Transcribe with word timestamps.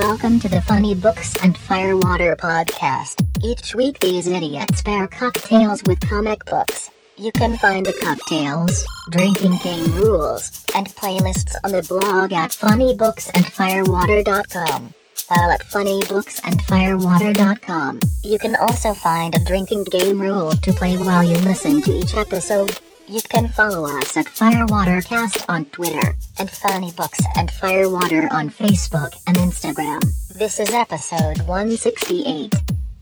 Welcome 0.00 0.40
to 0.40 0.48
the 0.48 0.62
Funny 0.62 0.94
Books 0.94 1.36
and 1.44 1.54
Firewater 1.54 2.34
podcast. 2.34 3.22
Each 3.44 3.74
week, 3.74 4.00
these 4.00 4.26
idiots 4.26 4.80
pair 4.80 5.06
cocktails 5.06 5.82
with 5.86 6.00
comic 6.00 6.42
books. 6.46 6.90
You 7.18 7.30
can 7.32 7.58
find 7.58 7.84
the 7.84 7.92
cocktails, 7.92 8.86
drinking 9.10 9.58
game 9.62 9.94
rules, 9.96 10.64
and 10.74 10.88
playlists 10.88 11.54
on 11.64 11.72
the 11.72 11.82
blog 11.82 12.32
at 12.32 12.52
funnybooksandfirewater.com. 12.52 14.94
While 15.28 15.50
at 15.50 15.66
funnybooksandfirewater.com, 15.66 18.00
you 18.24 18.38
can 18.38 18.56
also 18.56 18.94
find 18.94 19.34
a 19.34 19.44
drinking 19.44 19.84
game 19.84 20.18
rule 20.18 20.52
to 20.52 20.72
play 20.72 20.96
while 20.96 21.22
you 21.22 21.36
listen 21.40 21.82
to 21.82 21.92
each 21.92 22.16
episode. 22.16 22.80
You 23.10 23.20
can 23.22 23.48
follow 23.48 23.86
us 23.98 24.16
at 24.16 24.26
Firewatercast 24.26 25.44
on 25.48 25.64
Twitter 25.66 26.14
and 26.38 26.48
Funny 26.48 26.92
Books 26.92 27.20
and 27.36 27.50
Firewater 27.50 28.28
on 28.32 28.50
Facebook 28.50 29.20
and 29.26 29.36
Instagram. 29.36 30.00
This 30.38 30.60
is 30.60 30.70
episode 30.72 31.38
168 31.48 32.54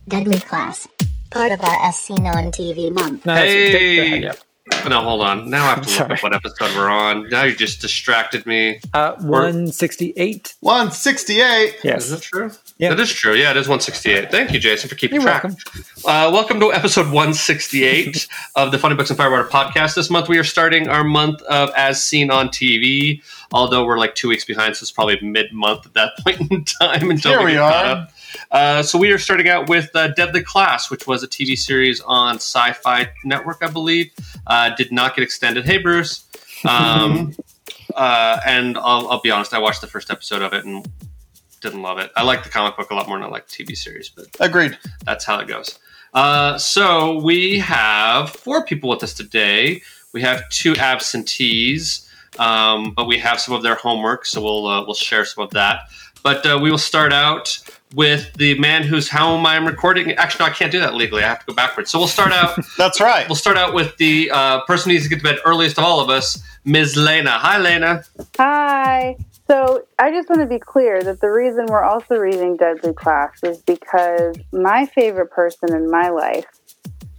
Deadly 0.09 0.41
Class, 0.41 0.89
part 1.30 1.52
of 1.52 1.61
our 1.63 1.77
As 1.87 1.99
Seen 1.99 2.27
on 2.27 2.51
TV 2.52 2.91
month. 2.91 3.27
No, 3.27 3.35
Hey! 3.35 4.23
yeah. 4.23 4.33
No, 4.89 5.01
hold 5.02 5.21
on. 5.23 5.51
Now 5.51 5.65
I 5.66 5.69
have 5.75 5.83
to 5.83 5.89
look 5.89 5.99
Sorry. 5.99 6.13
up 6.15 6.23
what 6.23 6.35
episode 6.35 6.75
we're 6.77 6.88
on. 6.88 7.29
Now 7.29 7.45
you 7.45 7.55
just 7.55 7.80
distracted 7.83 8.47
me. 8.47 8.80
Uh, 8.95 9.13
168. 9.16 10.55
168. 10.61 11.77
Yes. 11.85 12.05
Is 12.05 12.11
that 12.13 12.23
true? 12.23 12.51
Yeah. 12.78 12.91
That 12.91 13.00
is 13.00 13.12
true. 13.12 13.34
Yeah, 13.34 13.50
it 13.50 13.56
is 13.56 13.66
168. 13.66 14.30
Thank 14.30 14.52
you, 14.52 14.60
Jason, 14.60 14.88
for 14.88 14.95
keeping 14.95 15.16
You're 15.20 15.24
track. 15.28 15.42
welcome. 15.42 15.60
Uh, 16.06 16.30
welcome 16.32 16.60
to 16.60 16.73
episode 16.73 17.06
168 17.06 18.28
of 18.54 18.70
the 18.70 18.78
Funny 18.78 18.95
Books 18.95 19.10
and 19.10 19.16
Firewater 19.16 19.48
podcast. 19.48 19.96
This 19.96 20.10
month 20.10 20.28
we 20.28 20.38
are 20.38 20.45
starting 20.45 20.88
our 20.88 21.02
month 21.02 21.42
of 21.42 21.70
As 21.70 22.01
Seen 22.01 22.30
on 22.30 22.51
TV, 22.51 23.20
although 23.52 23.84
we're 23.84 23.98
like 23.98 24.14
two 24.14 24.28
weeks 24.28 24.45
behind, 24.45 24.77
so 24.77 24.84
it's 24.84 24.92
probably 24.92 25.18
mid 25.23 25.52
month 25.52 25.87
at 25.87 25.95
that 25.95 26.12
point 26.24 26.52
in 26.52 26.65
time 26.65 27.10
until 27.10 27.32
Here 27.32 27.45
we 27.45 27.52
get 27.54 27.59
caught 27.59 27.96
are. 27.96 28.09
Uh, 28.52 28.82
so 28.85 28.96
we 28.96 29.10
are 29.10 29.18
starting 29.18 29.48
out 29.48 29.68
with 29.68 29.90
uh, 29.96 30.09
Deadly 30.15 30.45
Class, 30.45 30.88
which 30.88 31.04
was 31.04 31.24
a 31.24 31.29
TV 31.29 31.59
series 31.59 32.01
on 32.02 32.37
Sci-Fi 32.37 33.10
Network, 33.24 33.59
I 33.60 33.70
believe. 33.70 34.13
Uh, 34.46 34.73
did 34.76 34.92
not 34.92 35.16
get 35.16 35.24
extended. 35.24 35.65
Hey, 35.65 35.79
Bruce. 35.79 36.24
Um, 36.65 37.37
uh, 37.95 38.40
and 38.45 38.76
I'll, 38.79 39.07
I'll 39.09 39.20
be 39.20 39.30
honest, 39.30 39.54
I 39.54 39.60
watched 39.60 39.80
the 39.80 39.87
first 39.87 40.10
episode 40.10 40.42
of 40.42 40.52
it 40.52 40.65
and 40.65 40.85
didn't 41.60 41.82
love 41.82 41.98
it. 41.98 42.10
I 42.16 42.23
like 42.23 42.42
the 42.45 42.51
comic 42.51 42.76
book 42.76 42.90
a 42.90 42.95
lot 42.95 43.09
more 43.09 43.16
than 43.18 43.26
I 43.26 43.30
like 43.30 43.48
the 43.48 43.64
TV 43.64 43.76
series, 43.76 44.09
but 44.09 44.26
Agreed. 44.40 44.78
that's 45.04 45.24
how 45.24 45.38
it 45.40 45.48
goes. 45.48 45.78
Uh, 46.14 46.56
so 46.59 47.18
we 47.20 47.59
have 47.59 48.30
four 48.30 48.64
people 48.64 48.88
with 48.88 49.02
us 49.02 49.12
today. 49.14 49.82
We 50.12 50.23
have 50.23 50.48
two 50.48 50.74
absentees, 50.76 52.09
um, 52.38 52.92
but 52.96 53.06
we 53.06 53.18
have 53.18 53.40
some 53.40 53.54
of 53.54 53.62
their 53.62 53.74
homework, 53.74 54.24
so 54.26 54.40
we'll 54.42 54.66
uh, 54.66 54.84
we'll 54.84 54.95
share 54.95 55.24
some 55.24 55.45
of 55.45 55.51
that. 55.51 55.82
But 56.23 56.45
uh, 56.46 56.59
we 56.60 56.70
will 56.70 56.79
start 56.79 57.12
out 57.12 57.59
with 57.95 58.32
the 58.34 58.59
man 58.59 58.82
who's 58.82 59.09
how 59.09 59.36
am 59.36 59.46
I 59.46 59.56
recording? 59.56 60.12
Actually, 60.12 60.46
no, 60.46 60.51
I 60.52 60.54
can't 60.54 60.73
do 60.73 60.80
that 60.80 60.95
legally. 60.95 61.23
I 61.23 61.29
have 61.29 61.40
to 61.40 61.46
go 61.46 61.54
backwards. 61.54 61.90
So 61.90 61.98
we'll 61.98 62.09
start 62.09 62.32
out. 62.32 62.59
That's 62.79 63.01
right. 63.01 63.29
we'll 63.29 63.36
start 63.36 63.56
out 63.56 63.74
with 63.74 63.96
the 63.98 64.31
uh, 64.32 64.60
person 64.62 64.91
who 64.91 64.94
needs 64.94 65.04
to 65.04 65.10
get 65.10 65.16
to 65.19 65.22
bed 65.22 65.38
earliest 65.44 65.78
of 65.78 65.84
all 65.84 66.00
of 66.00 66.10
us, 66.10 66.42
Ms. 66.64 66.97
Lena. 66.97 67.31
Hi, 67.31 67.59
Lena. 67.59 68.04
Hi. 68.38 69.16
So 69.50 69.82
I 69.99 70.10
just 70.10 70.28
want 70.28 70.43
to 70.43 70.47
be 70.47 70.59
clear 70.59 71.03
that 71.04 71.21
the 71.21 71.31
reason 71.31 71.66
we're 71.69 71.82
also 71.82 72.16
reading 72.16 72.56
Deadly 72.56 72.93
Class 72.93 73.32
is 73.43 73.62
because 73.66 74.37
my 74.53 74.87
favorite 74.94 75.31
person 75.31 75.75
in 75.75 75.91
my 75.91 76.10
life 76.10 76.44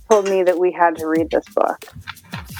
told 0.09 0.25
me 0.25 0.43
that 0.43 0.59
we 0.59 0.71
had 0.71 0.95
to 0.97 1.07
read 1.07 1.29
this 1.31 1.45
book. 1.55 1.79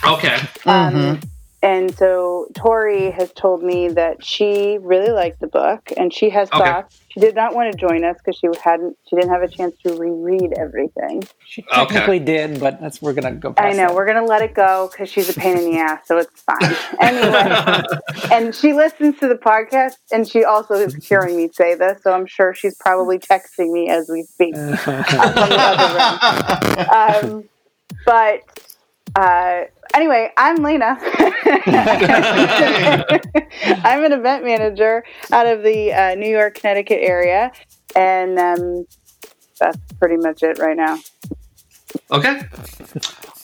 Okay. 0.06 0.40
Um, 0.66 1.22
and 1.62 1.96
so 1.96 2.48
Tori 2.56 3.12
has 3.12 3.32
told 3.34 3.62
me 3.62 3.90
that 3.90 4.24
she 4.24 4.78
really 4.82 5.12
liked 5.12 5.40
the 5.40 5.48
book 5.48 5.92
and 5.96 6.14
she 6.14 6.30
has 6.32 6.50
Okay. 6.54 6.64
thoughts. 6.64 6.96
She 7.20 7.26
did 7.26 7.36
not 7.36 7.54
want 7.54 7.70
to 7.72 7.78
join 7.78 8.06
us 8.06 8.16
because 8.18 8.38
she 8.38 8.48
hadn't 8.64 8.98
she 9.10 9.18
didn't 9.18 9.32
have 9.32 9.42
a 9.42 9.48
chance 9.50 9.76
to 9.86 9.94
reread 9.94 10.54
everything. 10.58 11.28
She 11.46 11.64
technically 11.64 12.20
did, 12.20 12.62
but 12.62 12.80
that's 12.80 13.02
we're 13.02 13.12
gonna 13.14 13.36
go. 13.36 13.52
Past 13.52 13.66
I 13.66 13.72
know 13.72 13.88
that. 13.90 13.96
we're 13.96 14.06
gonna 14.06 14.26
let 14.26 14.42
it 14.42 14.54
go 14.54 14.88
because 14.90 15.10
she's 15.10 15.30
a 15.30 15.34
pain 15.34 15.58
in 15.58 15.70
the 15.70 15.78
ass, 15.80 16.08
so 16.08 16.18
it's 16.18 16.42
fine. 16.42 16.58
Anyway, 17.02 17.84
and 18.32 18.56
she 18.56 18.74
listens 18.74 19.20
to 19.20 19.28
the 19.28 19.36
podcast, 19.36 19.96
and 20.12 20.28
she 20.28 20.44
also 20.46 20.76
is 20.76 20.96
hearing 21.06 21.36
me 21.36 21.50
say 21.52 21.76
this, 21.76 22.02
so 22.04 22.14
I'm 22.14 22.26
sure 22.26 22.54
she's 22.54 22.76
probably 22.76 23.20
texting 23.20 23.72
me 23.72 23.90
as 23.90 24.10
we 24.10 24.24
speak. 24.24 24.56
I'm 24.58 24.78
from 24.78 25.04
the 25.04 25.56
other 25.60 27.28
room. 27.28 27.36
Um, 27.36 27.50
but 28.06 28.42
uh, 29.16 29.64
anyway, 29.94 30.32
I'm 30.38 30.58
Lena. 30.64 30.98
I'm 33.84 34.04
an 34.04 34.14
event 34.14 34.44
manager 34.46 35.04
out 35.32 35.48
of 35.48 35.64
the 35.64 35.94
uh, 35.94 36.16
New 36.16 36.30
York, 36.30 36.56
Connecticut 36.56 37.00
area, 37.02 37.52
and 37.96 38.38
um, 38.40 38.86
that's 39.60 39.78
pretty 40.00 40.18
much 40.18 40.44
it 40.44 40.60
right 40.60 40.78
now. 40.78 41.00
Okay. 42.12 42.42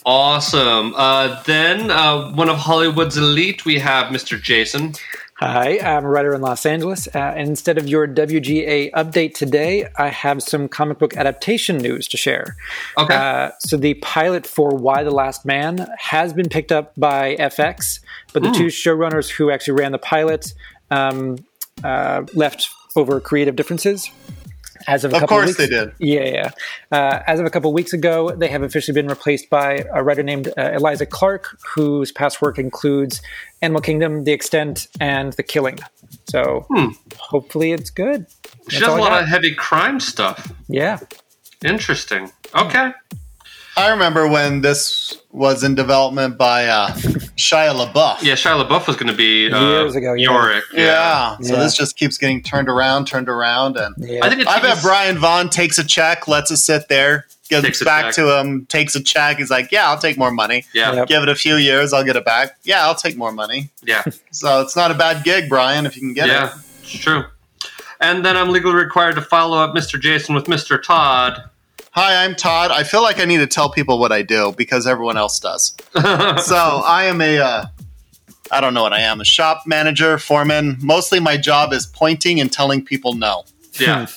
Awesome. 0.04 0.94
Uh, 0.96 1.42
then, 1.42 1.90
uh, 1.90 2.30
one 2.32 2.48
of 2.48 2.58
Hollywood's 2.58 3.16
elite, 3.16 3.64
we 3.64 3.78
have 3.80 4.12
Mr. 4.12 4.40
Jason. 4.40 4.94
Hi, 5.38 5.78
I'm 5.80 6.06
a 6.06 6.08
writer 6.08 6.34
in 6.34 6.40
Los 6.40 6.64
Angeles. 6.64 7.08
Uh, 7.14 7.18
and 7.18 7.46
instead 7.46 7.76
of 7.76 7.86
your 7.86 8.08
WGA 8.08 8.90
update 8.92 9.34
today, 9.34 9.86
I 9.96 10.08
have 10.08 10.42
some 10.42 10.66
comic 10.66 10.98
book 10.98 11.14
adaptation 11.14 11.76
news 11.76 12.08
to 12.08 12.16
share. 12.16 12.56
Okay. 12.96 13.14
Uh, 13.14 13.50
so 13.58 13.76
the 13.76 13.94
pilot 13.94 14.46
for 14.46 14.70
Y: 14.70 15.02
The 15.02 15.10
Last 15.10 15.44
Man 15.44 15.86
has 15.98 16.32
been 16.32 16.48
picked 16.48 16.72
up 16.72 16.94
by 16.96 17.36
FX, 17.36 18.00
but 18.32 18.44
the 18.44 18.50
two 18.50 18.68
showrunners 18.68 19.28
who 19.28 19.50
actually 19.50 19.78
ran 19.78 19.92
the 19.92 19.98
pilot 19.98 20.54
um, 20.90 21.36
uh, 21.84 22.24
left 22.32 22.70
over 22.96 23.20
creative 23.20 23.56
differences. 23.56 24.10
As 24.86 25.04
of 25.04 25.12
a 25.12 25.16
Of 25.16 25.20
couple 25.20 25.36
course 25.36 25.46
weeks, 25.48 25.58
they 25.58 25.66
did. 25.68 25.92
Yeah, 25.98 26.24
yeah. 26.24 26.50
Uh, 26.92 27.22
as 27.26 27.40
of 27.40 27.46
a 27.46 27.50
couple 27.50 27.72
weeks 27.72 27.92
ago, 27.92 28.30
they 28.30 28.48
have 28.48 28.62
officially 28.62 28.94
been 28.94 29.08
replaced 29.08 29.50
by 29.50 29.84
a 29.92 30.02
writer 30.02 30.22
named 30.22 30.48
uh, 30.56 30.72
Eliza 30.72 31.06
Clark, 31.06 31.56
whose 31.74 32.12
past 32.12 32.40
work 32.42 32.58
includes 32.58 33.20
Animal 33.62 33.80
Kingdom, 33.80 34.24
The 34.24 34.32
Extant, 34.32 34.86
and 35.00 35.32
The 35.34 35.42
Killing. 35.42 35.78
So 36.28 36.66
hopefully 37.18 37.72
it's 37.72 37.90
good. 37.90 38.26
she 38.68 38.78
That's 38.78 38.86
does 38.86 38.94
a 38.94 39.00
lot 39.00 39.22
of 39.22 39.28
heavy 39.28 39.54
crime 39.54 40.00
stuff. 40.00 40.52
Yeah. 40.68 40.98
Interesting. 41.64 42.30
Okay. 42.54 42.92
I 43.78 43.90
remember 43.90 44.26
when 44.26 44.62
this 44.62 45.18
was 45.32 45.62
in 45.62 45.74
development 45.74 46.38
by 46.38 46.66
uh, 46.66 46.88
Shia 47.36 47.74
LaBeouf. 47.74 48.22
Yeah, 48.22 48.32
Shia 48.32 48.64
LaBeouf 48.66 48.86
was 48.86 48.96
going 48.96 49.08
to 49.10 49.16
be 49.16 49.52
uh, 49.52 49.60
Years 49.60 49.94
ago, 49.94 50.14
yeah. 50.14 50.30
Yorick. 50.30 50.64
Yeah. 50.72 51.36
So 51.42 51.52
Yeah. 51.54 51.60
this 51.60 51.76
just 51.76 51.96
keeps 51.96 52.16
getting 52.16 52.42
turned 52.42 52.70
around, 52.70 53.06
turned 53.06 53.28
around, 53.28 53.76
and 53.76 53.94
yeah. 53.98 54.20
I 54.24 54.30
think 54.30 54.40
it's 54.40 54.50
I 54.50 54.60
bet 54.62 54.78
Brian 54.82 55.18
Vaughan 55.18 55.50
takes 55.50 55.78
a 55.78 55.84
check, 55.84 56.26
lets 56.26 56.50
it 56.50 56.56
sit 56.56 56.88
there, 56.88 57.26
gives 57.50 57.64
it 57.80 57.84
back 57.84 58.14
to 58.14 58.38
him, 58.40 58.64
takes 58.64 58.94
a 58.96 59.02
check. 59.02 59.36
He's 59.36 59.50
like, 59.50 59.70
"Yeah, 59.70 59.90
I'll 59.90 59.98
take 59.98 60.16
more 60.16 60.30
money. 60.30 60.64
Yeah. 60.72 60.94
Yep. 60.94 61.08
Give 61.08 61.22
it 61.22 61.28
a 61.28 61.34
few 61.34 61.56
years, 61.56 61.92
I'll 61.92 62.04
get 62.04 62.16
it 62.16 62.24
back. 62.24 62.56
Yeah, 62.64 62.86
I'll 62.86 62.94
take 62.94 63.18
more 63.18 63.32
money." 63.32 63.68
Yeah. 63.84 64.04
So 64.30 64.62
it's 64.62 64.74
not 64.74 64.90
a 64.90 64.94
bad 64.94 65.22
gig, 65.22 65.50
Brian, 65.50 65.84
if 65.84 65.96
you 65.96 66.00
can 66.00 66.14
get 66.14 66.28
it. 66.28 66.32
Yeah. 66.32 66.54
It's 66.80 66.92
true. 66.92 67.24
And 68.00 68.24
then 68.24 68.38
I'm 68.38 68.48
legally 68.50 68.74
required 68.74 69.16
to 69.16 69.22
follow 69.22 69.58
up 69.58 69.74
Mr. 69.74 70.00
Jason 70.00 70.34
with 70.34 70.44
Mr. 70.46 70.82
Todd. 70.82 71.42
Hi, 71.98 72.26
I'm 72.26 72.34
Todd. 72.34 72.70
I 72.72 72.82
feel 72.82 73.00
like 73.00 73.18
I 73.20 73.24
need 73.24 73.38
to 73.38 73.46
tell 73.46 73.70
people 73.70 73.98
what 73.98 74.12
I 74.12 74.20
do 74.20 74.52
because 74.54 74.86
everyone 74.86 75.16
else 75.16 75.40
does. 75.40 75.74
so 75.94 76.82
I 76.84 77.04
am 77.04 77.22
a, 77.22 77.38
uh, 77.38 77.64
I 78.52 78.60
don't 78.60 78.74
know 78.74 78.82
what 78.82 78.92
I 78.92 79.00
am, 79.00 79.22
a 79.22 79.24
shop 79.24 79.62
manager, 79.66 80.18
foreman. 80.18 80.76
Mostly 80.82 81.20
my 81.20 81.38
job 81.38 81.72
is 81.72 81.86
pointing 81.86 82.38
and 82.38 82.52
telling 82.52 82.84
people 82.84 83.14
no. 83.14 83.44
Yeah. 83.80 84.08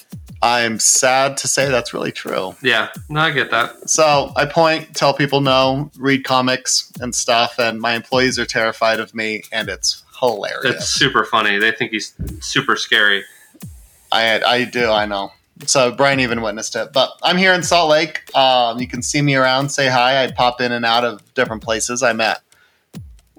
I'm 0.41 0.77
sad 0.77 1.37
to 1.37 1.47
say 1.47 1.69
that's 1.69 1.93
really 1.93 2.11
true. 2.11 2.53
Yeah. 2.61 2.89
No, 3.07 3.21
I 3.21 3.31
get 3.31 3.49
that. 3.51 3.89
So 3.89 4.33
I 4.35 4.45
point, 4.45 4.93
tell 4.93 5.13
people 5.13 5.39
no, 5.39 5.89
read 5.97 6.25
comics 6.25 6.91
and 6.99 7.15
stuff, 7.15 7.59
and 7.59 7.79
my 7.79 7.93
employees 7.93 8.37
are 8.37 8.45
terrified 8.45 8.99
of 8.99 9.15
me, 9.15 9.43
and 9.53 9.69
it's 9.69 10.03
hilarious. 10.19 10.75
It's 10.75 10.89
super 10.89 11.23
funny. 11.23 11.57
They 11.59 11.71
think 11.71 11.91
he's 11.91 12.13
super 12.41 12.75
scary. 12.75 13.23
I 14.11 14.41
I 14.41 14.63
do, 14.65 14.89
I 14.91 15.05
know. 15.05 15.31
So 15.65 15.91
Brian 15.91 16.19
even 16.19 16.41
witnessed 16.41 16.75
it. 16.75 16.93
But 16.93 17.11
I'm 17.23 17.37
here 17.37 17.53
in 17.53 17.63
Salt 17.63 17.89
Lake. 17.89 18.33
Um, 18.35 18.79
you 18.79 18.87
can 18.87 19.01
see 19.01 19.21
me 19.21 19.35
around, 19.35 19.69
say 19.69 19.87
hi. 19.87 20.23
I 20.23 20.31
pop 20.31 20.61
in 20.61 20.71
and 20.71 20.85
out 20.85 21.03
of 21.03 21.21
different 21.33 21.61
places 21.63 22.01
I'm 22.01 22.21
at. 22.21 22.41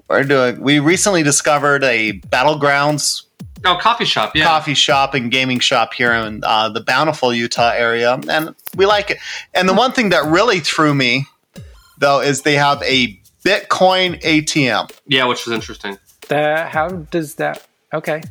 We're 0.07 0.23
doing. 0.23 0.61
We 0.61 0.79
recently 0.79 1.23
discovered 1.23 1.83
a 1.83 2.13
battlegrounds 2.29 3.23
Oh, 3.63 3.77
coffee 3.79 4.05
shop. 4.05 4.35
Yeah. 4.35 4.45
coffee 4.45 4.73
shop 4.73 5.13
and 5.13 5.29
gaming 5.29 5.59
shop 5.59 5.93
here 5.93 6.11
in 6.13 6.43
uh, 6.43 6.69
the 6.69 6.81
Bountiful, 6.81 7.31
Utah 7.33 7.71
area, 7.71 8.19
and 8.27 8.55
we 8.75 8.85
like 8.87 9.11
it. 9.11 9.17
And 9.53 9.69
the 9.69 9.73
one 9.73 9.91
thing 9.91 10.09
that 10.09 10.25
really 10.25 10.59
threw 10.59 10.95
me, 10.95 11.27
though, 11.99 12.21
is 12.21 12.41
they 12.41 12.55
have 12.55 12.81
a 12.81 13.19
Bitcoin 13.45 14.19
ATM. 14.23 14.91
Yeah, 15.05 15.25
which 15.25 15.45
was 15.45 15.53
interesting. 15.53 15.97
That, 16.29 16.69
how 16.69 16.87
does 16.89 17.35
that? 17.35 17.65
Okay. 17.93 18.23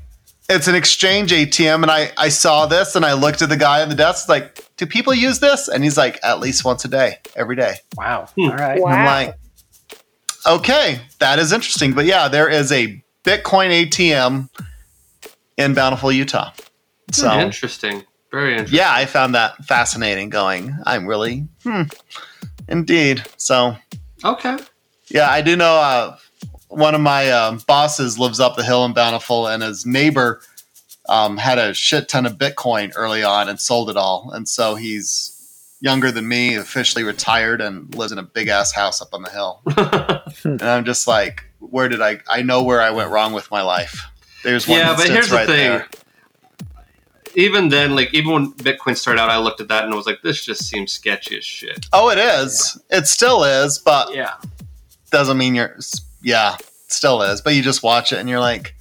It's 0.52 0.66
an 0.66 0.74
exchange 0.74 1.30
ATM, 1.30 1.82
and 1.82 1.90
I, 1.92 2.10
I 2.18 2.28
saw 2.28 2.66
this 2.66 2.96
and 2.96 3.04
I 3.04 3.12
looked 3.12 3.40
at 3.40 3.48
the 3.50 3.56
guy 3.56 3.82
at 3.82 3.88
the 3.88 3.94
desk, 3.94 4.28
like, 4.28 4.64
do 4.76 4.84
people 4.84 5.14
use 5.14 5.38
this? 5.38 5.68
And 5.68 5.84
he's 5.84 5.96
like, 5.96 6.18
at 6.24 6.40
least 6.40 6.64
once 6.64 6.84
a 6.84 6.88
day, 6.88 7.18
every 7.36 7.54
day. 7.54 7.74
Wow. 7.96 8.26
Hmm. 8.34 8.50
All 8.50 8.56
right. 8.56 8.80
Wow. 8.80 8.90
I'm 8.90 9.06
like, 9.06 9.38
okay, 10.44 11.02
that 11.20 11.38
is 11.38 11.52
interesting. 11.52 11.92
But 11.92 12.04
yeah, 12.06 12.26
there 12.26 12.48
is 12.48 12.72
a 12.72 13.00
Bitcoin 13.22 13.86
ATM 13.86 14.48
in 15.56 15.74
Bountiful, 15.74 16.10
Utah. 16.10 16.50
So 17.12 17.30
Interesting. 17.38 18.02
Very 18.32 18.52
interesting. 18.52 18.76
yeah, 18.78 18.92
I 18.92 19.06
found 19.06 19.34
that 19.36 19.64
fascinating. 19.64 20.30
Going, 20.30 20.76
I'm 20.84 21.06
really, 21.06 21.46
hmm, 21.62 21.82
indeed. 22.68 23.24
So 23.36 23.76
Okay. 24.24 24.56
yeah, 25.08 25.28
I 25.30 25.42
do 25.42 25.54
know. 25.54 25.74
Uh, 25.74 26.16
one 26.70 26.94
of 26.94 27.00
my 27.00 27.30
um, 27.30 27.58
bosses 27.66 28.18
lives 28.18 28.40
up 28.40 28.56
the 28.56 28.64
hill 28.64 28.84
in 28.84 28.92
Bountiful, 28.92 29.46
and 29.46 29.62
his 29.62 29.84
neighbor 29.84 30.40
um, 31.08 31.36
had 31.36 31.58
a 31.58 31.74
shit 31.74 32.08
ton 32.08 32.24
of 32.26 32.34
Bitcoin 32.38 32.92
early 32.96 33.22
on 33.22 33.48
and 33.48 33.60
sold 33.60 33.90
it 33.90 33.96
all, 33.96 34.30
and 34.32 34.48
so 34.48 34.74
he's 34.76 35.36
younger 35.80 36.10
than 36.10 36.28
me, 36.28 36.54
officially 36.56 37.02
retired, 37.04 37.60
and 37.60 37.94
lives 37.94 38.12
in 38.12 38.18
a 38.18 38.22
big 38.22 38.48
ass 38.48 38.72
house 38.72 39.00
up 39.02 39.08
on 39.12 39.22
the 39.22 39.30
hill. 39.30 39.62
and 40.44 40.62
I'm 40.62 40.84
just 40.84 41.06
like, 41.08 41.44
where 41.58 41.88
did 41.88 42.00
I? 42.00 42.18
I 42.28 42.42
know 42.42 42.62
where 42.62 42.80
I 42.80 42.90
went 42.90 43.10
wrong 43.10 43.32
with 43.32 43.50
my 43.50 43.62
life. 43.62 44.06
There's 44.44 44.66
one 44.68 44.78
Yeah, 44.78 44.94
but 44.96 45.08
here's 45.08 45.28
the 45.28 45.36
right 45.36 45.46
thing. 45.46 45.70
there. 45.70 45.88
Even 47.36 47.68
then, 47.68 47.94
like 47.94 48.12
even 48.12 48.32
when 48.32 48.52
Bitcoin 48.54 48.96
started 48.96 49.20
out, 49.20 49.30
I 49.30 49.38
looked 49.38 49.60
at 49.60 49.68
that 49.68 49.84
and 49.84 49.92
I 49.92 49.96
was 49.96 50.04
like, 50.06 50.20
"This 50.22 50.44
just 50.44 50.64
seems 50.68 50.90
sketchy 50.92 51.38
as 51.38 51.44
shit." 51.44 51.86
Oh, 51.92 52.10
it 52.10 52.18
is. 52.18 52.76
It 52.90 53.06
still 53.06 53.44
is, 53.44 53.78
but 53.78 54.12
Yeah. 54.14 54.34
doesn't 55.12 55.38
mean 55.38 55.54
you're. 55.54 55.76
Yeah, 56.22 56.56
still 56.88 57.22
is. 57.22 57.40
But 57.40 57.54
you 57.54 57.62
just 57.62 57.82
watch 57.82 58.12
it 58.12 58.18
and 58.18 58.28
you're 58.28 58.40
like, 58.40 58.74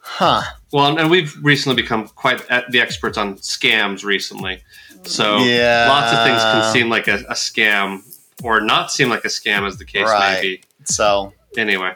huh. 0.00 0.42
Well, 0.72 0.98
and 0.98 1.10
we've 1.10 1.34
recently 1.42 1.80
become 1.80 2.08
quite 2.08 2.46
the 2.70 2.80
experts 2.80 3.16
on 3.18 3.36
scams 3.36 4.04
recently. 4.04 4.62
So 5.04 5.38
Yeah. 5.38 5.86
lots 5.88 6.12
of 6.12 6.22
things 6.24 6.42
can 6.42 6.72
seem 6.72 6.88
like 6.88 7.06
a, 7.08 7.16
a 7.28 7.34
scam 7.34 8.02
or 8.42 8.60
not 8.60 8.90
seem 8.90 9.08
like 9.08 9.24
a 9.24 9.28
scam, 9.28 9.66
as 9.66 9.78
the 9.78 9.84
case 9.84 10.06
Right. 10.08 10.34
may 10.34 10.40
be. 10.42 10.62
So 10.84 11.32
Anyway, 11.56 11.94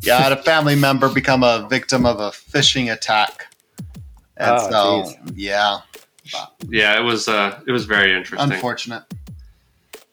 yeah, 0.00 0.16
I 0.16 0.20
had 0.22 0.32
a 0.32 0.42
family 0.42 0.74
member 0.74 1.08
become 1.10 1.42
a 1.42 1.66
victim 1.68 2.06
of 2.06 2.18
a 2.18 2.30
phishing 2.30 2.90
attack. 2.92 3.46
And 4.38 4.56
Oh, 4.58 4.70
so, 5.04 5.12
yeah, 5.34 5.80
yeah, 6.70 6.98
it 6.98 7.02
was 7.02 7.28
uh, 7.28 7.60
it 7.66 7.72
was 7.72 7.84
very 7.84 8.14
interesting. 8.16 8.50
unfortunate. 8.52 9.02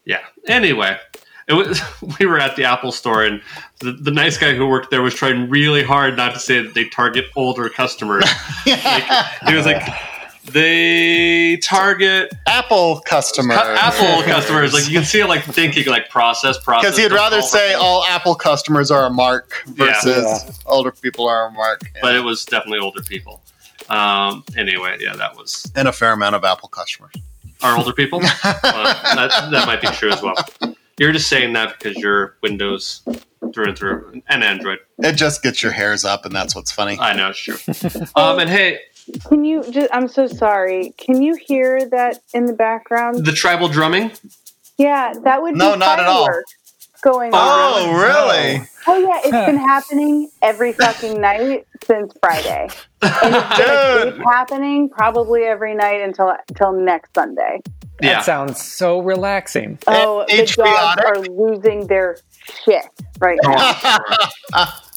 Yeah. 0.06 0.20
Anyway, 0.48 0.98
it 1.50 1.54
was 1.54 1.82
we 2.20 2.26
were 2.26 2.40
at 2.40 2.56
the 2.56 2.64
Apple 2.64 2.92
store 2.92 3.24
and 3.26 3.42
the, 3.80 3.92
the 3.94 4.12
nice 4.12 4.38
guy 4.38 4.54
who 4.54 4.68
worked 4.68 4.92
there 4.92 5.02
was 5.02 5.14
trying 5.16 5.50
really 5.50 5.84
hard 5.84 6.16
not 6.16 6.34
to 6.34 6.40
say 6.40 6.62
that 6.62 6.74
they 6.74 6.86
target 6.90 7.26
older 7.36 7.68
customers. 7.70 8.24
he 8.66 9.54
was 9.56 9.66
like, 9.66 9.82
they 10.46 11.58
target 11.58 12.34
Apple 12.48 13.02
customers. 13.02 13.58
cu- 13.58 13.64
Apple 13.64 14.24
customers. 14.24 14.74
Like 14.74 14.88
you 14.88 14.94
can 14.94 15.06
see 15.06 15.20
it 15.20 15.28
like 15.28 15.44
thinking 15.44 15.86
like 15.88 16.10
process 16.10 16.58
process. 16.64 16.96
Because 16.96 16.98
he'd 16.98 17.12
rather 17.16 17.42
say 17.42 17.74
for- 17.74 17.80
all 17.80 18.06
Apple 18.06 18.36
customers 18.36 18.90
are 18.92 19.06
a 19.06 19.10
mark 19.10 19.64
versus 19.68 20.16
Yeah. 20.46 20.52
older 20.66 20.92
people 20.92 21.28
are 21.28 21.48
a 21.48 21.52
mark. 21.52 21.82
but 22.02 22.16
it 22.16 22.24
was 22.24 22.46
definitely 22.46 22.80
older 22.80 23.02
people. 23.02 23.42
Um, 23.90 24.44
anyway, 24.58 24.98
yeah, 25.00 25.16
that 25.16 25.36
was 25.36 25.72
and 25.76 25.88
a 25.88 25.92
fair 25.92 26.12
amount 26.14 26.36
of 26.36 26.44
Apple 26.44 26.70
customers. 26.70 27.14
our 27.64 27.78
older 27.78 27.94
people. 27.94 28.20
Well, 28.44 28.84
that, 29.16 29.50
that 29.52 29.66
might 29.68 29.82
be 29.82 29.88
true 29.88 30.12
as 30.12 30.22
well. 30.22 30.36
You're 31.00 31.12
just 31.14 31.30
saying 31.30 31.54
that 31.54 31.78
because 31.80 31.98
you're 31.98 32.36
Windows 32.44 33.02
through 33.54 33.70
and 33.70 33.78
through 33.78 34.22
and 34.28 34.44
Android. 34.44 34.80
It 35.00 35.14
just 35.14 35.42
gets 35.42 35.64
your 35.64 35.72
hairs 35.72 36.04
up, 36.06 36.26
and 36.26 36.36
that's 36.36 36.54
what's 36.56 36.72
funny. 36.72 36.98
I 37.00 37.14
know 37.14 37.30
it's 37.32 37.40
true. 37.40 37.58
Um, 38.16 38.40
and 38.40 38.50
hey, 38.50 38.80
Can 39.28 39.46
you 39.46 39.64
just, 39.72 39.88
I'm 39.94 40.08
so 40.08 40.28
sorry. 40.28 40.94
Can 40.98 41.22
you 41.22 41.36
hear 41.36 41.88
that 41.90 42.20
in 42.34 42.46
the 42.46 42.54
background? 42.54 43.26
the 43.26 43.32
tribal 43.32 43.70
drumming. 43.70 44.12
Yeah, 44.78 45.14
that 45.24 45.42
would 45.42 45.56
No, 45.56 45.74
be 45.74 45.80
not 45.80 46.00
at 46.00 46.06
all. 46.06 46.26
fireworks 46.26 46.54
Going 47.02 47.34
on. 47.34 47.40
Oh, 47.40 47.86
oh 47.88 47.94
really? 48.02 48.68
Oh 48.88 48.98
yeah, 48.98 49.20
it's 49.24 49.32
been 49.32 49.58
happening 49.68 50.30
every 50.42 50.74
fucking 50.74 51.20
night 51.20 51.66
since 51.84 52.14
Friday. 52.22 52.68
And 53.02 53.36
it's 53.36 53.58
gonna 53.58 54.12
keep 54.12 54.24
happening 54.32 54.90
probably 54.90 55.44
every 55.44 55.76
night 55.76 56.02
until 56.02 56.34
until 56.50 56.74
next 56.74 57.14
Sunday. 57.14 57.62
That 58.02 58.06
Yeah. 58.06 58.22
sounds 58.22 58.62
so 58.62 59.00
relaxing. 59.00 59.78
Oh, 59.88 60.26
the 60.28 60.38
dogs 60.38 60.56
Patriotic. 60.56 61.06
are 61.06 61.20
losing 61.26 61.88
their 61.88 62.18
shit 62.66 62.86
right 63.20 63.40
oh. 63.46 64.00
now. 64.54 64.66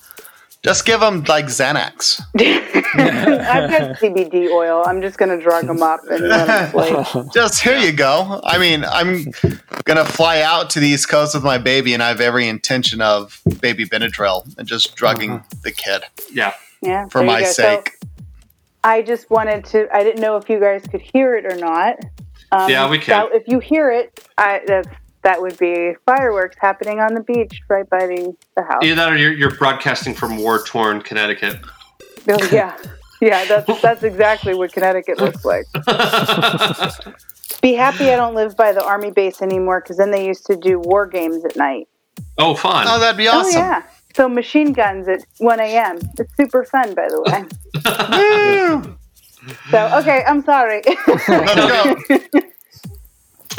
Just 0.65 0.85
give 0.87 1.01
them 1.01 1.25
like 1.25 1.47
Xanax. 1.47 2.21
I've 2.39 3.71
got 3.71 3.97
CBD 3.99 4.49
oil. 4.49 4.85
I'm 4.87 5.03
just 5.03 5.19
gonna 5.19 5.41
drug 5.41 5.67
them 5.67 5.83
up 5.83 6.01
and 6.09 6.29
let 6.29 6.47
them 6.73 7.05
sleep. 7.15 7.27
Just 7.35 7.61
here 7.63 7.77
you 7.77 7.91
go. 7.93 8.41
I 8.45 8.59
mean, 8.59 8.85
I'm 8.85 9.27
gonna 9.85 10.05
fly 10.05 10.41
out 10.43 10.71
to 10.71 10.81
the 10.81 10.87
East 10.87 11.09
Coast 11.09 11.35
with 11.35 11.43
my 11.43 11.59
baby, 11.59 11.95
and 11.95 12.03
I 12.03 12.09
have 12.09 12.21
every 12.21 12.47
intention 12.47 13.01
of 13.01 13.41
baby 13.61 13.87
Benadryl 13.87 14.57
and 14.57 14.69
just 14.69 14.95
drugging 14.95 15.43
the 15.63 15.73
kid 15.73 16.05
Yeah. 16.33 16.53
Yeah, 16.81 17.07
for 17.09 17.23
my 17.25 17.41
go. 17.41 17.47
So 17.47 17.63
sake. 17.63 17.99
I 18.85 19.03
just 19.03 19.31
wanted 19.31 19.65
to. 19.67 19.89
I 19.95 20.05
didn't 20.05 20.21
know 20.21 20.37
if 20.37 20.49
you 20.49 20.61
guys 20.61 20.83
could 20.89 21.01
hear 21.03 21.35
it 21.37 21.45
or 21.45 21.57
not. 21.57 21.97
Um, 22.53 22.71
Yeah, 22.71 22.89
we 22.89 22.99
can. 22.99 23.29
so 23.29 23.35
if 23.35 23.49
you 23.49 23.59
hear 23.59 23.91
it, 23.91 24.27
I, 24.39 24.61
that's 24.67 24.89
that 25.23 25.41
would 25.41 25.57
be 25.59 25.95
fireworks 26.07 26.57
happening 26.61 27.01
on 27.01 27.15
the 27.15 27.21
beach 27.23 27.61
right 27.69 27.89
by 27.89 28.07
the, 28.07 28.35
the 28.57 28.63
house. 28.63 28.83
Either 28.83 28.95
that 28.97 29.13
or 29.13 29.17
you're, 29.17 29.33
you're 29.33 29.55
broadcasting 29.57 30.15
from 30.15 30.37
war 30.39 30.63
torn 30.65 31.01
Connecticut. 31.03 31.59
Oh, 32.29 32.49
yeah, 32.53 32.77
yeah. 33.21 33.45
That's 33.47 33.81
that's 33.83 34.03
exactly 34.03 34.55
what 34.55 34.73
Connecticut 34.73 35.19
looks 35.19 35.45
like. 35.45 35.65
Be 37.63 37.75
happy 37.75 38.11
I 38.11 38.17
don't 38.17 38.35
live 38.35 38.57
by 38.57 38.73
the 38.73 38.83
army 38.85 39.11
base 39.13 39.41
anymore 39.43 39.81
because 39.81 39.97
then 39.97 40.11
they 40.11 40.27
used 40.27 40.47
to 40.47 40.57
do 40.57 40.81
war 40.81 41.07
games 41.07 41.45
at 41.45 41.57
night. 41.57 41.87
oh, 42.39 42.55
fun. 42.57 42.87
Oh, 42.89 42.99
that'd 42.99 43.17
be 43.17 43.29
Oh 43.29 43.39
awesome. 43.41 43.61
yeah. 43.61 43.83
So 44.15 44.29
machine 44.29 44.73
guns 44.73 45.07
at 45.09 45.21
1 45.39 45.61
a.m. 45.61 45.99
It's 46.19 46.37
super 46.37 46.65
fun, 46.65 46.95
by 46.95 47.09
the 47.09 47.23
way. 48.83 48.93
So 49.73 49.99
okay, 49.99 50.23
I'm 50.25 50.41
sorry. 50.45 50.83
Let's 51.09 51.27
go. 52.07 52.41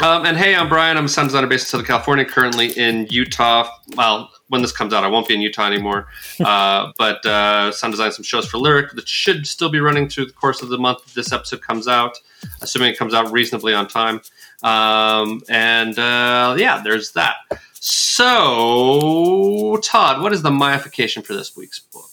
Um, 0.00 0.26
and 0.26 0.36
hey, 0.36 0.56
I'm 0.56 0.68
Brian. 0.68 0.96
I'm 0.96 1.04
a 1.04 1.08
sound 1.08 1.28
designer 1.28 1.46
based 1.46 1.66
in 1.66 1.68
Southern 1.68 1.86
California, 1.86 2.24
currently 2.24 2.72
in 2.72 3.06
Utah. 3.10 3.70
Well, 3.96 4.30
when 4.48 4.60
this 4.60 4.72
comes 4.72 4.92
out, 4.92 5.04
I 5.04 5.08
won't 5.08 5.28
be 5.28 5.34
in 5.34 5.40
Utah 5.40 5.66
anymore. 5.66 6.08
Uh, 6.44 6.92
but 6.98 7.24
uh, 7.24 7.70
sound 7.70 7.92
design 7.92 8.10
some 8.10 8.24
shows 8.24 8.46
for 8.46 8.58
Lyric 8.58 8.90
that 8.92 9.08
should 9.08 9.46
still 9.46 9.68
be 9.68 9.78
running 9.78 10.08
through 10.08 10.26
the 10.26 10.32
course 10.32 10.62
of 10.62 10.68
the 10.68 10.76
month 10.76 11.14
this 11.14 11.32
episode 11.32 11.62
comes 11.62 11.86
out, 11.86 12.18
assuming 12.60 12.90
it 12.90 12.98
comes 12.98 13.14
out 13.14 13.30
reasonably 13.32 13.72
on 13.72 13.86
time. 13.86 14.20
Um, 14.62 15.42
and 15.48 15.96
uh, 15.96 16.56
yeah, 16.58 16.82
there's 16.82 17.12
that. 17.12 17.36
So, 17.74 19.78
Todd, 19.82 20.22
what 20.22 20.32
is 20.32 20.42
the 20.42 20.50
myification 20.50 21.24
for 21.24 21.34
this 21.34 21.56
week's 21.56 21.78
book? 21.78 22.10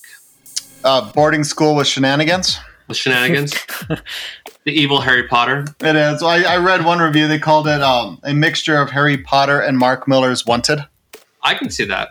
Uh, 0.83 1.11
boarding 1.11 1.43
school 1.43 1.75
with 1.75 1.87
shenanigans. 1.87 2.59
The 2.91 2.95
shenanigans, 2.95 3.53
the 4.65 4.71
evil 4.71 4.99
Harry 4.99 5.25
Potter. 5.27 5.65
It 5.79 5.95
is. 5.95 6.21
I, 6.21 6.43
I 6.43 6.57
read 6.57 6.83
one 6.83 6.99
review. 6.99 7.27
They 7.29 7.39
called 7.39 7.67
it 7.69 7.81
um, 7.81 8.19
a 8.23 8.33
mixture 8.33 8.77
of 8.77 8.91
Harry 8.91 9.17
Potter 9.17 9.61
and 9.61 9.77
Mark 9.77 10.07
Millar's 10.09 10.45
Wanted. 10.45 10.85
I 11.41 11.53
can 11.55 11.69
see 11.69 11.85
that. 11.85 12.09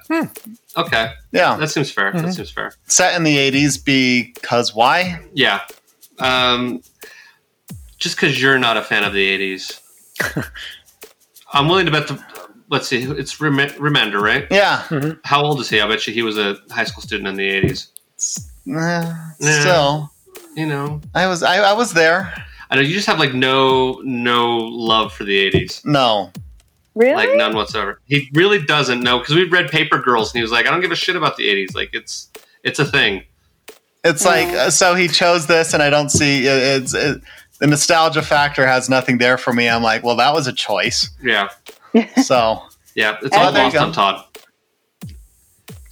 Okay, 0.76 1.12
Yeah, 1.32 1.56
that 1.56 1.68
seems 1.70 1.90
fair. 1.90 2.12
That 2.12 2.32
seems 2.32 2.50
fair. 2.50 2.72
set 2.86 3.14
in 3.14 3.24
the 3.24 3.36
'80s 3.36 3.84
because 3.84 4.74
why? 4.74 5.20
Yeah. 5.34 5.60
Um, 6.18 6.82
just 7.98 8.16
because 8.16 8.40
you're 8.40 8.58
not 8.58 8.76
a 8.78 8.82
fan 8.82 9.04
of 9.04 9.12
the 9.12 9.56
80s. 9.56 9.80
I'm 11.52 11.68
willing 11.68 11.84
to 11.86 11.92
bet 11.92 12.08
the. 12.08 12.22
Let's 12.70 12.88
see. 12.88 13.02
It's 13.02 13.40
Rem- 13.40 13.56
Remender, 13.58 14.20
right? 14.22 14.46
Yeah, 14.50 14.84
How 15.24 15.42
old 15.42 15.60
is 15.60 15.68
he? 15.68 15.80
I 15.80 15.88
bet 15.88 16.06
you 16.06 16.12
he 16.14 16.22
was 16.22 16.38
a 16.38 16.56
high 16.70 16.84
school 16.84 17.02
student 17.02 17.28
in 17.28 17.34
the 17.36 17.48
80s. 17.50 17.88
Eh, 18.68 19.14
Yeah. 19.40 19.60
still, 19.60 20.12
You 20.60 20.66
know, 20.66 21.00
I 21.14 21.26
was 21.26 21.42
I, 21.42 21.56
I 21.56 21.72
was 21.72 21.94
there. 21.94 22.32
I 22.70 22.74
know 22.76 22.82
you 22.82 22.92
just 22.94 23.06
have 23.06 23.18
like 23.18 23.32
no 23.32 24.00
no 24.04 24.58
love 24.58 25.10
for 25.12 25.24
the 25.24 25.50
80s, 25.50 25.84
No, 25.86 26.30
really? 26.94 27.14
like 27.14 27.30
none 27.36 27.54
whatsoever. 27.56 27.98
He 28.04 28.28
really 28.34 28.60
doesn't 28.62 29.00
know 29.00 29.18
because 29.20 29.34
we 29.34 29.44
read 29.44 29.70
Paper 29.70 29.98
Girls 29.98 30.30
and 30.32 30.38
he 30.38 30.42
was 30.42 30.52
like, 30.52 30.66
I 30.66 30.70
don't 30.70 30.82
give 30.82 30.92
a 30.92 30.96
shit 30.96 31.16
about 31.16 31.38
the 31.38 31.44
80s. 31.48 31.74
Like 31.74 31.90
it's 31.94 32.28
it's 32.62 32.78
a 32.78 32.84
thing. 32.84 33.24
it's 34.04 34.24
like 34.26 34.48
uh, 34.48 34.68
so 34.70 34.94
he 34.94 35.08
chose 35.08 35.46
this, 35.46 35.72
and 35.72 35.82
I 35.82 35.88
don't 35.88 36.10
see 36.10 36.46
it, 36.46 36.82
it's 36.82 36.92
it, 36.94 37.22
the 37.58 37.66
nostalgia 37.66 38.20
factor 38.22 38.66
has 38.66 38.90
nothing 38.90 39.16
there 39.16 39.38
for 39.38 39.52
me. 39.54 39.66
I'm 39.66 39.82
like, 39.82 40.02
well, 40.04 40.16
that 40.16 40.34
was 40.34 40.46
a 40.46 40.52
choice. 40.52 41.08
Yeah, 41.22 41.48
So, 42.22 42.62
yeah. 42.94 43.18
It's 43.22 43.34
all 43.36 43.50
there 43.52 43.66
you 43.66 43.72
lost 43.72 43.76
on 43.76 43.92
Todd. 43.92 44.24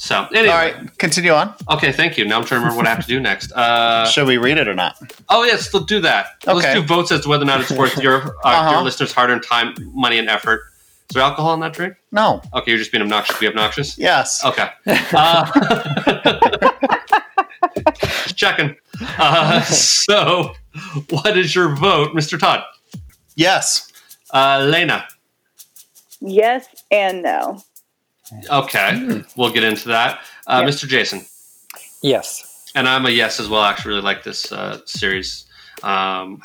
So 0.01 0.27
anyway, 0.33 0.49
all 0.49 0.57
right, 0.59 0.99
continue 0.99 1.33
on. 1.33 1.53
okay, 1.71 1.91
thank 1.91 2.17
you. 2.17 2.25
Now 2.25 2.39
I'm 2.39 2.45
trying 2.45 2.61
to 2.61 2.67
remember 2.67 2.77
what 2.77 2.87
I 2.87 2.91
have 2.91 3.01
to 3.01 3.07
do 3.09 3.19
next. 3.19 3.51
Uh, 3.53 4.07
Should 4.11 4.29
we 4.29 4.37
read 4.39 4.57
it 4.57 4.69
or 4.69 4.75
not? 4.75 4.97
Oh 5.29 5.43
yes, 5.43 5.75
let's 5.75 5.87
do 5.87 6.01
that. 6.03 6.27
Let's 6.47 6.73
do 6.73 6.83
votes 6.83 7.11
as 7.11 7.23
to 7.23 7.29
whether 7.29 7.43
or 7.43 7.47
not 7.47 7.61
it's 7.61 7.73
worth 7.73 7.97
your 8.01 8.23
uh, 8.23 8.31
Uh-huh. 8.45 8.71
your 8.75 8.83
listeners' 8.83 9.11
hard-earned 9.13 9.43
time, 9.43 9.75
money, 9.93 10.19
and 10.19 10.29
effort. 10.29 10.61
Is 11.11 11.15
there 11.15 11.23
alcohol 11.25 11.55
in 11.55 11.61
that 11.61 11.73
drink? 11.73 11.95
No. 12.13 12.41
Okay, 12.55 12.71
you're 12.71 12.79
just 12.79 12.93
being 12.93 13.03
obnoxious. 13.03 13.39
Be 13.39 13.49
obnoxious. 13.49 13.99
Yes. 13.99 14.45
Okay. 14.45 14.69
Uh, 15.13 15.51
checking. 18.37 18.77
Uh, 19.19 19.61
so, 19.63 20.53
what 21.11 21.37
is 21.37 21.55
your 21.55 21.75
vote, 21.75 22.15
Mr. 22.15 22.39
Todd? 22.39 22.63
Yes. 23.35 23.91
Uh, 24.31 24.65
Lena. 24.71 25.07
yes 26.21 26.67
and 26.91 27.23
no. 27.23 27.63
Okay, 28.51 29.23
we'll 29.37 29.53
get 29.53 29.65
into 29.65 29.89
that. 29.89 30.21
Uh, 30.47 30.63
Yeah. 30.63 30.69
Mr. 30.69 30.87
Jason. 30.89 31.25
Yes. 32.03 32.71
And 32.75 32.89
I'm 32.89 33.07
a 33.07 33.11
yes 33.11 33.41
as 33.41 33.49
well. 33.49 33.61
I 33.63 33.71
actually 33.71 33.91
really 33.91 34.03
like 34.03 34.23
this 34.25 34.53
uh, 34.53 34.81
series. 34.85 35.47
Um, 35.83 36.41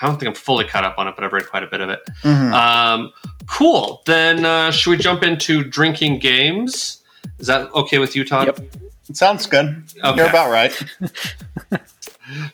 I 0.00 0.06
don't 0.06 0.18
think 0.20 0.28
I'm 0.28 0.34
fully 0.34 0.64
caught 0.66 0.84
up 0.84 0.98
on 0.98 1.08
it, 1.08 1.14
but 1.16 1.24
I've 1.24 1.32
read 1.32 1.48
quite 1.48 1.62
a 1.62 1.66
bit 1.66 1.80
of 1.80 1.88
it. 1.88 2.00
Mhm. 2.22 2.52
Um, 2.52 3.12
cool. 3.46 4.02
Then 4.06 4.44
uh, 4.44 4.70
should 4.70 4.90
we 4.90 4.96
jump 4.96 5.22
into 5.22 5.64
drinking 5.64 6.18
games? 6.18 7.02
Is 7.38 7.46
that 7.46 7.72
okay 7.72 7.98
with 7.98 8.14
you, 8.14 8.24
Todd? 8.24 8.46
Yep. 8.46 8.60
Sounds 9.12 9.46
good. 9.46 9.82
Okay. 10.02 10.16
You're 10.16 10.28
about 10.28 10.50
right. 10.50 10.72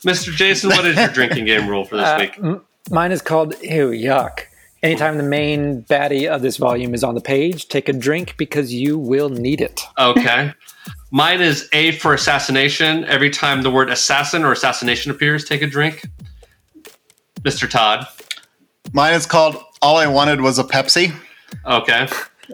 Mr. 0.05 0.33
Jason, 0.35 0.71
what 0.71 0.85
is 0.85 0.97
your 0.97 1.09
drinking 1.09 1.45
game 1.47 1.69
rule 1.69 1.85
for 1.85 1.97
this 1.97 2.07
Uh, 2.07 2.17
week? 2.21 2.39
m- 2.39 2.61
mine 2.91 3.13
is 3.13 3.23
called 3.23 3.55
Ew, 3.63 3.89
Yuck. 3.91 4.41
Anytime 4.83 5.19
the 5.19 5.23
main 5.23 5.83
baddie 5.83 6.27
of 6.27 6.41
this 6.41 6.57
volume 6.57 6.95
is 6.95 7.05
on 7.05 7.15
the 7.15 7.21
page, 7.21 7.69
take 7.69 7.89
a 7.89 7.93
drink 7.93 8.37
because 8.39 8.73
you 8.73 8.97
will 8.99 9.29
need 9.29 9.61
it. 9.61 9.83
Okay. 9.99 10.55
Mine 11.11 11.43
is 11.43 11.69
A 11.73 11.93
for 11.93 12.15
assassination. 12.15 13.05
Every 13.05 13.29
time 13.29 13.63
the 13.63 13.71
word 13.71 13.91
assassin 13.91 14.43
or 14.43 14.53
assassination 14.53 15.11
appears, 15.11 15.45
take 15.45 15.61
a 15.61 15.67
drink. 15.67 16.07
Mr. 17.43 17.69
Todd. 17.69 18.07
Mine 18.93 19.15
is 19.15 19.27
called 19.27 19.63
All 19.83 19.97
I 19.97 20.07
Wanted 20.07 20.41
Was 20.41 20.59
a 20.59 20.65
Pepsi. 20.65 21.15
Okay. 21.67 22.09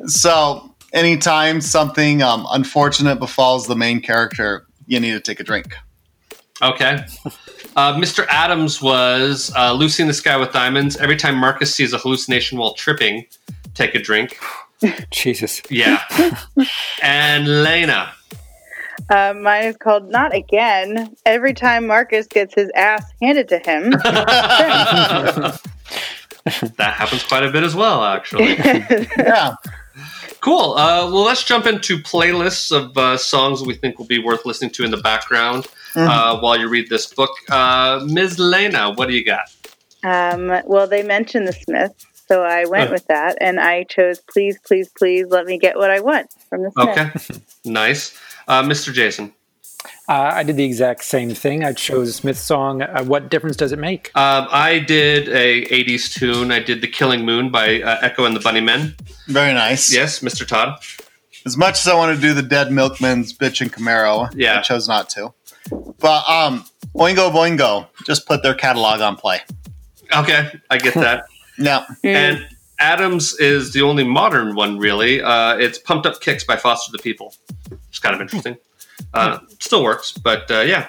So 0.06 0.74
anytime 0.92 1.60
something 1.60 2.22
um, 2.22 2.46
unfortunate 2.50 3.20
befalls 3.20 3.66
the 3.66 3.76
main 3.76 4.00
character, 4.00 4.66
you 4.86 4.98
need 4.98 5.12
to 5.12 5.20
take 5.20 5.38
a 5.38 5.44
drink. 5.44 5.74
Okay. 6.62 7.04
Uh, 7.76 7.94
Mr. 7.94 8.26
Adams 8.28 8.80
was 8.80 9.52
uh, 9.56 9.72
Lucy 9.72 10.02
in 10.02 10.06
the 10.08 10.14
Sky 10.14 10.36
with 10.36 10.52
Diamonds. 10.52 10.96
Every 10.96 11.16
time 11.16 11.36
Marcus 11.36 11.74
sees 11.74 11.92
a 11.92 11.98
hallucination 11.98 12.58
while 12.58 12.72
tripping, 12.74 13.26
take 13.74 13.94
a 13.94 13.98
drink. 14.00 14.38
Jesus. 15.10 15.60
Yeah. 15.70 16.02
and 17.02 17.62
Lena. 17.62 18.12
Uh, 19.10 19.34
mine 19.34 19.64
is 19.64 19.76
called 19.76 20.10
Not 20.10 20.34
Again. 20.34 21.14
Every 21.26 21.52
time 21.54 21.86
Marcus 21.86 22.26
gets 22.26 22.54
his 22.54 22.70
ass 22.74 23.04
handed 23.20 23.48
to 23.50 23.58
him. 23.58 23.92
That 26.76 26.94
happens 26.94 27.24
quite 27.24 27.42
a 27.42 27.50
bit 27.50 27.64
as 27.64 27.74
well, 27.74 28.04
actually. 28.04 28.56
Yeah. 29.18 29.56
Cool. 30.46 30.74
Uh, 30.74 31.10
well, 31.12 31.24
let's 31.24 31.42
jump 31.42 31.66
into 31.66 31.98
playlists 31.98 32.70
of 32.70 32.96
uh, 32.96 33.16
songs 33.16 33.62
we 33.64 33.74
think 33.74 33.98
will 33.98 34.06
be 34.06 34.20
worth 34.20 34.46
listening 34.46 34.70
to 34.74 34.84
in 34.84 34.92
the 34.92 34.96
background 34.98 35.66
uh, 35.96 36.38
while 36.38 36.56
you 36.56 36.68
read 36.68 36.88
this 36.88 37.12
book. 37.12 37.30
Uh, 37.50 38.06
Ms. 38.08 38.38
Lena, 38.38 38.92
what 38.92 39.08
do 39.08 39.14
you 39.16 39.24
got? 39.24 39.52
um, 40.04 40.62
well, 40.66 40.86
they 40.86 41.02
mentioned 41.02 41.48
the 41.48 41.52
Smiths, 41.52 42.06
so 42.28 42.44
I 42.44 42.64
went 42.66 42.90
Uh. 42.90 42.92
with 42.92 43.06
that, 43.08 43.36
and 43.40 43.58
I 43.58 43.82
chose 43.84 44.20
Please, 44.32 44.56
Please, 44.64 44.88
Please 44.96 45.26
Let 45.28 45.46
Me 45.46 45.58
Get 45.58 45.76
What 45.76 45.90
I 45.90 45.98
Want 45.98 46.28
from 46.48 46.62
the 46.62 46.70
Smiths. 46.70 47.30
Okay. 47.30 47.40
nice. 47.64 48.16
Uh, 48.46 48.62
Mr. 48.62 48.92
Jason. 48.92 49.32
Uh, 50.08 50.30
I 50.34 50.42
did 50.42 50.56
the 50.56 50.64
exact 50.64 51.04
same 51.04 51.34
thing. 51.34 51.64
I 51.64 51.72
chose 51.72 52.16
Smith's 52.16 52.40
song, 52.40 52.82
uh, 52.82 53.04
What 53.04 53.30
Difference 53.30 53.56
Does 53.56 53.72
It 53.72 53.78
Make? 53.78 54.10
Um, 54.16 54.46
I 54.50 54.78
did 54.78 55.28
a 55.28 55.64
80s 55.66 56.12
tune. 56.12 56.50
I 56.52 56.60
did 56.60 56.80
The 56.80 56.88
Killing 56.88 57.24
Moon 57.24 57.50
by 57.50 57.82
uh, 57.82 57.98
Echo 58.02 58.24
and 58.24 58.34
the 58.36 58.40
Bunnymen. 58.40 58.94
Very 59.28 59.52
nice. 59.52 59.92
Yes, 59.92 60.20
Mr. 60.20 60.46
Todd. 60.46 60.78
As 61.44 61.56
much 61.56 61.78
as 61.78 61.86
I 61.88 61.94
want 61.94 62.14
to 62.16 62.20
do 62.20 62.34
the 62.34 62.42
Dead 62.42 62.68
Milkmen's 62.68 63.32
Bitchin' 63.32 63.70
Camaro, 63.70 64.30
Yeah. 64.34 64.58
I 64.58 64.62
chose 64.62 64.88
not 64.88 65.08
to. 65.10 65.32
But 65.98 66.28
um, 66.28 66.64
Oingo 66.94 67.30
Boingo 67.32 67.86
just 68.04 68.26
put 68.26 68.42
their 68.42 68.54
catalog 68.54 69.00
on 69.00 69.16
play. 69.16 69.40
Okay, 70.16 70.50
I 70.70 70.78
get 70.78 70.94
that. 70.94 71.26
Yeah. 71.58 71.86
and 72.04 72.46
Adams 72.78 73.32
is 73.40 73.72
the 73.72 73.80
only 73.80 74.04
modern 74.04 74.54
one, 74.56 74.76
really. 74.78 75.22
Uh, 75.22 75.56
it's 75.56 75.78
Pumped 75.78 76.04
Up 76.04 76.20
Kicks 76.20 76.44
by 76.44 76.56
Foster 76.56 76.92
the 76.92 76.98
People. 76.98 77.34
It's 77.88 77.98
kind 77.98 78.14
of 78.14 78.20
interesting. 78.20 78.58
Uh, 79.14 79.38
still 79.60 79.82
works, 79.82 80.12
but 80.12 80.50
uh, 80.50 80.60
yeah. 80.60 80.88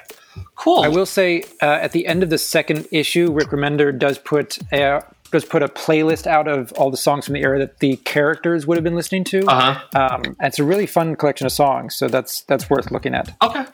Cool. 0.56 0.84
I 0.84 0.88
will 0.88 1.06
say 1.06 1.44
uh, 1.62 1.66
at 1.66 1.92
the 1.92 2.06
end 2.08 2.24
of 2.24 2.30
the 2.30 2.38
second 2.38 2.88
issue, 2.92 3.32
Rick 3.32 3.50
Remender 3.50 3.98
does 3.98 4.18
put 4.18 4.60
a, 4.72 5.04
does 5.32 5.46
put 5.46 5.64
a 5.64 5.68
playlist 5.68 6.28
out 6.28 6.48
of 6.48 6.72
all 6.74 6.92
the 6.92 6.98
songs 6.98 7.26
from 7.26 7.34
the 7.34 7.42
era 7.42 7.60
that 7.60 7.80
the 7.80 7.98
characters 7.98 8.68
would 8.68 8.78
have 8.78 8.84
been 8.84 8.96
listening 8.96 9.24
to. 9.26 9.46
Uh 9.48 9.74
huh. 9.74 10.00
Um, 10.00 10.24
and 10.24 10.36
it's 10.42 10.60
a 10.60 10.64
really 10.64 10.86
fun 10.86 11.16
collection 11.16 11.46
of 11.46 11.52
songs, 11.52 11.96
so 11.96 12.08
that's 12.08 12.42
that's 12.44 12.70
worth 12.70 12.92
looking 12.92 13.16
at. 13.16 13.36
Okay. 13.42 13.66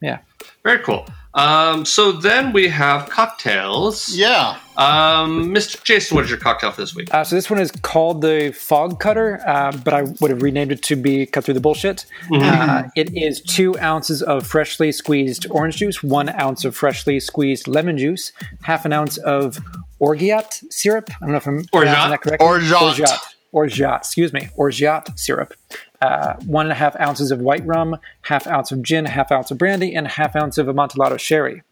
Yeah. 0.00 0.18
Very 0.64 0.78
cool. 0.80 1.06
Um, 1.34 1.86
so 1.86 2.12
then 2.12 2.52
we 2.52 2.68
have 2.68 3.08
cocktails. 3.08 4.14
Yeah. 4.14 4.58
Um, 4.76 5.52
Mr. 5.54 5.82
Jason, 5.82 6.14
what 6.14 6.24
is 6.24 6.30
your 6.30 6.38
cocktail 6.38 6.70
for 6.70 6.80
this 6.82 6.94
week? 6.94 7.12
Uh, 7.12 7.24
so 7.24 7.34
this 7.34 7.48
one 7.50 7.58
is 7.58 7.70
called 7.70 8.20
the 8.20 8.52
Fog 8.54 9.00
Cutter, 9.00 9.40
uh, 9.46 9.72
but 9.84 9.94
I 9.94 10.02
would 10.20 10.30
have 10.30 10.42
renamed 10.42 10.72
it 10.72 10.82
to 10.84 10.96
be 10.96 11.24
Cut 11.24 11.44
Through 11.44 11.54
the 11.54 11.60
Bullshit. 11.60 12.04
Uh, 12.32 12.84
it 12.96 13.14
is 13.16 13.40
two 13.40 13.78
ounces 13.78 14.22
of 14.22 14.46
freshly 14.46 14.92
squeezed 14.92 15.46
orange 15.50 15.76
juice, 15.76 16.02
one 16.02 16.28
ounce 16.38 16.64
of 16.64 16.76
freshly 16.76 17.18
squeezed 17.18 17.66
lemon 17.66 17.96
juice, 17.96 18.32
half 18.62 18.84
an 18.84 18.92
ounce 18.92 19.16
of 19.18 19.58
orgeat 20.00 20.62
syrup. 20.70 21.10
I 21.10 21.20
don't 21.20 21.30
know 21.30 21.36
if 21.36 21.46
I'm 21.46 21.64
pronouncing 21.64 22.10
that 22.10 22.20
correctly. 22.20 22.46
Orgeat. 22.46 22.82
Orgeat. 22.82 23.18
Orgeat, 23.52 23.98
excuse 23.98 24.32
me. 24.32 24.48
Orgeat 24.56 25.18
syrup. 25.18 25.54
Uh, 26.02 26.34
one 26.46 26.66
and 26.66 26.72
a 26.72 26.74
half 26.74 26.98
ounces 27.00 27.30
of 27.30 27.38
white 27.40 27.64
rum, 27.64 27.96
half 28.22 28.46
ounce 28.48 28.72
of 28.72 28.82
gin, 28.82 29.04
half 29.04 29.30
ounce 29.30 29.50
of 29.52 29.58
brandy, 29.58 29.94
and 29.94 30.08
half 30.08 30.34
ounce 30.34 30.58
of 30.58 30.66
Amontillado 30.68 31.16
sherry. 31.16 31.62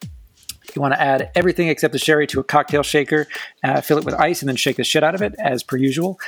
You 0.76 0.80
want 0.80 0.94
to 0.94 1.00
add 1.00 1.32
everything 1.34 1.66
except 1.66 1.92
the 1.92 1.98
sherry 1.98 2.28
to 2.28 2.38
a 2.38 2.44
cocktail 2.44 2.84
shaker, 2.84 3.26
uh, 3.64 3.80
fill 3.80 3.98
it 3.98 4.04
with 4.04 4.14
ice, 4.14 4.40
and 4.40 4.48
then 4.48 4.54
shake 4.54 4.76
the 4.76 4.84
shit 4.84 5.02
out 5.02 5.16
of 5.16 5.22
it 5.22 5.34
as 5.40 5.64
per 5.64 5.76
usual. 5.76 6.20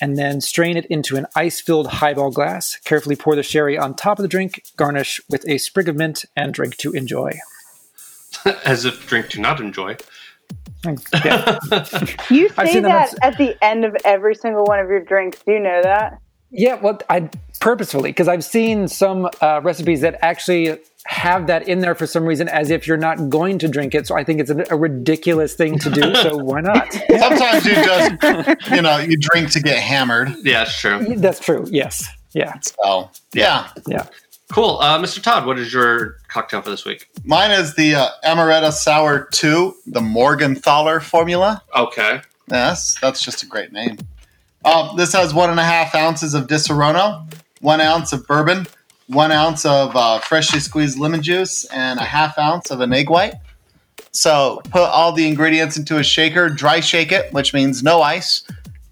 And 0.00 0.16
then 0.16 0.40
strain 0.40 0.78
it 0.78 0.86
into 0.86 1.16
an 1.18 1.26
ice 1.36 1.60
filled 1.60 1.86
highball 1.88 2.30
glass. 2.30 2.78
Carefully 2.84 3.14
pour 3.14 3.36
the 3.36 3.42
sherry 3.42 3.76
on 3.76 3.94
top 3.94 4.18
of 4.18 4.22
the 4.22 4.28
drink, 4.28 4.62
garnish 4.78 5.20
with 5.28 5.46
a 5.46 5.58
sprig 5.58 5.86
of 5.90 5.96
mint, 5.96 6.24
and 6.34 6.54
drink 6.54 6.78
to 6.78 6.92
enjoy. 6.92 7.38
As 8.64 8.86
if 8.86 9.06
drink 9.06 9.28
to 9.30 9.40
not 9.40 9.60
enjoy. 9.60 9.98
Yeah, 11.22 11.58
You 12.30 12.48
say 12.48 12.72
seen 12.72 12.82
them 12.84 12.92
that 12.92 13.10
on- 13.12 13.18
at 13.22 13.36
the 13.36 13.54
end 13.62 13.84
of 13.84 13.94
every 14.06 14.34
single 14.34 14.64
one 14.64 14.78
of 14.78 14.88
your 14.88 15.04
drinks. 15.04 15.42
Do 15.42 15.52
you 15.52 15.60
know 15.60 15.82
that? 15.82 16.18
Yeah 16.50 16.74
well, 16.74 16.98
I 17.08 17.30
purposefully, 17.60 18.10
because 18.10 18.28
I've 18.28 18.44
seen 18.44 18.88
some 18.88 19.28
uh, 19.40 19.60
recipes 19.62 20.00
that 20.00 20.18
actually 20.22 20.78
have 21.06 21.46
that 21.46 21.66
in 21.66 21.80
there 21.80 21.94
for 21.94 22.06
some 22.06 22.24
reason 22.24 22.48
as 22.48 22.70
if 22.70 22.86
you're 22.86 22.96
not 22.96 23.30
going 23.30 23.58
to 23.58 23.68
drink 23.68 23.94
it. 23.94 24.06
So 24.06 24.16
I 24.16 24.24
think 24.24 24.40
it's 24.40 24.50
a, 24.50 24.64
a 24.70 24.76
ridiculous 24.76 25.54
thing 25.54 25.78
to 25.78 25.90
do. 25.90 26.14
So 26.16 26.36
why 26.44 26.60
not? 26.60 26.94
Yeah, 27.08 27.28
Sometimes 27.28 27.64
you 27.64 27.74
just, 27.74 28.70
you 28.70 28.82
know, 28.82 28.98
you 28.98 29.16
drink 29.18 29.50
to 29.52 29.60
get 29.60 29.78
hammered. 29.78 30.34
Yeah, 30.42 30.62
it's 30.62 30.78
true. 30.78 31.16
that's 31.16 31.40
true. 31.40 31.66
Yes. 31.70 32.08
Yeah. 32.32 32.58
So, 32.60 33.10
yeah. 33.32 33.70
Yeah. 33.86 34.06
Cool. 34.52 34.78
Uh, 34.80 34.98
Mr. 34.98 35.22
Todd, 35.22 35.46
what 35.46 35.58
is 35.58 35.72
your 35.72 36.16
cocktail 36.28 36.60
for 36.60 36.70
this 36.70 36.84
week? 36.84 37.08
Mine 37.24 37.52
is 37.52 37.76
the 37.76 37.94
uh, 37.94 38.08
Amaretto 38.24 38.72
Sour 38.72 39.28
2, 39.32 39.74
the 39.86 40.00
Morgenthaler 40.00 41.00
formula. 41.00 41.62
Okay. 41.74 42.20
Yes, 42.50 42.98
that's 43.00 43.22
just 43.22 43.42
a 43.44 43.46
great 43.46 43.72
name. 43.72 43.96
Um, 44.64 44.96
this 44.96 45.12
has 45.12 45.32
one 45.32 45.50
and 45.50 45.58
a 45.58 45.64
half 45.64 45.94
ounces 45.94 46.34
of 46.34 46.46
Disaronno, 46.46 47.32
one 47.60 47.80
ounce 47.80 48.12
of 48.12 48.26
bourbon, 48.26 48.66
one 49.06 49.32
ounce 49.32 49.64
of 49.64 49.96
uh, 49.96 50.18
freshly 50.18 50.60
squeezed 50.60 50.98
lemon 50.98 51.22
juice, 51.22 51.64
and 51.66 51.98
a 51.98 52.04
half 52.04 52.38
ounce 52.38 52.70
of 52.70 52.80
an 52.80 52.92
egg 52.92 53.08
white. 53.08 53.34
So 54.12 54.60
put 54.70 54.82
all 54.82 55.12
the 55.12 55.26
ingredients 55.26 55.76
into 55.76 55.98
a 55.98 56.02
shaker, 56.02 56.48
dry 56.48 56.80
shake 56.80 57.12
it, 57.12 57.32
which 57.32 57.54
means 57.54 57.82
no 57.82 58.02
ice, 58.02 58.42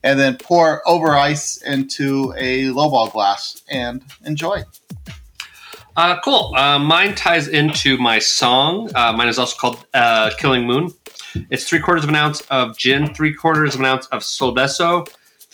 and 0.03 0.19
then 0.19 0.37
pour 0.37 0.87
over 0.89 1.15
ice 1.15 1.57
into 1.59 2.33
a 2.37 2.65
lowball 2.67 3.13
glass 3.13 3.63
and 3.69 4.03
enjoy. 4.25 4.63
Uh, 5.97 6.21
cool. 6.21 6.55
Uh, 6.57 6.79
mine 6.79 7.15
ties 7.15 7.49
into 7.49 7.99
my 7.99 8.21
song. 8.21 8.89
Uh, 8.95 9.13
mine 9.13 9.27
is 9.27 9.39
also 9.39 9.57
called 9.57 9.85
uh, 9.95 10.31
Killing 10.39 10.65
Moon. 10.65 10.93
It's 11.51 11.69
three 11.69 11.81
quarters 11.81 12.05
of 12.05 12.11
an 12.11 12.15
ounce 12.15 12.41
of 12.43 12.79
gin, 12.79 13.13
three 13.13 13.35
quarters 13.35 13.75
of 13.75 13.81
an 13.81 13.87
ounce 13.87 14.07
of 14.07 14.23
solbeso, 14.23 15.09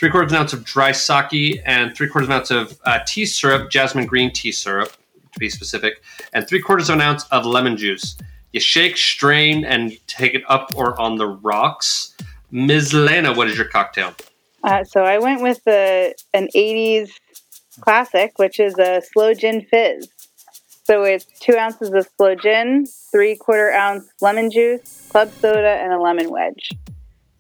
three 0.05 0.11
quarters 0.11 0.33
of 0.33 0.37
an 0.37 0.43
ounce 0.43 0.53
of 0.53 0.65
dry 0.65 0.93
sake, 0.93 1.63
and 1.65 1.97
three 1.97 2.07
quarters 2.07 2.29
of 2.29 2.31
an 2.33 2.37
ounce 2.37 2.51
of 2.51 2.79
uh, 2.85 2.99
tea 3.07 3.25
syrup, 3.25 3.71
jasmine 3.71 4.05
green 4.05 4.31
tea 4.31 4.53
syrup, 4.53 4.93
to 5.33 5.39
be 5.39 5.49
specific, 5.49 6.03
and 6.35 6.47
three 6.47 6.61
quarters 6.61 6.91
of 6.91 6.97
an 6.97 7.01
ounce 7.01 7.25
of 7.29 7.47
lemon 7.47 7.75
juice. 7.75 8.15
You 8.53 8.61
shake, 8.61 8.99
strain, 8.99 9.65
and 9.65 9.97
take 10.07 10.35
it 10.35 10.43
up 10.47 10.77
or 10.77 11.01
on 11.01 11.17
the 11.17 11.27
rocks. 11.27 12.15
Ms. 12.51 12.93
Lena, 12.93 13.33
what 13.33 13.49
is 13.49 13.57
your 13.57 13.67
cocktail? 13.67 14.15
Uh, 14.63 14.85
so 14.85 15.05
I 15.05 15.17
went 15.17 15.41
with 15.41 15.67
an 15.67 16.49
'80s 16.55 17.09
classic, 17.81 18.39
which 18.39 18.61
is 18.61 18.79
a 18.79 19.01
sloe 19.11 19.33
gin 19.33 19.63
fizz. 19.63 20.07
So 20.85 21.05
it's 21.05 21.25
two 21.41 21.57
ounces 21.57 21.95
of 21.95 22.07
sloe 22.19 22.35
gin, 22.35 22.85
three 23.11 23.37
quarter 23.37 23.73
ounce 23.73 24.05
lemon 24.21 24.51
juice, 24.51 25.09
club 25.09 25.31
soda, 25.41 25.81
and 25.83 25.95
a 25.95 25.99
lemon 25.99 26.29
wedge. 26.29 26.73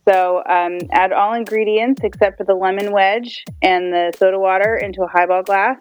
So 0.07 0.43
um, 0.49 0.79
add 0.93 1.13
all 1.13 1.33
ingredients 1.35 2.01
except 2.05 2.39
for 2.39 2.45
the 2.45 2.55
lemon 2.55 2.93
wedge 2.93 3.45
and 3.63 3.93
the 3.93 4.13
soda 4.17 4.39
water 4.39 4.77
into 4.77 5.03
a 5.03 5.07
highball 5.09 5.43
glass. 5.43 5.79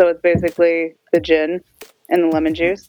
So 0.00 0.08
it's 0.08 0.20
basically 0.20 0.94
the 1.12 1.20
gin 1.20 1.60
and 2.08 2.24
the 2.24 2.28
lemon 2.28 2.54
juice. 2.54 2.88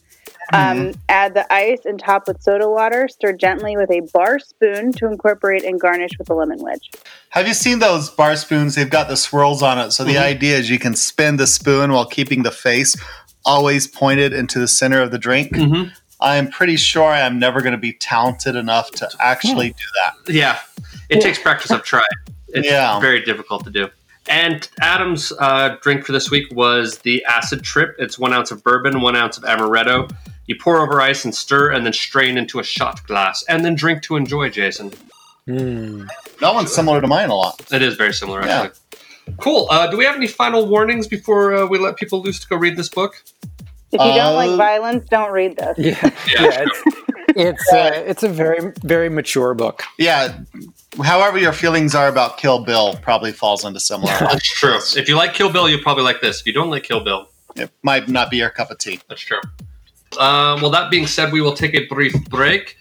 Um, 0.52 0.92
add 1.08 1.32
the 1.32 1.50
ice 1.52 1.80
and 1.86 1.98
top 1.98 2.28
with 2.28 2.42
soda 2.42 2.68
water. 2.68 3.08
Stir 3.08 3.32
gently 3.32 3.76
with 3.78 3.90
a 3.90 4.02
bar 4.12 4.38
spoon 4.38 4.92
to 4.92 5.06
incorporate 5.06 5.64
and 5.64 5.80
garnish 5.80 6.12
with 6.18 6.28
a 6.28 6.34
lemon 6.34 6.58
wedge. 6.60 6.90
Have 7.30 7.48
you 7.48 7.54
seen 7.54 7.78
those 7.78 8.10
bar 8.10 8.36
spoons? 8.36 8.74
They've 8.74 8.90
got 8.90 9.08
the 9.08 9.16
swirls 9.16 9.62
on 9.62 9.78
it. 9.78 9.92
So 9.92 10.04
the 10.04 10.18
idea 10.18 10.58
is 10.58 10.68
you 10.68 10.78
can 10.78 10.94
spin 10.94 11.38
the 11.38 11.46
spoon 11.46 11.92
while 11.92 12.04
keeping 12.04 12.42
the 12.42 12.50
face 12.50 12.94
always 13.46 13.86
pointed 13.86 14.32
into 14.32 14.58
the 14.58 14.68
center 14.68 15.00
of 15.00 15.10
the 15.10 15.18
drink. 15.18 15.52
Mhm. 15.52 15.92
I'm 16.24 16.48
pretty 16.50 16.76
sure 16.76 17.04
I 17.04 17.20
am 17.20 17.38
never 17.38 17.60
going 17.60 17.72
to 17.72 17.78
be 17.78 17.92
talented 17.92 18.56
enough 18.56 18.90
to 18.92 19.08
actually 19.20 19.70
do 19.70 19.84
that. 20.02 20.32
Yeah, 20.32 20.58
it 21.10 21.20
takes 21.20 21.38
practice. 21.38 21.70
I've 21.70 21.84
tried. 21.84 22.02
It's 22.48 22.66
Yeah. 22.66 22.98
very 23.00 23.22
difficult 23.24 23.64
to 23.64 23.70
do. 23.70 23.88
And 24.28 24.66
Adam's 24.80 25.32
uh, 25.38 25.76
drink 25.82 26.06
for 26.06 26.12
this 26.12 26.30
week 26.30 26.46
was 26.52 26.98
the 27.00 27.22
Acid 27.26 27.62
Trip. 27.62 27.94
It's 27.98 28.18
one 28.18 28.32
ounce 28.32 28.50
of 28.50 28.64
bourbon, 28.64 29.02
one 29.02 29.16
ounce 29.16 29.36
of 29.36 29.44
amaretto. 29.44 30.10
You 30.46 30.56
pour 30.58 30.78
over 30.80 31.00
ice 31.00 31.24
and 31.26 31.34
stir, 31.34 31.70
and 31.72 31.84
then 31.84 31.92
strain 31.92 32.38
into 32.38 32.58
a 32.58 32.64
shot 32.64 33.06
glass, 33.06 33.44
and 33.48 33.64
then 33.64 33.74
drink 33.74 34.02
to 34.04 34.16
enjoy. 34.16 34.48
Jason, 34.50 34.92
Mm. 35.46 36.08
That 36.40 36.54
one's 36.54 36.72
similar 36.74 37.02
to 37.02 37.06
mine 37.06 37.28
a 37.28 37.34
lot. 37.34 37.60
it 37.70 37.82
is 37.82 37.96
very 37.96 38.14
similar, 38.14 38.42
Yeah. 38.46 38.62
actually. 38.62 38.80
Cool. 39.38 39.66
Uh, 39.70 39.86
do 39.88 39.96
we 39.98 40.04
have 40.06 40.16
any 40.16 40.26
final 40.26 40.66
warnings 40.66 41.06
before 41.06 41.54
uh, 41.54 41.66
we 41.66 41.78
let 41.78 41.96
people 41.96 42.22
loose 42.22 42.38
to 42.40 42.46
go 42.48 42.56
read 42.56 42.76
this 42.78 42.88
book? 42.88 43.22
If 43.94 44.00
you 44.00 44.14
don't 44.14 44.34
like 44.34 44.56
violence, 44.56 45.08
don't 45.08 45.32
read 45.32 45.56
this. 45.56 45.78
Yeah, 45.78 45.98
Yeah. 46.02 46.10
yeah. 46.40 46.64
It's 46.66 46.82
it's, 47.36 47.72
uh, 47.72 47.90
it's 48.06 48.22
a 48.22 48.28
very 48.28 48.72
very 48.82 49.08
mature 49.08 49.54
book. 49.54 49.82
Yeah. 49.98 50.38
However, 51.02 51.38
your 51.38 51.52
feelings 51.52 51.94
are 51.94 52.08
about 52.08 52.36
Kill 52.38 52.64
Bill 52.64 52.96
probably 53.02 53.32
falls 53.32 53.64
into 53.64 53.80
similar. 53.80 54.12
That's 54.20 54.46
true. 54.46 54.78
If 54.96 55.08
you 55.08 55.16
like 55.16 55.34
Kill 55.34 55.50
Bill, 55.50 55.68
you'll 55.68 55.82
probably 55.82 56.04
like 56.04 56.20
this. 56.20 56.40
If 56.40 56.46
you 56.46 56.52
don't 56.52 56.70
like 56.70 56.84
Kill 56.84 57.00
Bill, 57.02 57.28
it 57.56 57.70
might 57.82 58.08
not 58.08 58.30
be 58.30 58.36
your 58.36 58.50
cup 58.50 58.70
of 58.70 58.78
tea. 58.78 59.00
That's 59.08 59.20
true. 59.20 59.40
Uh, 60.18 60.56
well, 60.62 60.70
that 60.70 60.90
being 60.90 61.06
said, 61.08 61.32
we 61.32 61.40
will 61.40 61.54
take 61.54 61.74
a 61.74 61.86
brief 61.86 62.14
break, 62.28 62.76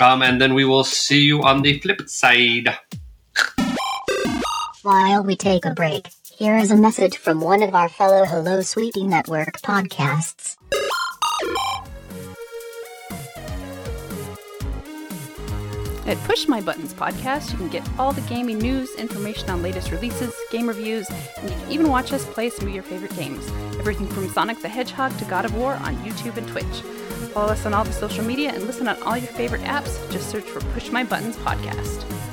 um, 0.00 0.22
and 0.22 0.40
then 0.40 0.54
we 0.54 0.64
will 0.64 0.84
see 0.84 1.22
you 1.22 1.42
on 1.42 1.60
the 1.60 1.78
flip 1.80 2.08
side. 2.08 2.74
While 4.82 5.24
we 5.24 5.36
take 5.36 5.66
a 5.66 5.74
break, 5.74 6.08
here 6.40 6.56
is 6.56 6.70
a 6.70 6.76
message 6.76 7.18
from 7.18 7.42
one 7.42 7.62
of 7.62 7.74
our 7.74 7.90
fellow 7.90 8.24
Hello 8.24 8.62
Sweetie 8.62 9.06
Network 9.06 9.60
podcasts. 9.60 10.56
At 16.06 16.16
Push 16.24 16.48
My 16.48 16.62
Buttons 16.62 16.94
podcast, 16.94 17.52
you 17.52 17.58
can 17.58 17.68
get 17.68 17.86
all 17.98 18.14
the 18.14 18.22
gaming 18.22 18.56
news, 18.56 18.90
information 18.94 19.50
on 19.50 19.60
latest 19.60 19.90
releases, 19.90 20.34
game 20.50 20.66
reviews, 20.66 21.06
and 21.10 21.50
you 21.50 21.56
can 21.56 21.70
even 21.70 21.90
watch 21.90 22.10
us 22.10 22.24
play 22.24 22.48
some 22.48 22.68
of 22.68 22.72
your 22.72 22.84
favorite 22.84 23.14
games. 23.16 23.46
Everything 23.78 24.06
from 24.06 24.26
Sonic 24.30 24.62
the 24.62 24.68
Hedgehog 24.70 25.14
to 25.18 25.26
God 25.26 25.44
of 25.44 25.54
War 25.54 25.74
on 25.74 25.94
YouTube 25.96 26.38
and 26.38 26.48
Twitch. 26.48 26.80
Follow 27.34 27.52
us 27.52 27.66
on 27.66 27.74
all 27.74 27.84
the 27.84 27.92
social 27.92 28.24
media 28.24 28.50
and 28.54 28.64
listen 28.64 28.88
on 28.88 29.00
all 29.02 29.18
your 29.18 29.28
favorite 29.28 29.60
apps. 29.64 30.10
Just 30.10 30.30
search 30.30 30.44
for 30.44 30.60
Push 30.72 30.90
My 30.90 31.04
Buttons 31.04 31.36
podcast. 31.36 32.29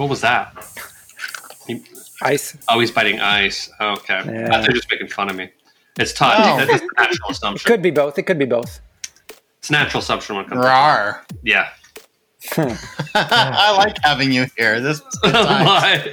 What 0.00 0.08
was 0.08 0.22
that? 0.22 0.54
He- 1.66 1.84
Ice. 2.22 2.56
oh, 2.70 2.80
he's 2.80 2.90
biting 2.90 3.20
ice. 3.20 3.70
Oh, 3.80 3.92
okay. 3.98 4.22
Yeah. 4.24 4.46
I 4.46 4.50
thought 4.52 4.60
you 4.62 4.66
were 4.68 4.72
just 4.72 4.90
making 4.90 5.08
fun 5.08 5.28
of 5.28 5.36
me. 5.36 5.50
It's 5.98 6.14
touch. 6.14 6.38
No. 6.38 6.54
Oh. 6.54 6.56
That's 6.66 6.82
a 6.82 6.86
natural 6.96 7.30
assumption. 7.30 7.68
Could 7.68 7.82
be 7.82 7.90
both. 7.90 8.18
It 8.18 8.22
could 8.22 8.38
be 8.38 8.46
both. 8.46 8.80
It's 9.58 9.68
a 9.68 9.72
natural 9.72 10.02
assumption 10.02 10.36
when 10.36 10.46
it 10.46 10.48
comes 10.48 10.64
Rawr. 10.64 11.26
to 11.26 11.34
Yeah. 11.42 11.68
I 13.14 13.74
like 13.76 13.98
having 14.02 14.32
you 14.32 14.46
here. 14.56 14.80
This 14.80 15.00
is 15.02 15.18
good 15.22 15.32
times. 15.34 16.08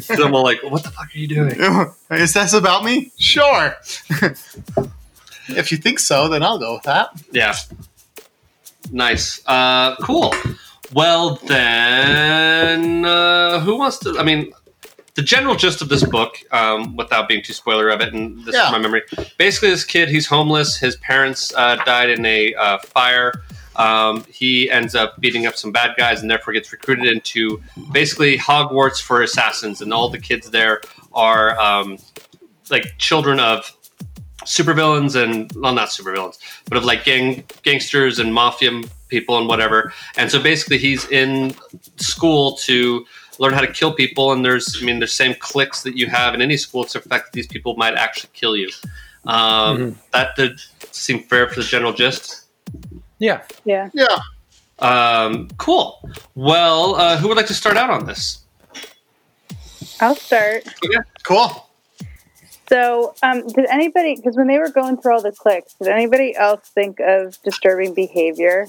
So 0.00 0.24
I'm 0.26 0.34
all 0.34 0.42
like, 0.44 0.62
what 0.62 0.82
the 0.82 0.90
fuck 0.90 1.06
are 1.14 1.18
you 1.18 1.28
doing? 1.28 1.54
Is 2.10 2.32
this 2.32 2.52
about 2.54 2.84
me? 2.84 3.12
Sure. 3.18 3.76
if 5.48 5.70
you 5.70 5.76
think 5.78 5.98
so, 5.98 6.28
then 6.28 6.42
I'll 6.42 6.58
go 6.58 6.74
with 6.74 6.84
that. 6.84 7.10
Yeah. 7.32 7.54
Nice. 8.90 9.40
Uh, 9.46 9.96
cool. 9.96 10.34
Well, 10.92 11.36
then, 11.46 13.04
uh, 13.04 13.60
who 13.60 13.76
wants 13.76 13.98
to? 14.00 14.16
I 14.18 14.22
mean, 14.22 14.52
the 15.14 15.22
general 15.22 15.54
gist 15.54 15.82
of 15.82 15.88
this 15.88 16.04
book, 16.04 16.36
um, 16.52 16.96
without 16.96 17.28
being 17.28 17.42
too 17.42 17.52
spoiler 17.52 17.88
of 17.90 18.00
it, 18.00 18.14
and 18.14 18.44
this 18.44 18.54
Yeah. 18.54 18.66
is 18.66 18.72
my 18.72 18.78
memory. 18.78 19.02
Basically, 19.36 19.70
this 19.70 19.84
kid, 19.84 20.08
he's 20.08 20.26
homeless. 20.26 20.76
His 20.78 20.96
parents 20.96 21.52
uh, 21.56 21.76
died 21.84 22.08
in 22.10 22.24
a 22.24 22.54
uh, 22.54 22.78
fire. 22.78 23.42
Um, 23.76 24.24
he 24.32 24.70
ends 24.70 24.94
up 24.94 25.20
beating 25.20 25.46
up 25.46 25.56
some 25.56 25.72
bad 25.72 25.94
guys, 25.96 26.20
and 26.22 26.30
therefore 26.30 26.52
gets 26.54 26.72
recruited 26.72 27.06
into 27.06 27.60
basically 27.92 28.38
Hogwarts 28.38 29.00
for 29.02 29.22
assassins. 29.22 29.80
And 29.80 29.92
all 29.92 30.08
the 30.08 30.18
kids 30.18 30.50
there 30.50 30.80
are 31.12 31.58
um, 31.60 31.98
like 32.70 32.94
children 32.98 33.38
of 33.40 33.72
supervillains 34.44 35.20
and 35.20 35.50
well 35.56 35.72
not 35.72 35.88
supervillains 35.88 36.38
but 36.68 36.78
of 36.78 36.84
like 36.84 37.04
gang 37.04 37.44
gangsters 37.62 38.18
and 38.18 38.32
mafia 38.32 38.70
people 39.08 39.36
and 39.38 39.48
whatever 39.48 39.92
and 40.16 40.30
so 40.30 40.40
basically 40.40 40.78
he's 40.78 41.08
in 41.10 41.54
school 41.96 42.52
to 42.56 43.04
learn 43.38 43.52
how 43.52 43.60
to 43.60 43.72
kill 43.72 43.92
people 43.92 44.32
and 44.32 44.44
there's 44.44 44.78
i 44.80 44.84
mean 44.84 44.98
there's 45.00 45.12
same 45.12 45.34
cliques 45.40 45.82
that 45.82 45.96
you 45.96 46.06
have 46.06 46.34
in 46.34 46.42
any 46.42 46.56
school 46.56 46.84
except 46.84 47.04
the 47.04 47.08
fact 47.08 47.26
that 47.26 47.32
these 47.32 47.46
people 47.48 47.74
might 47.76 47.94
actually 47.94 48.30
kill 48.32 48.56
you 48.56 48.68
um, 49.26 49.98
that 50.12 50.34
did 50.36 50.60
seem 50.92 51.22
fair 51.24 51.48
for 51.48 51.56
the 51.56 51.66
general 51.66 51.92
gist 51.92 52.44
Yeah. 53.18 53.42
Yeah. 53.64 53.90
Yeah. 53.92 54.06
um, 54.78 55.48
cool 55.58 56.08
well 56.36 56.94
uh, 56.94 57.16
who 57.16 57.28
would 57.28 57.36
like 57.36 57.46
to 57.46 57.54
start 57.54 57.76
out 57.76 57.90
on 57.90 58.06
this 58.06 58.44
I'll 60.00 60.14
start. 60.14 60.62
yeah. 60.90 61.00
Cool. 61.24 61.67
So, 62.68 63.14
um, 63.22 63.46
did 63.48 63.66
anybody, 63.66 64.16
because 64.16 64.36
when 64.36 64.46
they 64.46 64.58
were 64.58 64.68
going 64.68 64.98
through 65.00 65.14
all 65.14 65.22
the 65.22 65.32
cliques, 65.32 65.74
did 65.80 65.88
anybody 65.88 66.36
else 66.36 66.68
think 66.74 66.98
of 67.00 67.36
disturbing 67.42 67.94
behavior? 67.94 68.66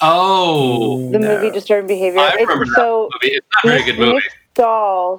oh 0.00 1.10
The 1.12 1.18
No. 1.18 1.34
movie 1.34 1.50
Disturbing 1.50 1.88
Behavior. 1.88 2.20
i 2.20 2.32
remember 2.34 2.64
that 2.64 2.74
so, 2.74 3.10
movie 3.22 3.34
it's 3.36 3.46
not 3.54 3.64
a 3.64 3.68
very 3.68 3.82
good 3.84 3.98
movie 3.98 4.12
Nick 4.14 4.24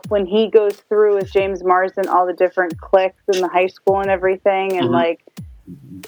when 0.10 0.26
he 0.26 0.50
goes 0.50 0.76
through 0.90 1.16
with 1.16 1.32
James 1.32 1.64
Marsden 1.64 2.08
all 2.08 2.26
the 2.28 2.34
different 2.34 2.78
cliques 2.80 3.24
in 3.28 3.42
the 3.42 3.48
high 3.48 3.68
school 3.68 4.00
and 4.00 4.10
everything, 4.10 4.78
and 4.78 4.88
Mhm. 4.88 4.92
like 4.92 5.24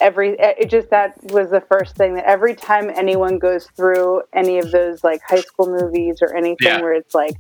every, 0.02 0.36
it 0.40 0.70
just 0.70 0.90
that 0.90 1.14
was 1.26 1.50
the 1.50 1.62
first 1.62 1.96
thing 1.96 2.16
that 2.16 2.26
every 2.26 2.56
time 2.56 2.90
anyone 2.90 3.38
goes 3.40 3.68
through 3.76 4.22
any 4.34 4.60
of 4.60 4.72
those 4.72 5.04
like 5.04 5.22
high 5.28 5.42
school 5.42 5.68
movies 5.68 6.20
or 6.22 6.36
anything 6.36 6.58
Yeah. 6.68 6.82
where 6.82 6.94
it's 6.94 7.14
like 7.14 7.36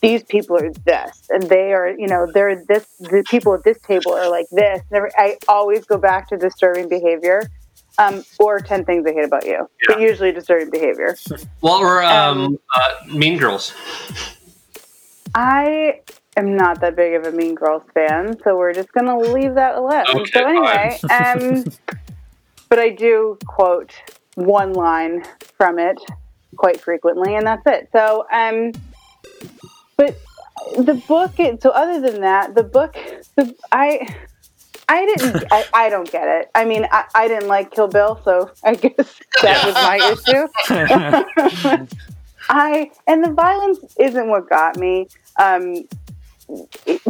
these 0.00 0.22
people 0.24 0.56
are 0.56 0.72
this 0.84 1.22
and 1.30 1.42
they 1.44 1.72
are 1.72 1.88
you 1.88 2.06
know 2.06 2.26
they're 2.32 2.64
this 2.68 2.86
the 3.00 3.24
people 3.28 3.54
at 3.54 3.64
this 3.64 3.78
table 3.80 4.12
are 4.12 4.30
like 4.30 4.46
this. 4.52 4.82
I 4.92 5.38
always 5.48 5.84
go 5.84 5.98
back 5.98 6.28
to 6.28 6.36
disturbing 6.36 6.88
behavior 6.88 7.42
um, 7.98 8.24
or 8.38 8.60
10 8.60 8.84
things 8.84 9.06
i 9.06 9.12
hate 9.12 9.24
about 9.24 9.46
you. 9.46 9.68
But 9.86 10.00
usually 10.00 10.32
disturbing 10.32 10.70
behavior. 10.70 11.16
Well 11.60 11.76
or 11.76 12.02
um, 12.02 12.38
Um, 12.38 12.58
uh, 12.74 13.14
mean 13.14 13.38
girls. 13.38 13.74
I 15.34 16.00
am 16.36 16.56
not 16.56 16.80
that 16.80 16.96
big 16.96 17.14
of 17.14 17.24
a 17.24 17.32
Mean 17.32 17.54
Girls 17.54 17.82
fan, 17.92 18.36
so 18.42 18.56
we're 18.56 18.72
just 18.72 18.92
going 18.92 19.06
to 19.06 19.16
leave 19.32 19.54
that 19.54 19.74
alone. 19.76 20.04
Okay, 20.14 20.30
so 20.32 20.46
anyway, 20.46 20.98
um, 21.10 21.64
but 22.68 22.78
I 22.78 22.90
do 22.90 23.38
quote 23.46 23.92
one 24.34 24.72
line 24.72 25.24
from 25.58 25.78
it 25.78 25.98
quite 26.56 26.80
frequently, 26.80 27.34
and 27.34 27.46
that's 27.46 27.66
it. 27.66 27.88
So, 27.92 28.26
um, 28.32 28.72
but 29.96 30.16
the 30.78 30.94
book. 30.94 31.38
It, 31.38 31.62
so 31.62 31.70
other 31.70 32.00
than 32.00 32.22
that, 32.22 32.54
the 32.54 32.64
book, 32.64 32.96
the 33.36 33.54
I. 33.72 34.14
I 34.88 35.04
didn't. 35.04 35.44
I, 35.50 35.64
I 35.74 35.88
don't 35.88 36.10
get 36.10 36.28
it. 36.28 36.48
I 36.54 36.64
mean, 36.64 36.86
I, 36.92 37.04
I 37.12 37.26
didn't 37.26 37.48
like 37.48 37.72
Kill 37.72 37.88
Bill, 37.88 38.20
so 38.24 38.52
I 38.62 38.74
guess 38.74 39.20
that 39.42 39.66
was 39.66 39.74
my 39.74 41.76
issue. 41.76 41.86
I 42.48 42.92
and 43.08 43.24
the 43.24 43.32
violence 43.32 43.80
isn't 43.98 44.28
what 44.28 44.48
got 44.48 44.76
me. 44.76 45.08
Um, 45.40 45.88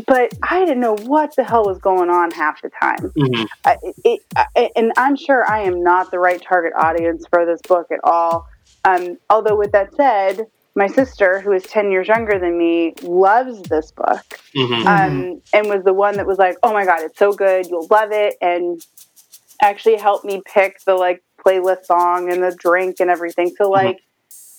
but 0.07 0.33
I 0.43 0.61
didn't 0.61 0.81
know 0.81 0.97
what 0.97 1.37
the 1.37 1.45
hell 1.45 1.65
was 1.65 1.79
going 1.79 2.09
on 2.09 2.31
half 2.31 2.63
the 2.63 2.71
time. 2.81 3.11
Mhm. 3.11 3.47
I, 3.65 3.77
it, 4.05 4.21
I, 4.35 4.71
and 4.75 4.93
I'm 4.97 5.17
sure 5.17 5.49
I 5.49 5.63
am 5.63 5.83
not 5.83 6.11
the 6.11 6.19
right 6.19 6.41
target 6.41 6.73
audience 6.75 7.27
for 7.29 7.45
this 7.45 7.61
book 7.63 7.89
at 7.91 8.01
all. 8.03 8.47
Um, 8.85 9.19
although, 9.29 9.57
with 9.57 9.73
that 9.73 9.95
said, 9.95 10.47
my 10.77 10.89
sister, 10.89 11.41
who 11.41 11.53
is 11.53 11.65
10 11.65 11.91
years 11.93 12.09
younger 12.09 12.39
than 12.39 12.59
me, 12.59 12.95
loves 13.03 13.63
this 13.69 13.93
book 13.93 14.25
Mhm. 14.57 14.87
um, 14.87 15.43
and 15.53 15.69
was 15.69 15.85
the 15.85 15.95
one 15.95 16.19
that 16.19 16.27
was 16.27 16.39
like, 16.39 16.57
"Oh 16.63 16.73
my 16.73 16.85
god, 16.87 17.03
it's 17.03 17.19
so 17.19 17.33
good, 17.35 17.69
you'll 17.69 17.89
love 17.91 18.13
it," 18.13 18.37
and 18.43 18.83
actually 19.63 19.97
helped 19.97 20.25
me 20.25 20.43
pick 20.47 20.77
the 20.87 20.95
like 20.95 21.23
playlist 21.47 21.87
song 21.87 22.31
and 22.33 22.43
the 22.43 22.55
drink 22.59 22.97
and 23.01 23.11
everything. 23.11 23.53
So 23.59 23.71
like, 23.71 23.99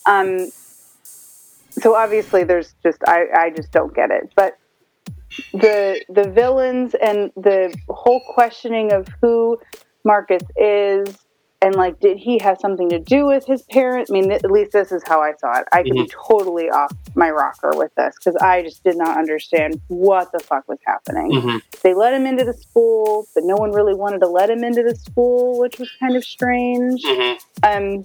um, 0.06 0.52
so 1.82 1.96
obviously 1.96 2.44
there's 2.44 2.74
just 2.84 3.00
I 3.08 3.26
I 3.36 3.50
just 3.52 3.72
don't 3.72 3.96
get 3.96 4.12
it, 4.12 4.32
but 4.36 4.54
the 5.54 6.02
the 6.10 6.30
villains 6.32 6.94
and 6.96 7.32
the 7.36 7.76
whole 7.90 8.22
questioning 8.34 8.92
of 8.92 9.08
who 9.22 9.58
Marcus 10.06 10.44
is. 10.58 11.16
And 11.60 11.74
like, 11.74 12.00
did 12.00 12.18
he 12.18 12.38
have 12.40 12.60
something 12.60 12.88
to 12.90 13.00
do 13.00 13.26
with 13.26 13.46
his 13.48 13.64
parent? 13.64 14.10
I 14.12 14.14
mean, 14.14 14.32
at 14.32 14.44
least 14.52 14.74
this 14.74 14.92
is 14.92 15.02
how 15.08 15.22
I 15.22 15.34
saw 15.40 15.58
it. 15.60 15.66
I 15.72 15.82
could 15.82 15.94
be 15.94 16.08
totally 16.08 16.70
off 16.70 16.94
my 17.16 17.32
rocker 17.32 17.72
with 17.76 17.94
this 17.96 18.16
because 18.16 18.36
I 18.36 18.62
just 18.62 18.84
did 18.84 18.96
not 18.96 19.18
understand 19.18 19.82
what 19.88 20.32
the 20.32 20.38
fuck 20.40 20.68
was 20.68 20.78
happening 20.86 21.32
Mhm. 21.32 21.62
they 21.82 21.96
let 21.96 22.14
him 22.14 22.28
into 22.28 22.44
the 22.44 22.54
school, 22.54 23.26
but 23.34 23.44
no 23.44 23.56
one 23.56 23.72
really 23.72 23.96
wanted 23.96 24.20
to 24.20 24.28
let 24.28 24.52
him 24.52 24.64
into 24.64 24.84
the 24.84 24.96
school, 24.96 25.58
which 25.60 25.80
was 25.80 25.90
kind 26.00 26.16
of 26.16 26.24
strange. 26.24 27.04
Mhm. 27.04 27.38
Um, 27.64 28.04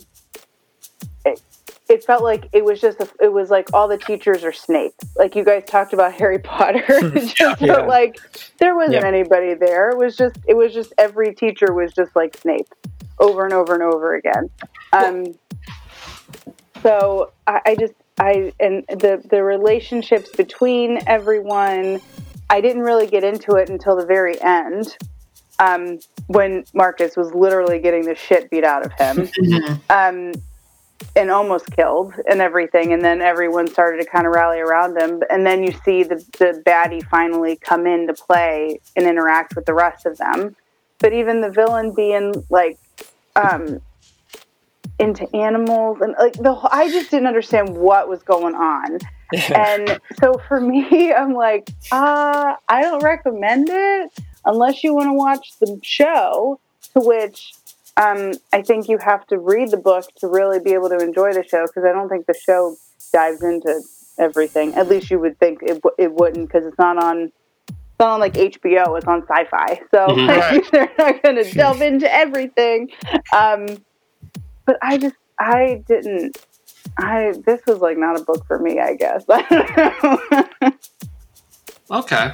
it 1.88 2.02
felt 2.04 2.22
like 2.22 2.48
it 2.54 2.64
was 2.64 2.80
just 2.80 3.00
a, 3.00 3.08
it 3.20 3.32
was 3.32 3.50
like 3.50 3.68
all 3.74 3.86
the 3.86 3.98
teachers 3.98 4.44
are 4.44 4.52
Snape. 4.52 4.94
Like 5.16 5.36
you 5.36 5.44
guys 5.44 5.64
talked 5.66 5.92
about 5.92 6.12
Harry 6.20 6.38
Potter, 6.38 6.82
it 6.88 7.26
just 7.34 7.60
Yeah. 7.60 7.74
felt 7.74 7.88
like 7.88 8.16
there 8.58 8.74
wasn't 8.74 9.04
anybody 9.04 9.52
there. 9.54 9.90
It 9.90 9.98
was 9.98 10.16
just 10.16 10.36
it 10.48 10.56
was 10.56 10.72
just 10.72 10.92
every 10.96 11.34
teacher 11.34 11.72
was 11.74 11.92
just 11.92 12.16
like 12.16 12.36
Snape, 12.38 12.68
over 13.22 13.44
and 13.44 13.54
over 13.54 13.72
and 13.72 13.82
over 13.82 14.16
again. 14.16 14.50
Um, 14.92 15.34
so 16.82 17.32
I, 17.46 17.60
I 17.64 17.76
just 17.76 17.94
I 18.18 18.52
and 18.60 18.84
the 18.88 19.22
the 19.30 19.42
relationships 19.42 20.30
between 20.30 21.00
everyone, 21.06 22.00
I 22.50 22.60
didn't 22.60 22.82
really 22.82 23.06
get 23.06 23.24
into 23.24 23.54
it 23.54 23.70
until 23.70 23.96
the 23.96 24.04
very 24.04 24.40
end. 24.42 24.96
Um, 25.58 26.00
when 26.26 26.64
Marcus 26.74 27.16
was 27.16 27.32
literally 27.34 27.78
getting 27.78 28.04
the 28.04 28.16
shit 28.16 28.50
beat 28.50 28.64
out 28.64 28.84
of 28.84 28.92
him 28.94 29.30
um, 29.90 30.32
and 31.14 31.30
almost 31.30 31.70
killed 31.70 32.14
and 32.28 32.40
everything. 32.40 32.92
And 32.92 33.04
then 33.04 33.20
everyone 33.20 33.68
started 33.68 34.02
to 34.02 34.10
kind 34.10 34.26
of 34.26 34.32
rally 34.32 34.58
around 34.58 34.98
him. 34.98 35.22
And 35.30 35.46
then 35.46 35.62
you 35.62 35.72
see 35.84 36.02
the, 36.02 36.16
the 36.38 36.62
baddie 36.66 37.06
finally 37.06 37.56
come 37.56 37.86
into 37.86 38.14
play 38.14 38.80
and 38.96 39.06
interact 39.06 39.54
with 39.54 39.66
the 39.66 39.74
rest 39.74 40.04
of 40.04 40.18
them. 40.18 40.56
But 40.98 41.12
even 41.12 41.42
the 41.42 41.50
villain 41.50 41.94
being 41.94 42.44
like 42.50 42.78
um, 43.36 43.80
into 44.98 45.34
animals 45.34 45.98
and 46.00 46.14
like 46.18 46.34
the 46.34 46.54
whole, 46.54 46.70
I 46.72 46.90
just 46.90 47.10
didn't 47.10 47.26
understand 47.26 47.76
what 47.76 48.08
was 48.08 48.22
going 48.22 48.54
on. 48.54 48.98
And 49.54 50.00
so 50.20 50.40
for 50.48 50.60
me, 50.72 51.12
I'm 51.12 51.34
like, 51.34 51.68
uh, 51.90 52.54
I 52.68 52.82
don't 52.82 53.02
recommend 53.02 53.68
it 53.70 54.12
unless 54.44 54.84
you 54.84 54.94
want 54.94 55.08
to 55.08 55.14
watch 55.14 55.58
the 55.60 55.78
show, 55.82 56.60
to 56.94 57.00
which 57.00 57.54
um, 57.96 58.32
I 58.52 58.62
think 58.62 58.88
you 58.88 58.98
have 58.98 59.26
to 59.28 59.38
read 59.38 59.70
the 59.70 59.76
book 59.76 60.06
to 60.16 60.26
really 60.26 60.58
be 60.60 60.72
able 60.72 60.88
to 60.88 60.98
enjoy 60.98 61.32
the 61.32 61.44
show 61.46 61.66
because 61.66 61.84
I 61.84 61.92
don't 61.92 62.08
think 62.08 62.26
the 62.26 62.34
show 62.34 62.76
dives 63.12 63.42
into 63.42 63.82
everything. 64.18 64.74
At 64.74 64.88
least 64.88 65.10
you 65.10 65.18
would 65.18 65.38
think 65.38 65.62
it, 65.62 65.82
w- 65.82 65.94
it 65.98 66.12
wouldn't 66.12 66.48
because 66.48 66.66
it's 66.66 66.78
not 66.78 67.02
on. 67.02 67.32
It's 68.02 68.08
not 68.08 68.14
on 68.14 68.20
like 68.20 68.34
HBO. 68.34 68.98
It's 68.98 69.06
on 69.06 69.22
Sci-Fi, 69.28 69.80
so 69.94 70.06
Mhm. 70.08 70.26
like, 70.26 70.70
they're 70.72 70.90
not 70.98 71.22
going 71.22 71.36
to 71.36 71.44
delve 71.52 71.80
into 71.82 72.12
everything. 72.12 72.90
Um, 73.32 73.66
but 74.66 74.76
I 74.82 74.98
just 74.98 75.14
I 75.38 75.82
didn't. 75.86 76.36
I 76.98 77.32
this 77.46 77.60
was 77.64 77.78
like 77.78 77.96
not 77.96 78.20
a 78.20 78.24
book 78.24 78.44
for 78.48 78.58
me. 78.58 78.80
I 78.80 78.94
guess. 78.94 79.24
I 79.28 79.42
don't 80.62 80.72
know. 81.92 81.98
Okay. 81.98 82.32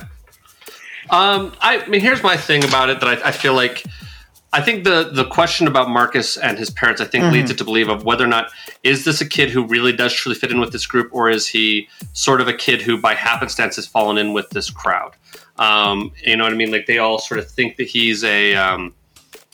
Um, 1.10 1.52
I, 1.60 1.82
I 1.82 1.86
mean, 1.88 2.00
here's 2.00 2.22
my 2.22 2.36
thing 2.36 2.64
about 2.64 2.88
it 2.88 3.00
that 3.00 3.08
I, 3.22 3.28
I 3.28 3.32
feel 3.32 3.52
like 3.54 3.84
I 4.54 4.62
think 4.62 4.84
the 4.84 5.10
the 5.12 5.26
question 5.26 5.66
about 5.66 5.90
Marcus 5.90 6.38
and 6.38 6.56
his 6.58 6.70
parents, 6.70 7.02
I 7.02 7.04
think, 7.04 7.30
leads 7.30 7.50
it 7.50 7.58
to 7.58 7.64
believe 7.64 7.90
of 7.90 8.04
whether 8.04 8.24
or 8.24 8.28
not 8.28 8.50
is 8.84 9.04
this 9.04 9.20
a 9.20 9.28
kid 9.28 9.50
who 9.50 9.66
really 9.66 9.92
does 9.92 10.14
truly 10.14 10.38
fit 10.38 10.50
in 10.50 10.60
with 10.60 10.72
this 10.72 10.86
group, 10.86 11.08
or 11.12 11.28
is 11.28 11.46
he 11.46 11.88
sort 12.14 12.40
of 12.40 12.48
a 12.48 12.54
kid 12.54 12.80
who, 12.80 12.98
by 12.98 13.14
happenstance, 13.14 13.76
has 13.76 13.86
fallen 13.86 14.16
in 14.16 14.32
with 14.32 14.48
this 14.50 14.70
crowd? 14.70 15.14
Um, 15.58 16.12
you 16.24 16.36
know 16.36 16.44
what 16.44 16.52
I 16.52 16.56
mean? 16.56 16.70
Like 16.70 16.86
they 16.86 16.98
all 16.98 17.18
sort 17.18 17.40
of 17.40 17.50
think 17.50 17.76
that 17.76 17.88
he's 17.88 18.22
a, 18.24 18.54
um, 18.54 18.94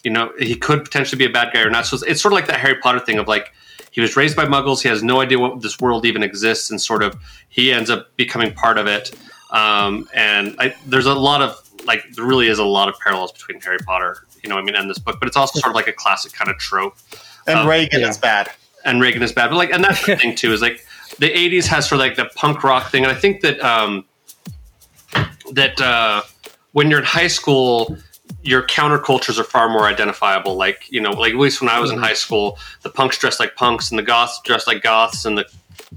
you 0.03 0.11
know, 0.11 0.33
he 0.39 0.55
could 0.55 0.85
potentially 0.85 1.19
be 1.19 1.25
a 1.25 1.31
bad 1.33 1.53
guy 1.53 1.63
or 1.63 1.71
not. 1.71 1.87
So 1.87 1.95
it's, 1.97 2.05
it's 2.05 2.23
sort 2.23 2.33
of 2.33 2.37
like 2.37 2.47
that 2.49 2.61
Harry 2.61 2.77
Potter 2.77 3.01
thing 3.01 3.19
of 3.19 3.27
like 3.27 3.53
he 3.91 4.01
was 4.01 4.17
raised 4.17 4.37
by 4.37 4.45
Muggles, 4.45 4.83
he 4.83 4.89
has 4.89 5.03
no 5.05 5.21
idea 5.21 5.39
what 5.39 5.63
this 5.63 5.79
world 5.79 6.05
even 6.05 6.25
exists, 6.25 6.69
and 6.71 6.81
sort 6.81 7.03
of 7.03 7.17
he 7.49 7.73
ends 7.73 7.91
up 7.91 8.09
becoming 8.17 8.53
part 8.53 8.77
of 8.77 8.89
it. 8.89 9.13
Um, 9.51 10.09
and 10.13 10.57
I, 10.59 10.75
there's 10.85 11.07
a 11.07 11.15
lot 11.15 11.43
of 11.43 11.61
like 11.87 12.05
there 12.13 12.25
really 12.25 12.49
is 12.49 12.59
a 12.59 12.65
lot 12.65 12.89
of 12.89 12.99
parallels 12.99 13.31
between 13.31 13.61
Harry 13.61 13.79
Potter, 13.79 14.27
you 14.43 14.49
know, 14.49 14.57
what 14.57 14.63
I 14.63 14.65
mean, 14.65 14.75
and 14.75 14.91
this 14.91 14.99
book, 14.99 15.19
but 15.21 15.29
it's 15.29 15.37
also 15.37 15.61
sort 15.61 15.71
of 15.71 15.77
like 15.77 15.87
a 15.87 15.93
classic 15.93 16.33
kind 16.33 16.51
of 16.51 16.59
trope. 16.59 16.97
And 17.47 17.69
Reagan 17.69 18.01
yeah. 18.01 18.09
is 18.09 18.19
bad. 18.19 18.51
And 18.85 19.01
Reagan 19.01 19.23
is 19.23 19.33
bad, 19.33 19.49
but 19.49 19.57
like, 19.57 19.71
and 19.71 19.83
that's 19.83 20.05
the 20.05 20.17
thing 20.21 20.35
too 20.35 20.53
is 20.53 20.61
like 20.61 20.85
the 21.19 21.31
'80s 21.31 21.67
has 21.67 21.89
sort 21.89 22.01
of 22.01 22.07
like 22.07 22.17
the 22.17 22.31
punk 22.35 22.65
rock 22.65 22.91
thing, 22.91 23.05
and 23.05 23.13
I 23.13 23.15
think 23.15 23.43
that 23.43 23.61
um, 23.61 24.05
that 25.53 25.81
uh, 25.81 26.23
when 26.73 26.91
you're 26.91 27.01
in 27.01 27.05
high 27.07 27.29
school. 27.29 27.97
Your 28.43 28.63
countercultures 28.63 29.39
are 29.39 29.45
far 29.45 29.71
more 29.71 29.85
identifiable. 29.87 30.55
Like 30.57 30.91
you 30.91 31.01
know, 31.01 31.13
like 31.13 31.33
at 31.33 31.39
least 31.39 31.61
when 31.63 31.71
I 31.71 31.79
was 31.81 31.91
in 31.91 31.99
high 31.99 32.13
school, 32.15 32.59
the 32.83 32.91
punks 32.91 33.17
dressed 33.19 33.41
like 33.41 33.55
punks, 33.55 33.91
and 33.91 33.99
the 33.99 34.03
goths 34.03 34.39
dressed 34.45 34.67
like 34.67 34.83
goths, 34.83 35.25
and 35.25 35.37
the 35.39 35.47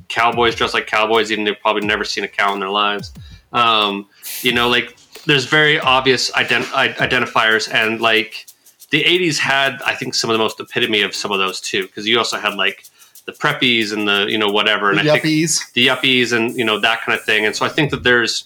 cowboys 0.07 0.55
dressed 0.55 0.73
like 0.73 0.88
cowboys, 0.88 1.29
even 1.31 1.43
they've 1.43 1.60
probably 1.62 1.86
never 1.86 2.03
seen 2.05 2.23
a 2.23 2.27
cow 2.27 2.53
in 2.53 2.60
their 2.62 2.69
lives. 2.69 3.12
Um, 3.51 4.07
you 4.43 4.53
know, 4.53 4.69
like 4.69 4.95
there's 5.25 5.45
very 5.45 5.77
obvious 5.79 6.31
ident- 6.31 6.71
identifiers, 6.95 7.73
and 7.73 7.99
like 8.01 8.45
the 8.91 9.03
'80s 9.03 9.38
had, 9.38 9.81
I 9.86 9.93
think, 9.93 10.13
some 10.15 10.29
of 10.29 10.33
the 10.33 10.39
most 10.43 10.60
epitome 10.60 11.01
of 11.01 11.13
some 11.15 11.31
of 11.31 11.39
those 11.39 11.60
too, 11.60 11.83
because 11.88 12.07
you 12.07 12.17
also 12.17 12.38
had 12.38 12.55
like 12.55 12.86
the 13.25 13.33
preppies 13.33 13.91
and 13.91 14.07
the 14.07 14.25
you 14.29 14.38
know 14.38 14.49
whatever, 14.49 14.89
and 14.89 14.99
The 14.99 15.12
I 15.12 15.19
think 15.19 15.25
yuppies. 15.25 15.73
the 15.73 15.88
yuppies 15.88 16.31
and 16.33 16.55
you 16.57 16.63
know 16.65 16.79
that 16.79 17.01
kind 17.01 17.17
of 17.17 17.25
thing. 17.25 17.45
And 17.45 17.55
so 17.55 17.65
I 17.65 17.69
think 17.69 17.91
that 17.91 18.03
there's 18.03 18.45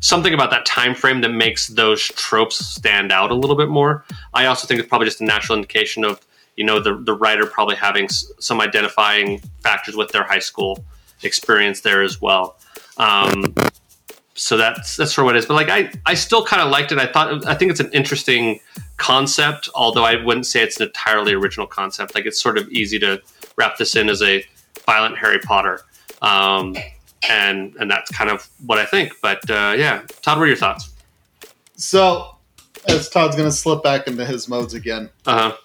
something 0.00 0.32
about 0.32 0.50
that 0.50 0.64
time 0.64 0.94
frame 0.94 1.20
that 1.22 1.30
makes 1.30 1.68
those 1.68 2.02
tropes 2.02 2.64
stand 2.64 3.12
out 3.12 3.30
a 3.30 3.34
little 3.34 3.56
bit 3.56 3.68
more. 3.68 4.04
I 4.32 4.46
also 4.46 4.66
think 4.66 4.80
it's 4.80 4.88
probably 4.88 5.06
just 5.06 5.20
a 5.20 5.24
natural 5.24 5.56
indication 5.56 6.04
of 6.04 6.20
you 6.56 6.64
know 6.64 6.80
the 6.80 6.96
the 6.96 7.14
writer 7.14 7.46
probably 7.46 7.76
having 7.76 8.04
s- 8.04 8.30
some 8.38 8.60
identifying 8.60 9.40
factors 9.62 9.96
with 9.96 10.10
their 10.12 10.24
high 10.24 10.38
school 10.38 10.84
experience 11.22 11.80
there 11.80 12.02
as 12.02 12.20
well. 12.20 12.56
Um, 12.96 13.54
so 14.34 14.56
that's 14.56 14.96
that's 14.96 15.12
sort 15.12 15.24
of 15.24 15.26
what 15.26 15.36
it 15.36 15.40
is. 15.40 15.46
But 15.46 15.54
like 15.54 15.68
I 15.68 15.90
I 16.06 16.14
still 16.14 16.44
kind 16.44 16.62
of 16.62 16.70
liked 16.70 16.92
it. 16.92 16.98
I 16.98 17.06
thought 17.06 17.46
I 17.46 17.54
think 17.54 17.70
it's 17.70 17.80
an 17.80 17.90
interesting 17.92 18.60
concept, 18.96 19.68
although 19.74 20.04
I 20.04 20.22
wouldn't 20.22 20.46
say 20.46 20.62
it's 20.62 20.78
an 20.80 20.86
entirely 20.86 21.32
original 21.32 21.66
concept. 21.66 22.14
Like 22.14 22.26
it's 22.26 22.40
sort 22.40 22.58
of 22.58 22.68
easy 22.70 22.98
to 23.00 23.22
wrap 23.56 23.76
this 23.78 23.96
in 23.96 24.08
as 24.08 24.22
a 24.22 24.44
violent 24.86 25.18
Harry 25.18 25.38
Potter. 25.38 25.82
Um, 26.22 26.76
and 27.28 27.74
and 27.76 27.90
that's 27.90 28.10
kind 28.10 28.30
of 28.30 28.48
what 28.66 28.78
I 28.78 28.84
think. 28.86 29.12
But 29.22 29.48
uh, 29.50 29.74
yeah, 29.76 30.02
Todd, 30.22 30.38
what 30.38 30.44
are 30.44 30.48
your 30.48 30.56
thoughts? 30.56 30.90
So, 31.76 32.36
as 32.88 33.08
Todd's 33.08 33.36
going 33.36 33.48
to 33.48 33.54
slip 33.54 33.82
back 33.82 34.06
into 34.06 34.24
his 34.24 34.48
modes 34.48 34.74
again, 34.74 35.10
Uh 35.26 35.50
huh. 35.50 35.56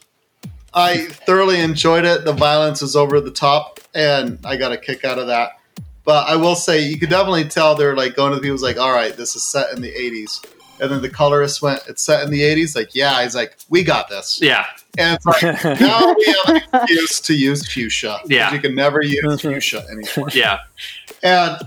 I 0.73 1.05
thoroughly 1.05 1.61
enjoyed 1.61 2.03
it. 2.03 2.25
The 2.25 2.33
violence 2.33 2.81
was 2.81 2.95
over 2.97 3.21
the 3.21 3.31
top, 3.31 3.79
and 3.93 4.39
I 4.45 4.57
got 4.57 4.73
a 4.73 4.77
kick 4.77 5.05
out 5.05 5.17
of 5.19 5.27
that. 5.27 5.51
But 6.03 6.27
I 6.27 6.35
will 6.35 6.55
say, 6.55 6.81
you 6.85 6.99
could 6.99 7.09
definitely 7.09 7.45
tell 7.45 7.75
they're 7.75 7.95
like 7.95 8.15
going 8.15 8.31
to 8.31 8.35
the 8.35 8.41
people's 8.41 8.61
like, 8.61 8.77
"All 8.77 8.91
right, 8.91 9.15
this 9.15 9.35
is 9.35 9.43
set 9.43 9.73
in 9.73 9.81
the 9.81 9.91
'80s," 9.91 10.45
and 10.81 10.91
then 10.91 11.01
the 11.01 11.09
colorist 11.09 11.61
went, 11.61 11.81
"It's 11.87 12.03
set 12.03 12.23
in 12.23 12.29
the 12.29 12.41
'80s." 12.41 12.75
Like, 12.75 12.93
yeah, 12.93 13.23
he's 13.23 13.33
like, 13.35 13.55
"We 13.69 13.83
got 13.83 14.09
this," 14.09 14.39
Yeah, 14.41 14.65
and 14.97 15.15
it's 15.17 15.25
like 15.25 15.41
now 15.79 16.13
we 16.13 16.25
have 16.25 16.49
an 16.73 16.79
excuse 16.83 17.19
to 17.21 17.33
use 17.33 17.65
fuchsia. 17.67 18.19
'cause 18.21 18.29
Yeah. 18.29 18.53
you 18.53 18.59
can 18.59 18.75
never 18.75 19.01
use 19.01 19.41
fuchsia 19.41 19.83
anymore. 19.89 20.29
yeah, 20.33 20.59
And 21.25 21.59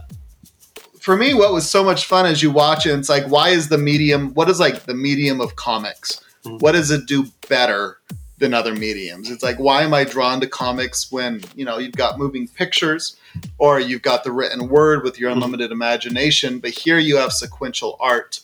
for 1.01 1.17
me, 1.17 1.35
what 1.35 1.53
was 1.53 1.69
so 1.69 1.83
much 1.83 2.07
fun 2.07 2.27
as 2.27 2.43
you 2.43 2.51
watch 2.53 2.87
it, 2.87 2.97
it's 2.97 3.09
like, 3.09 3.27
why 3.27 3.49
is 3.49 3.69
the 3.69 3.77
medium, 3.77 4.33
what 4.35 4.49
is 4.49 4.61
like 4.61 4.85
the 4.85 4.95
medium 4.95 5.41
of 5.41 5.57
comics? 5.57 6.21
Mhm. 6.45 6.61
What 6.61 6.73
does 6.73 6.93
it 6.93 7.07
do 7.07 7.27
better 7.49 7.99
than 8.39 8.55
other 8.55 8.73
mediums? 8.73 9.31
It's 9.31 9.43
like, 9.43 9.59
why 9.59 9.83
am 9.83 9.93
I 9.93 10.05
drawn 10.05 10.41
to 10.43 10.47
comics 10.47 11.11
when, 11.11 11.43
you 11.57 11.65
know, 11.65 11.79
you've 11.79 11.97
got 11.97 12.19
moving 12.21 12.47
pictures 12.47 13.17
or 13.59 13.81
you've 13.81 14.03
got 14.03 14.23
the 14.23 14.31
written 14.31 14.69
word 14.69 15.03
with 15.03 15.19
your 15.19 15.31
Mhm. 15.31 15.35
unlimited 15.35 15.73
imagination, 15.73 16.61
but 16.61 16.71
here 16.71 16.99
you 17.01 17.17
have 17.17 17.33
sequential 17.33 17.97
art. 17.99 18.41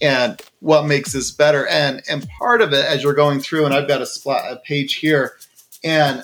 And 0.00 0.40
what 0.60 0.86
makes 0.86 1.12
this 1.12 1.32
better? 1.32 1.66
And 1.66 2.02
and 2.08 2.28
part 2.28 2.62
of 2.62 2.72
it, 2.72 2.84
as 2.84 3.02
you're 3.02 3.12
going 3.14 3.40
through, 3.40 3.64
and 3.64 3.74
I've 3.74 3.88
got 3.88 4.02
a, 4.02 4.06
splat, 4.06 4.52
a 4.52 4.56
page 4.56 4.94
here, 4.96 5.34
and 5.82 6.22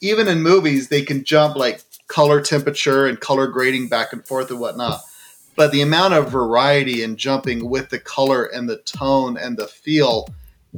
even 0.00 0.28
in 0.28 0.42
movies, 0.42 0.88
they 0.88 1.02
can 1.02 1.24
jump 1.24 1.56
like 1.56 1.80
color 2.08 2.40
temperature 2.40 3.06
and 3.06 3.20
color 3.20 3.46
grading 3.46 3.88
back 3.88 4.12
and 4.12 4.26
forth 4.26 4.50
and 4.50 4.60
whatnot. 4.60 5.00
But 5.56 5.72
the 5.72 5.82
amount 5.82 6.14
of 6.14 6.30
variety 6.30 7.02
in 7.02 7.16
jumping 7.16 7.68
with 7.68 7.90
the 7.90 8.00
color 8.00 8.44
and 8.44 8.68
the 8.68 8.78
tone 8.78 9.36
and 9.36 9.56
the 9.56 9.68
feel 9.68 10.28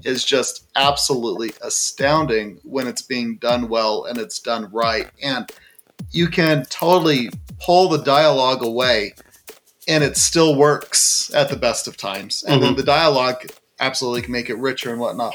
is 0.04 0.24
just 0.24 0.66
absolutely 0.76 1.52
astounding 1.62 2.58
when 2.62 2.86
it's 2.86 3.02
being 3.02 3.36
done 3.36 3.68
well 3.68 4.04
and 4.04 4.18
it's 4.18 4.38
done 4.38 4.70
right. 4.70 5.08
And 5.22 5.50
you 6.10 6.28
can 6.28 6.64
totally 6.66 7.30
pull 7.60 7.88
the 7.88 8.02
dialogue 8.02 8.62
away 8.62 9.14
and 9.88 10.04
it 10.04 10.16
still 10.16 10.56
works 10.56 11.32
at 11.34 11.48
the 11.48 11.56
best 11.56 11.88
of 11.88 11.96
times. 11.96 12.42
And 12.42 12.60
then 12.62 12.70
mm-hmm. 12.70 12.80
the 12.80 12.86
dialogue 12.86 13.46
absolutely 13.80 14.22
can 14.22 14.32
make 14.32 14.50
it 14.50 14.58
richer 14.58 14.90
and 14.90 15.00
whatnot. 15.00 15.34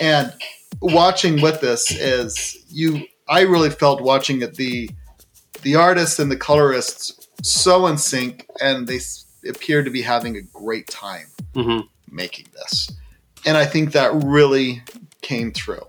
And 0.00 0.32
watching 0.80 1.40
with 1.40 1.60
this 1.60 1.90
is 1.90 2.64
you 2.68 3.06
I 3.28 3.42
really 3.42 3.70
felt 3.70 4.00
watching 4.00 4.42
it 4.42 4.56
the 4.56 4.90
the 5.62 5.76
artists 5.76 6.18
and 6.18 6.30
the 6.30 6.36
colorists 6.36 7.28
so 7.42 7.86
in 7.86 7.98
sync 7.98 8.46
and 8.60 8.86
they 8.86 8.96
s- 8.96 9.24
appeared 9.48 9.84
to 9.84 9.90
be 9.90 10.02
having 10.02 10.36
a 10.36 10.42
great 10.42 10.86
time 10.88 11.26
hmm 11.54 11.80
making 12.10 12.46
this. 12.52 12.90
And 13.46 13.56
I 13.56 13.64
think 13.64 13.92
that 13.92 14.12
really 14.22 14.82
came 15.22 15.50
through. 15.52 15.82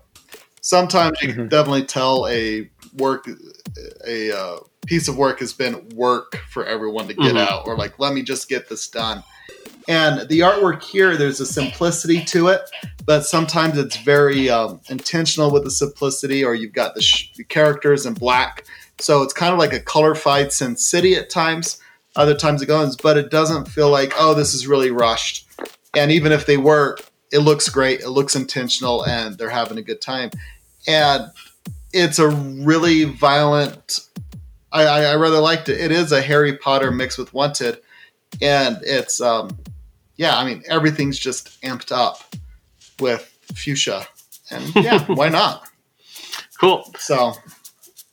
Sometimes 0.60 1.18
you 1.22 1.32
can 1.34 1.48
definitely 1.48 1.84
tell 1.84 2.26
a 2.28 2.68
work, 2.96 3.28
a 4.06 4.32
uh, 4.36 4.56
piece 4.86 5.06
of 5.08 5.16
work 5.18 5.40
has 5.40 5.52
been 5.52 5.88
work 5.90 6.36
for 6.48 6.64
everyone 6.64 7.06
to 7.08 7.14
get 7.14 7.34
Mhm. 7.34 7.46
out, 7.46 7.62
or 7.66 7.76
like, 7.76 7.98
let 7.98 8.14
me 8.14 8.22
just 8.22 8.48
get 8.48 8.68
this 8.68 8.88
done. 8.88 9.22
And 9.86 10.26
the 10.28 10.40
artwork 10.40 10.82
here, 10.82 11.16
there's 11.16 11.40
a 11.40 11.46
simplicity 11.46 12.24
to 12.24 12.48
it, 12.48 12.62
but 13.04 13.26
sometimes 13.26 13.76
it's 13.76 13.96
very 13.98 14.48
um, 14.48 14.80
intentional 14.88 15.50
with 15.50 15.64
the 15.64 15.70
simplicity, 15.70 16.42
or 16.42 16.54
you've 16.54 16.72
got 16.72 16.94
the, 16.94 17.02
sh- 17.02 17.32
the 17.36 17.44
characters 17.44 18.06
in 18.06 18.14
black, 18.14 18.64
So 18.98 19.22
it's 19.22 19.32
kind 19.32 19.52
of 19.52 19.58
like 19.58 19.72
a 19.72 19.80
colorified 19.80 20.52
Sin 20.52 20.76
City 20.76 21.14
at 21.16 21.30
times. 21.30 21.80
Other 22.16 22.34
times 22.34 22.62
it 22.62 22.66
goes, 22.66 22.96
but 22.96 23.16
it 23.16 23.30
doesn't 23.30 23.66
feel 23.66 23.90
like, 23.90 24.12
oh, 24.16 24.34
this 24.34 24.54
is 24.54 24.66
really 24.66 24.90
rushed. 24.90 25.46
And 25.96 26.12
even 26.12 26.32
if 26.32 26.46
they 26.46 26.56
were, 26.56 26.96
it 27.32 27.40
looks 27.40 27.68
great. 27.68 28.00
It 28.00 28.10
looks 28.10 28.36
intentional, 28.36 29.04
and 29.04 29.36
they're 29.36 29.50
having 29.50 29.78
a 29.78 29.82
good 29.82 30.00
time. 30.00 30.30
And 30.86 31.30
it's 31.92 32.18
a 32.18 32.28
really 32.28 33.04
violent. 33.04 34.00
I, 34.72 34.84
I, 34.84 35.00
I 35.04 35.14
rather 35.16 35.40
liked 35.40 35.68
it. 35.68 35.80
It 35.80 35.90
is 35.90 36.12
a 36.12 36.22
Harry 36.22 36.56
Potter 36.56 36.90
mixed 36.90 37.18
with 37.18 37.34
Wanted, 37.34 37.78
and 38.40 38.78
it's 38.82 39.20
um, 39.20 39.56
yeah. 40.16 40.36
I 40.36 40.44
mean, 40.44 40.62
everything's 40.68 41.18
just 41.18 41.60
amped 41.62 41.90
up 41.90 42.22
with 43.00 43.36
fuchsia, 43.54 44.06
and 44.50 44.74
yeah, 44.76 45.04
why 45.06 45.28
not? 45.28 45.68
Cool. 46.60 46.92
So, 46.98 47.34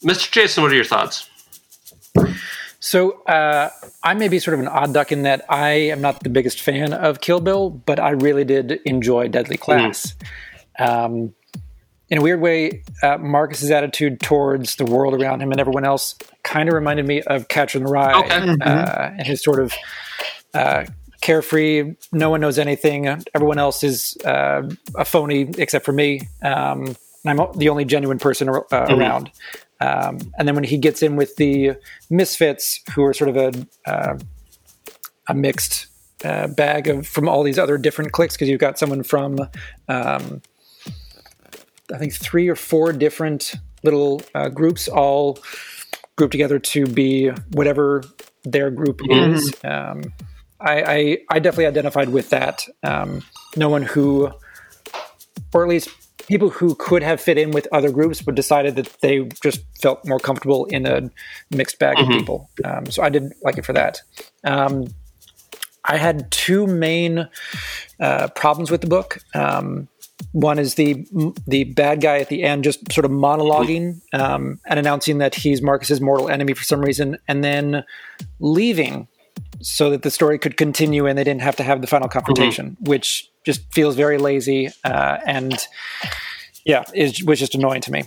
Mr. 0.04 0.32
Jason, 0.32 0.64
what 0.64 0.72
are 0.72 0.76
your 0.76 0.84
thoughts? 0.84 1.30
So 2.80 3.22
uh, 3.24 3.70
I 4.04 4.16
may 4.16 4.28
be 4.28 4.40
sort 4.40 4.56
of 4.56 4.60
an 4.60 4.68
odd 4.68 4.94
duck 4.94 5.12
in 5.12 5.22
that 5.24 5.46
I 5.48 5.70
am 5.70 6.02
not 6.02 6.24
the 6.24 6.30
biggest 6.30 6.62
fan 6.62 6.94
of 6.94 7.22
Kill 7.22 7.40
Bill, 7.40 7.70
but 7.70 8.00
I 8.00 8.12
really 8.12 8.44
did 8.44 8.72
enjoy 8.86 9.28
Deadly 9.28 9.58
Class. 9.58 10.16
Mm. 10.80 10.88
Um, 10.88 11.34
in 12.10 12.18
a 12.18 12.22
weird 12.22 12.42
way, 12.42 12.84
uh, 13.04 13.18
Marcus's 13.20 13.70
attitude 13.70 14.20
towards 14.20 14.76
the 14.76 14.86
world 14.86 15.14
around 15.14 15.42
him 15.42 15.52
and 15.52 15.62
everyone 15.62 15.86
else 15.86 16.16
kind 16.44 16.68
of 16.68 16.76
reminded 16.76 17.08
me 17.08 17.22
of 17.22 17.48
Catcher 17.48 17.78
in 17.78 17.86
the 17.86 17.92
Rye 17.92 18.20
okay. 18.20 18.36
uh, 18.36 18.46
mm-hmm. 18.46 19.20
and 19.20 19.28
his 19.28 19.44
sort 19.44 19.60
of 19.62 19.74
uh, 20.54 20.86
carefree. 21.22 21.96
No 22.12 22.30
one 22.32 22.42
knows 22.42 22.60
anything. 22.60 23.08
Everyone 23.34 23.60
else 23.60 23.84
is 23.84 24.18
uh, 24.26 24.64
a 24.96 25.06
phony 25.06 25.52
except 25.58 25.86
for 25.86 25.94
me. 25.94 26.28
Um, 26.42 26.96
I'm 27.26 27.40
the 27.56 27.70
only 27.70 27.86
genuine 27.86 28.20
person 28.20 28.50
uh, 28.50 28.54
mm-hmm. 28.54 29.00
around. 29.00 29.32
Um, 29.82 30.20
and 30.38 30.48
then 30.48 30.56
when 30.56 30.63
he 30.63 30.78
gets 30.78 31.02
in 31.02 31.15
with 31.15 31.36
the 31.38 31.76
misfits, 32.10 32.82
who 32.94 33.04
are 33.04 33.13
sort 33.13 33.36
of 33.36 33.38
a 33.38 33.91
uh, 33.91 34.17
a 35.28 35.34
mixed 35.34 35.88
uh, 36.24 36.48
bag 36.48 36.88
of 36.88 37.08
from 37.08 37.28
all 37.28 37.44
these 37.44 37.58
other 37.58 37.78
different 37.78 38.12
cliques, 38.12 38.36
because 38.36 38.50
you've 38.50 38.60
got 38.60 38.78
someone 38.78 39.04
from 39.04 39.39
um, 39.88 40.41
I 41.94 41.98
think 41.98 42.13
three 42.13 42.48
or 42.48 42.56
four 42.56 42.94
different 42.94 43.56
little 43.84 44.22
uh, 44.36 44.50
groups, 44.50 44.88
all 44.88 45.39
grouped 46.15 46.32
together 46.32 46.60
to 46.60 46.86
be 46.86 47.30
whatever 47.52 48.04
their 48.44 48.70
group 48.70 49.00
mm-hmm. 49.00 49.34
is. 49.34 49.54
Um, 49.63 50.13
I, 50.60 50.84
I, 50.84 51.17
I 51.32 51.39
definitely 51.39 51.65
identified 51.65 52.10
with 52.10 52.30
that. 52.30 52.67
Um, 52.84 53.24
no 53.56 53.70
one 53.70 53.82
who, 53.82 54.32
or 55.54 55.63
at 55.63 55.70
least 55.70 55.89
people 56.28 56.50
who 56.50 56.76
could 56.76 57.04
have 57.04 57.22
fit 57.22 57.38
in 57.38 57.52
with 57.52 57.68
other 57.72 57.92
groups, 57.92 58.22
but 58.22 58.36
decided 58.36 58.76
that 58.76 58.98
they 59.02 59.24
just 59.42 59.62
felt 59.82 60.06
more 60.06 60.20
comfortable 60.20 60.66
in 60.66 60.86
a 60.86 61.10
mixed 61.50 61.80
bag 61.80 61.98
mm-hmm. 61.98 62.12
of 62.12 62.18
people. 62.18 62.50
Um, 62.64 62.86
so 62.88 63.04
I 63.04 63.10
did 63.10 63.34
like 63.44 63.58
it 63.58 63.66
for 63.66 63.74
that. 63.74 64.02
Um, 64.44 64.88
I 65.86 65.98
had 65.98 66.30
two 66.32 66.68
main 66.68 67.28
uh, 68.00 68.28
problems 68.30 68.70
with 68.70 68.82
the 68.82 68.88
book. 68.88 69.20
Um, 69.34 69.88
one 70.32 70.60
is 70.60 70.76
the 70.76 71.08
the 71.48 71.64
bad 71.64 72.02
guy 72.02 72.20
at 72.20 72.30
the 72.30 72.44
end, 72.44 72.64
just 72.64 72.92
sort 72.92 73.06
of 73.06 73.12
monologuing 73.12 74.02
um, 74.14 74.60
and 74.68 74.78
announcing 74.78 75.18
that 75.18 75.34
he's 75.34 75.62
Marcus's 75.62 76.00
mortal 76.00 76.30
enemy 76.30 76.54
for 76.54 76.64
some 76.64 76.82
reason, 76.82 77.18
and 77.28 77.44
then 77.44 77.84
leaving 78.40 79.08
so 79.62 79.89
that 79.89 80.02
the 80.02 80.12
story 80.12 80.38
could 80.39 80.58
continue 80.58 81.06
and 81.06 81.17
they 81.17 81.24
didn't 81.24 81.41
have 81.41 81.56
to 81.58 81.63
have 81.63 81.82
the 81.82 81.88
final 81.88 82.08
confrontation, 82.08 82.71
mm-hmm. 82.71 82.89
which 82.89 83.30
just 83.45 83.62
feels 83.74 83.95
very 83.95 84.17
lazy 84.17 84.69
uh, 84.84 85.17
and 85.26 85.67
yeah, 86.65 86.84
it 86.93 87.24
was 87.26 87.39
just 87.39 87.56
annoying 87.56 87.82
to 87.82 87.91
me. 87.91 88.04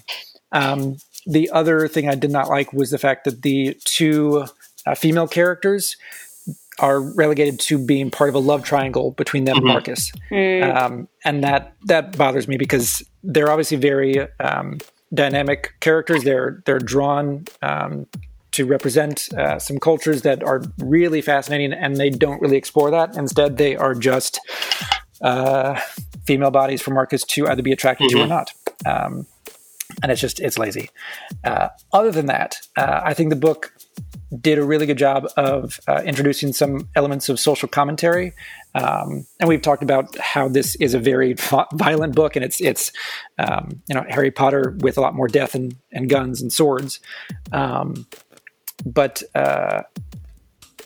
Um, 0.52 0.96
the 1.26 1.50
other 1.50 1.88
thing 1.88 2.08
I 2.08 2.14
did 2.14 2.30
not 2.30 2.48
like 2.48 2.72
was 2.72 2.90
the 2.90 2.98
fact 2.98 3.24
that 3.24 3.42
the 3.42 3.76
two 3.84 4.46
uh, 4.86 4.94
female 4.94 5.26
characters 5.26 5.96
are 6.78 7.00
relegated 7.00 7.60
to 7.60 7.78
being 7.78 8.10
part 8.10 8.28
of 8.28 8.34
a 8.34 8.40
love 8.40 8.64
triangle 8.64 9.12
between 9.12 9.44
them 9.44 9.56
mm-hmm. 9.56 9.66
and 9.66 9.72
Marcus, 9.72 10.12
mm. 10.30 10.74
um, 10.74 11.08
and 11.24 11.42
that 11.44 11.74
that 11.84 12.16
bothers 12.16 12.48
me 12.48 12.56
because 12.56 13.02
they're 13.22 13.50
obviously 13.50 13.76
very 13.76 14.20
um, 14.40 14.78
dynamic 15.12 15.72
characters. 15.80 16.24
They're 16.24 16.62
they're 16.66 16.80
drawn 16.80 17.44
um, 17.62 18.06
to 18.54 18.66
represent 18.66 19.32
uh, 19.34 19.58
some 19.58 19.78
cultures 19.78 20.22
that 20.22 20.42
are 20.42 20.62
really 20.78 21.20
fascinating, 21.20 21.72
and 21.72 21.96
they 21.96 22.10
don't 22.10 22.40
really 22.40 22.56
explore 22.56 22.90
that. 22.90 23.16
Instead, 23.16 23.56
they 23.56 23.76
are 23.76 23.94
just 23.94 24.40
uh, 25.20 25.80
female 26.26 26.50
bodies 26.50 26.82
for 26.82 26.92
Marcus 26.92 27.24
to 27.24 27.48
either 27.48 27.62
be 27.62 27.72
attracted 27.72 28.08
mm-hmm. 28.08 28.18
to 28.18 28.24
or 28.24 28.26
not. 28.26 28.52
Um, 28.86 29.26
and 30.02 30.10
it's 30.10 30.20
just 30.20 30.40
it's 30.40 30.58
lazy. 30.58 30.90
Uh, 31.44 31.68
other 31.92 32.10
than 32.10 32.26
that, 32.26 32.56
uh, 32.76 33.00
I 33.04 33.14
think 33.14 33.30
the 33.30 33.36
book 33.36 33.72
did 34.40 34.58
a 34.58 34.64
really 34.64 34.86
good 34.86 34.98
job 34.98 35.28
of 35.36 35.78
uh, 35.86 36.02
introducing 36.04 36.52
some 36.52 36.88
elements 36.96 37.28
of 37.28 37.38
social 37.38 37.68
commentary. 37.68 38.32
Um, 38.74 39.26
and 39.38 39.48
we've 39.48 39.62
talked 39.62 39.82
about 39.82 40.16
how 40.18 40.48
this 40.48 40.74
is 40.76 40.94
a 40.94 40.98
very 40.98 41.34
violent 41.74 42.14
book, 42.14 42.34
and 42.34 42.44
it's 42.44 42.60
it's 42.60 42.90
um, 43.38 43.82
you 43.88 43.94
know 43.94 44.04
Harry 44.08 44.30
Potter 44.30 44.76
with 44.80 44.98
a 44.98 45.00
lot 45.00 45.14
more 45.14 45.28
death 45.28 45.54
and, 45.54 45.76
and 45.92 46.08
guns 46.08 46.42
and 46.42 46.52
swords. 46.52 47.00
Um, 47.52 48.06
but 48.84 49.22
uh, 49.34 49.82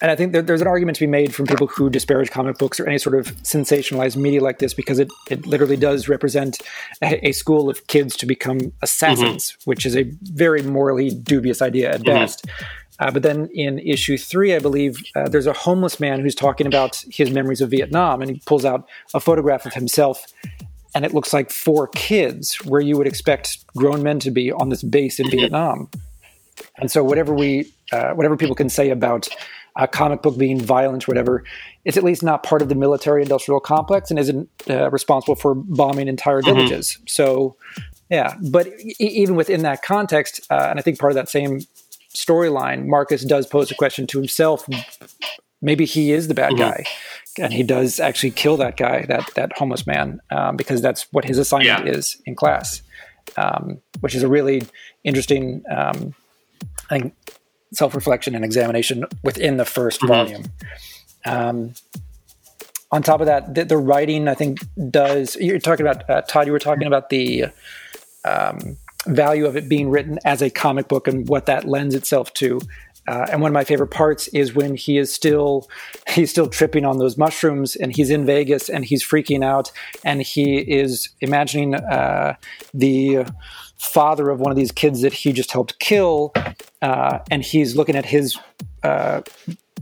and 0.00 0.10
I 0.10 0.16
think 0.16 0.32
there, 0.32 0.42
there's 0.42 0.60
an 0.60 0.66
argument 0.66 0.96
to 0.96 1.00
be 1.00 1.10
made 1.10 1.34
from 1.34 1.46
people 1.46 1.66
who 1.66 1.90
disparage 1.90 2.30
comic 2.30 2.58
books 2.58 2.78
or 2.78 2.86
any 2.86 2.98
sort 2.98 3.16
of 3.16 3.34
sensationalized 3.42 4.16
media 4.16 4.42
like 4.42 4.58
this 4.58 4.74
because 4.74 4.98
it, 4.98 5.08
it 5.30 5.46
literally 5.46 5.76
does 5.76 6.08
represent 6.08 6.58
a, 7.02 7.28
a 7.28 7.32
school 7.32 7.68
of 7.68 7.86
kids 7.88 8.16
to 8.18 8.26
become 8.26 8.72
assassins, 8.82 9.52
mm-hmm. 9.52 9.70
which 9.70 9.84
is 9.84 9.96
a 9.96 10.04
very 10.22 10.62
morally 10.62 11.10
dubious 11.10 11.60
idea 11.60 11.90
at 11.90 12.00
mm-hmm. 12.00 12.14
best. 12.14 12.46
Uh, 13.00 13.10
but 13.10 13.22
then 13.22 13.48
in 13.54 13.78
issue 13.78 14.18
three, 14.18 14.54
I 14.54 14.58
believe 14.58 14.98
uh, 15.14 15.28
there's 15.28 15.46
a 15.46 15.52
homeless 15.52 16.00
man 16.00 16.20
who's 16.20 16.34
talking 16.34 16.66
about 16.66 17.04
his 17.10 17.30
memories 17.30 17.60
of 17.60 17.70
Vietnam, 17.70 18.22
and 18.22 18.30
he 18.30 18.42
pulls 18.44 18.64
out 18.64 18.88
a 19.14 19.20
photograph 19.20 19.66
of 19.66 19.74
himself, 19.74 20.24
and 20.94 21.04
it 21.04 21.14
looks 21.14 21.32
like 21.32 21.50
four 21.50 21.86
kids, 21.88 22.56
where 22.64 22.80
you 22.80 22.96
would 22.96 23.06
expect 23.06 23.64
grown 23.76 24.02
men 24.02 24.18
to 24.20 24.32
be 24.32 24.50
on 24.50 24.68
this 24.68 24.82
base 24.82 25.20
in 25.20 25.26
mm-hmm. 25.26 25.38
Vietnam. 25.38 25.90
And 26.76 26.90
so, 26.90 27.04
whatever 27.04 27.32
we, 27.32 27.72
uh, 27.92 28.12
whatever 28.12 28.36
people 28.36 28.54
can 28.54 28.68
say 28.68 28.90
about 28.90 29.28
a 29.76 29.86
comic 29.86 30.22
book 30.22 30.36
being 30.36 30.60
violent, 30.60 31.06
whatever, 31.06 31.44
it's 31.84 31.96
at 31.96 32.02
least 32.02 32.22
not 32.22 32.42
part 32.42 32.62
of 32.62 32.68
the 32.68 32.74
military-industrial 32.74 33.60
complex 33.60 34.10
and 34.10 34.18
isn't 34.18 34.48
uh, 34.68 34.90
responsible 34.90 35.36
for 35.36 35.54
bombing 35.54 36.08
entire 36.08 36.42
mm-hmm. 36.42 36.56
villages. 36.56 36.98
So, 37.06 37.56
yeah. 38.10 38.34
But 38.50 38.66
e- 38.66 38.96
even 38.98 39.36
within 39.36 39.62
that 39.62 39.82
context, 39.82 40.40
uh, 40.50 40.66
and 40.70 40.78
I 40.78 40.82
think 40.82 40.98
part 40.98 41.12
of 41.12 41.16
that 41.16 41.28
same 41.28 41.60
storyline, 42.12 42.86
Marcus 42.86 43.24
does 43.24 43.46
pose 43.46 43.70
a 43.70 43.74
question 43.76 44.06
to 44.08 44.18
himself. 44.18 44.66
Maybe 45.62 45.84
he 45.84 46.10
is 46.10 46.26
the 46.26 46.34
bad 46.34 46.52
mm-hmm. 46.52 46.70
guy, 46.70 46.84
and 47.38 47.52
he 47.52 47.62
does 47.62 48.00
actually 48.00 48.30
kill 48.32 48.56
that 48.56 48.76
guy, 48.76 49.04
that 49.06 49.30
that 49.34 49.52
homeless 49.56 49.86
man, 49.86 50.20
um, 50.30 50.56
because 50.56 50.82
that's 50.82 51.06
what 51.12 51.24
his 51.24 51.38
assignment 51.38 51.86
yeah. 51.86 51.92
is 51.92 52.20
in 52.26 52.34
class, 52.34 52.82
um, 53.36 53.78
which 54.00 54.14
is 54.14 54.22
a 54.22 54.28
really 54.28 54.62
interesting, 55.04 55.62
um, 55.70 56.14
I 56.90 56.98
think, 56.98 57.14
self 57.72 57.94
reflection 57.94 58.34
and 58.34 58.44
examination 58.44 59.04
within 59.22 59.56
the 59.56 59.64
1st 59.64 59.98
mm-hmm. 59.98 60.06
volume. 60.06 60.44
Um, 61.24 61.74
on 62.90 63.02
top 63.02 63.20
of 63.20 63.26
that, 63.26 63.54
the, 63.54 63.64
the, 63.64 63.76
writing 63.76 64.28
I 64.28 64.34
think 64.34 64.60
does. 64.90 65.36
You're 65.36 65.58
talking 65.58 65.86
about 65.86 66.08
uh, 66.08 66.22
Todd. 66.22 66.46
You 66.46 66.52
were 66.52 66.58
talking 66.58 66.86
about 66.86 67.10
the 67.10 67.46
um, 68.24 68.76
value 69.06 69.46
of 69.46 69.56
it 69.56 69.68
being 69.68 69.90
written 69.90 70.18
as 70.24 70.42
a 70.42 70.50
comic 70.50 70.88
book 70.88 71.06
and 71.06 71.28
what 71.28 71.46
that 71.46 71.66
lends 71.66 71.94
itself 71.94 72.32
to. 72.34 72.60
Uh, 73.06 73.26
and 73.30 73.40
one 73.40 73.50
of 73.50 73.54
my 73.54 73.64
favorite 73.64 73.90
parts 73.90 74.28
is 74.28 74.54
when 74.54 74.74
he 74.74 74.98
is 74.98 75.12
still 75.12 75.66
he's 76.10 76.30
still 76.30 76.46
tripping 76.46 76.84
on 76.84 76.98
those 76.98 77.16
mushrooms 77.16 77.74
and 77.74 77.96
he's 77.96 78.10
in 78.10 78.26
Vegas 78.26 78.68
and 78.68 78.84
he's 78.84 79.02
freaking 79.02 79.42
out 79.42 79.72
and 80.04 80.20
he 80.20 80.58
is 80.58 81.08
imagining 81.22 81.74
uh, 81.74 82.34
the 82.74 83.24
father 83.78 84.28
of 84.28 84.40
one 84.40 84.50
of 84.50 84.56
these 84.56 84.72
kids 84.72 85.00
that 85.00 85.14
he 85.14 85.32
just 85.32 85.52
helped 85.52 85.78
kill 85.78 86.34
uh, 86.82 87.18
and 87.30 87.42
he's 87.42 87.76
looking 87.76 87.96
at 87.96 88.04
his 88.04 88.38
uh, 88.82 89.22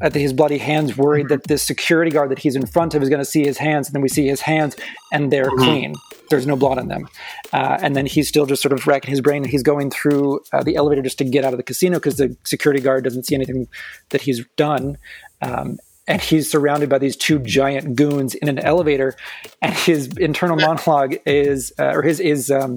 at 0.01 0.15
his 0.15 0.33
bloody 0.33 0.59
hands, 0.59 0.97
worried 0.97 1.27
mm-hmm. 1.27 1.35
that 1.35 1.45
this 1.45 1.63
security 1.63 2.11
guard 2.11 2.31
that 2.31 2.39
he's 2.39 2.57
in 2.57 2.67
front 2.67 2.95
of 2.95 3.03
is 3.03 3.09
going 3.09 3.21
to 3.21 3.25
see 3.25 3.45
his 3.45 3.59
hands, 3.59 3.89
and 3.89 3.95
then 3.95 4.03
we 4.03 4.09
see 4.09 4.27
his 4.27 4.41
hands, 4.41 4.77
and 5.13 5.33
they're 5.33 5.47
mm-hmm. 5.47 5.65
clean. 5.65 5.95
There's 6.29 6.47
no 6.47 6.57
blood 6.57 6.79
on 6.79 6.89
them. 6.89 7.09
Uh, 7.53 7.79
and 7.81 7.95
then 7.95 8.07
he's 8.07 8.29
still 8.29 8.47
just 8.47 8.61
sort 8.61 8.73
of 8.73 8.87
racking 8.87 9.11
his 9.11 9.21
brain. 9.21 9.43
And 9.43 9.51
he's 9.51 9.63
going 9.63 9.91
through 9.91 10.41
uh, 10.53 10.63
the 10.63 10.77
elevator 10.77 11.03
just 11.03 11.19
to 11.19 11.25
get 11.25 11.45
out 11.45 11.53
of 11.53 11.57
the 11.57 11.63
casino 11.63 11.99
because 11.99 12.17
the 12.17 12.37
security 12.45 12.81
guard 12.81 13.05
doesn't 13.05 13.25
see 13.25 13.35
anything 13.35 13.69
that 14.11 14.23
he's 14.23 14.45
done. 14.57 14.99
Um, 15.41 15.79
and 16.09 16.21
he's 16.21 16.51
surrounded 16.51 16.89
by 16.89 16.99
these 16.99 17.17
two 17.17 17.39
giant 17.41 17.97
goons 17.97 18.35
in 18.35 18.49
an 18.49 18.59
elevator, 18.59 19.15
and 19.63 19.73
his 19.75 20.09
internal 20.19 20.57
monologue 20.67 21.17
is, 21.27 21.73
uh, 21.79 21.93
or 21.95 22.03
his 22.03 22.21
is. 22.21 22.51
Um, 22.51 22.77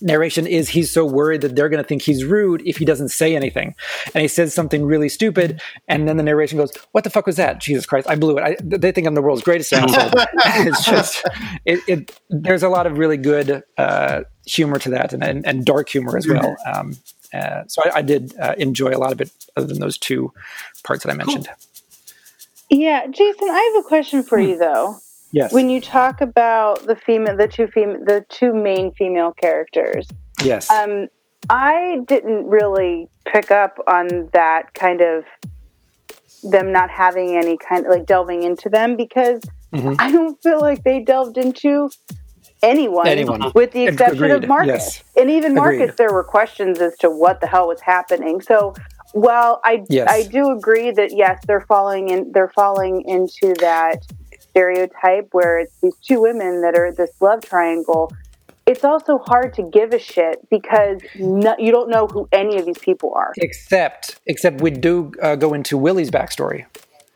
narration 0.00 0.46
is 0.46 0.68
he's 0.68 0.90
so 0.90 1.04
worried 1.04 1.40
that 1.42 1.56
they're 1.56 1.68
going 1.68 1.82
to 1.82 1.86
think 1.86 2.02
he's 2.02 2.24
rude 2.24 2.62
if 2.66 2.76
he 2.76 2.84
doesn't 2.84 3.10
say 3.10 3.36
anything. 3.36 3.74
And 4.14 4.22
he 4.22 4.28
says 4.28 4.54
something 4.54 4.84
really 4.84 5.08
stupid. 5.08 5.60
And 5.88 6.08
then 6.08 6.16
the 6.16 6.22
narration 6.22 6.58
goes, 6.58 6.72
What 6.92 7.04
the 7.04 7.10
fuck 7.10 7.26
was 7.26 7.36
that? 7.36 7.60
Jesus 7.60 7.86
Christ, 7.86 8.08
I 8.08 8.16
blew 8.16 8.38
it. 8.38 8.42
I, 8.42 8.56
they 8.60 8.92
think 8.92 9.06
I'm 9.06 9.14
the 9.14 9.22
world's 9.22 9.42
greatest 9.42 9.72
asshole. 9.72 10.10
it's 10.66 10.84
just, 10.84 11.26
it, 11.64 11.80
it, 11.86 12.20
there's 12.28 12.62
a 12.62 12.68
lot 12.68 12.86
of 12.86 12.98
really 12.98 13.16
good 13.16 13.62
uh, 13.78 14.22
humor 14.46 14.78
to 14.78 14.90
that 14.90 15.12
and, 15.12 15.22
and, 15.22 15.46
and 15.46 15.64
dark 15.64 15.88
humor 15.88 16.16
as 16.16 16.26
well. 16.26 16.56
Um, 16.72 16.94
Uh, 17.32 17.62
so 17.68 17.80
I, 17.84 17.98
I 17.98 18.02
did 18.02 18.34
uh, 18.40 18.56
enjoy 18.58 18.90
a 18.90 18.98
lot 18.98 19.12
of 19.12 19.20
it, 19.20 19.30
other 19.56 19.68
than 19.68 19.78
those 19.78 19.96
two 19.96 20.32
parts 20.82 21.04
that 21.04 21.12
I 21.12 21.14
mentioned. 21.14 21.48
Yeah, 22.70 23.06
Jason, 23.06 23.48
I 23.48 23.72
have 23.72 23.84
a 23.84 23.88
question 23.88 24.24
for 24.24 24.40
you 24.40 24.58
though. 24.58 24.98
Yes. 25.32 25.52
When 25.52 25.70
you 25.70 25.80
talk 25.80 26.20
about 26.20 26.86
the 26.86 26.96
female, 26.96 27.36
the 27.36 27.46
two 27.48 27.66
fem- 27.68 28.04
the 28.04 28.24
two 28.28 28.52
main 28.52 28.92
female 28.92 29.32
characters, 29.32 30.08
yes. 30.42 30.68
um, 30.70 31.06
I 31.48 32.00
didn't 32.06 32.46
really 32.46 33.08
pick 33.26 33.50
up 33.50 33.78
on 33.86 34.28
that 34.32 34.74
kind 34.74 35.00
of 35.00 35.24
them 36.42 36.72
not 36.72 36.90
having 36.90 37.36
any 37.36 37.56
kind 37.58 37.86
of 37.86 37.92
like 37.92 38.06
delving 38.06 38.42
into 38.42 38.68
them 38.68 38.96
because 38.96 39.40
Mhm. 39.72 39.96
I 40.00 40.10
don't 40.10 40.40
feel 40.42 40.60
like 40.60 40.82
they 40.82 41.00
delved 41.00 41.38
into 41.38 41.90
anyone, 42.62 43.06
Anyone. 43.06 43.52
with 43.54 43.70
the 43.72 43.86
exception 43.86 44.24
Agreed, 44.24 44.42
of 44.44 44.48
Marcus. 44.48 44.68
yes. 44.68 45.04
And 45.16 45.30
even 45.30 45.56
Agreed. 45.56 45.78
Marcus, 45.78 45.96
there 45.96 46.12
were 46.12 46.24
questions 46.24 46.80
as 46.80 46.96
to 46.98 47.08
what 47.10 47.40
the 47.40 47.46
hell 47.46 47.68
was 47.68 47.80
happening. 47.80 48.40
So 48.40 48.74
while 49.12 49.60
I 49.64 49.84
Yes. 49.88 50.08
I 50.10 50.22
do 50.24 50.50
agree 50.50 50.90
that 50.90 51.12
yes, 51.14 51.40
they're 51.46 51.60
falling 51.68 52.08
in 52.08 52.32
they're 52.32 52.48
falling 52.54 53.02
into 53.06 53.54
that 53.60 54.04
stereotype 54.50 55.28
where 55.32 55.58
it's 55.58 55.72
these 55.82 55.96
two 55.96 56.20
women 56.20 56.62
that 56.62 56.76
are 56.76 56.92
this 56.92 57.10
love 57.20 57.42
triangle. 57.42 58.12
It's 58.66 58.84
also 58.84 59.18
hard 59.18 59.54
to 59.54 59.62
give 59.62 59.92
a 59.92 59.98
shit 59.98 60.48
because 60.48 61.00
no, 61.18 61.56
you 61.58 61.72
don't 61.72 61.90
know 61.90 62.06
who 62.06 62.28
any 62.30 62.58
of 62.58 62.66
these 62.66 62.78
people 62.78 63.12
are. 63.14 63.32
except, 63.38 64.20
except 64.26 64.60
we 64.60 64.70
do 64.70 65.12
uh, 65.22 65.34
go 65.34 65.54
into 65.54 65.76
Willie's 65.76 66.10
backstory. 66.10 66.66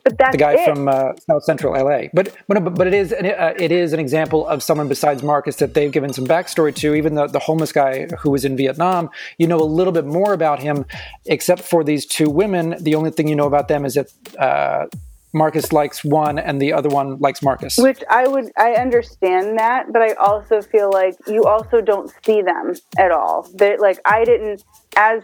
But 0.05 0.19
that's 0.19 0.33
the 0.33 0.39
guy 0.39 0.53
it. 0.53 0.65
from 0.67 0.87
uh, 0.87 1.15
South 1.17 1.45
Central 1.45 1.73
LA. 1.73 2.09
But 2.13 2.35
but 2.47 2.61
but 2.75 2.87
it 2.87 2.93
is 2.93 3.11
an, 3.11 3.25
uh, 3.25 3.55
it 3.59 3.73
is 3.73 3.95
an 3.95 4.01
example 4.01 4.47
of 4.47 4.63
someone 4.63 4.87
besides 4.87 5.23
Marcus 5.23 5.57
that 5.57 5.73
they've 5.73 5.91
given 5.91 6.13
some 6.13 6.27
backstory 6.27 6.75
to. 6.77 6.95
Even 6.95 7.15
the 7.15 7.27
the 7.27 7.39
homeless 7.39 7.73
guy 7.73 8.07
who 8.19 8.31
was 8.31 8.45
in 8.45 8.55
Vietnam, 8.55 9.09
you 9.39 9.47
know 9.47 9.59
a 9.59 9.65
little 9.65 9.95
bit 9.95 10.05
more 10.05 10.35
about 10.35 10.61
him. 10.61 10.85
Except 11.25 11.63
for 11.63 11.83
these 11.83 12.05
two 12.05 12.29
women, 12.29 12.77
the 12.79 12.95
only 12.95 13.11
thing 13.11 13.29
you 13.29 13.35
know 13.35 13.47
about 13.47 13.69
them 13.69 13.87
is 13.87 13.95
that 13.95 14.11
uh, 14.39 14.87
Marcus 15.35 15.73
likes 15.73 16.05
one 16.05 16.39
and 16.39 16.63
the 16.63 16.73
other 16.73 16.89
one 16.89 17.19
likes 17.19 17.43
Marcus. 17.43 17.77
Which 17.77 18.03
I 18.09 18.27
would, 18.29 18.51
I 18.57 18.73
understand 18.75 19.59
that, 19.59 19.93
but 19.93 20.01
I 20.01 20.13
also 20.15 20.63
feel 20.63 20.91
like 20.93 21.17
you 21.27 21.45
also 21.47 21.81
don't 21.81 22.11
see 22.25 22.41
them 22.41 22.75
at 22.97 23.11
all. 23.11 23.49
That 23.57 23.81
like 23.81 23.99
I 24.07 24.25
didn't, 24.25 24.63
as 24.97 25.23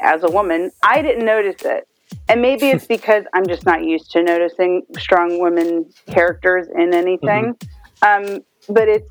as 0.00 0.22
a 0.22 0.30
woman, 0.30 0.70
I 0.82 1.02
didn't 1.02 1.24
notice 1.24 1.62
it, 1.64 1.86
and 2.28 2.40
maybe 2.40 2.66
it's 2.70 2.86
because 2.88 3.24
I'm 3.34 3.46
just 3.46 3.66
not 3.66 3.84
used 3.84 4.10
to 4.12 4.22
noticing 4.22 4.82
strong 4.98 5.40
women 5.40 5.92
characters 6.10 6.66
in 6.74 6.94
anything. 6.94 7.54
Um, 8.02 8.40
but 8.68 8.88
it's, 8.88 9.08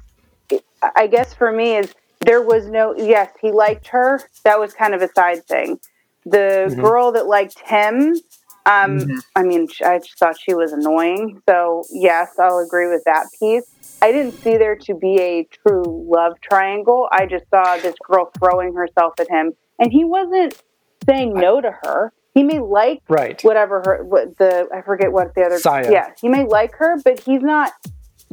it, 0.49 0.63
I 0.95 1.07
guess 1.07 1.33
for 1.33 1.51
me 1.51 1.75
is 1.77 1.93
there 2.21 2.41
was 2.41 2.67
no 2.67 2.95
yes, 2.97 3.29
he 3.41 3.51
liked 3.51 3.87
her. 3.89 4.21
That 4.43 4.59
was 4.59 4.73
kind 4.73 4.93
of 4.95 5.01
a 5.01 5.09
side 5.13 5.45
thing. 5.47 5.79
The 6.25 6.69
Mhm. 6.71 6.81
girl 6.81 7.11
that 7.11 7.27
liked 7.27 7.59
him. 7.59 8.19
Um, 8.65 9.21
I 9.35 9.43
mean, 9.43 9.67
I 9.85 9.99
just 9.99 10.17
thought 10.17 10.37
she 10.39 10.53
was 10.55 10.71
annoying. 10.73 11.41
So, 11.47 11.83
yes, 11.91 12.29
I'll 12.39 12.59
agree 12.59 12.87
with 12.89 13.03
that 13.05 13.27
piece. 13.39 13.63
I 14.01 14.11
didn't 14.11 14.33
see 14.41 14.57
there 14.57 14.75
to 14.75 14.93
be 14.95 15.19
a 15.21 15.43
true 15.45 15.83
love 16.09 16.39
triangle. 16.41 17.07
I 17.11 17.25
just 17.27 17.45
saw 17.49 17.77
this 17.77 17.95
girl 18.03 18.31
throwing 18.39 18.73
herself 18.73 19.19
at 19.19 19.29
him, 19.29 19.53
and 19.79 19.91
he 19.91 20.03
wasn't 20.03 20.61
saying 21.07 21.33
no 21.33 21.61
to 21.61 21.71
her. 21.83 22.11
He 22.33 22.43
may 22.43 22.59
like 22.59 23.01
right. 23.07 23.41
whatever 23.43 23.81
her, 23.85 24.03
what 24.03 24.37
the, 24.37 24.67
I 24.73 24.81
forget 24.81 25.11
what 25.11 25.33
the 25.35 25.43
other, 25.43 25.57
Saya. 25.59 25.89
yeah, 25.91 26.09
he 26.19 26.27
may 26.27 26.43
like 26.43 26.75
her, 26.75 26.97
but 27.03 27.19
he's 27.21 27.41
not 27.41 27.71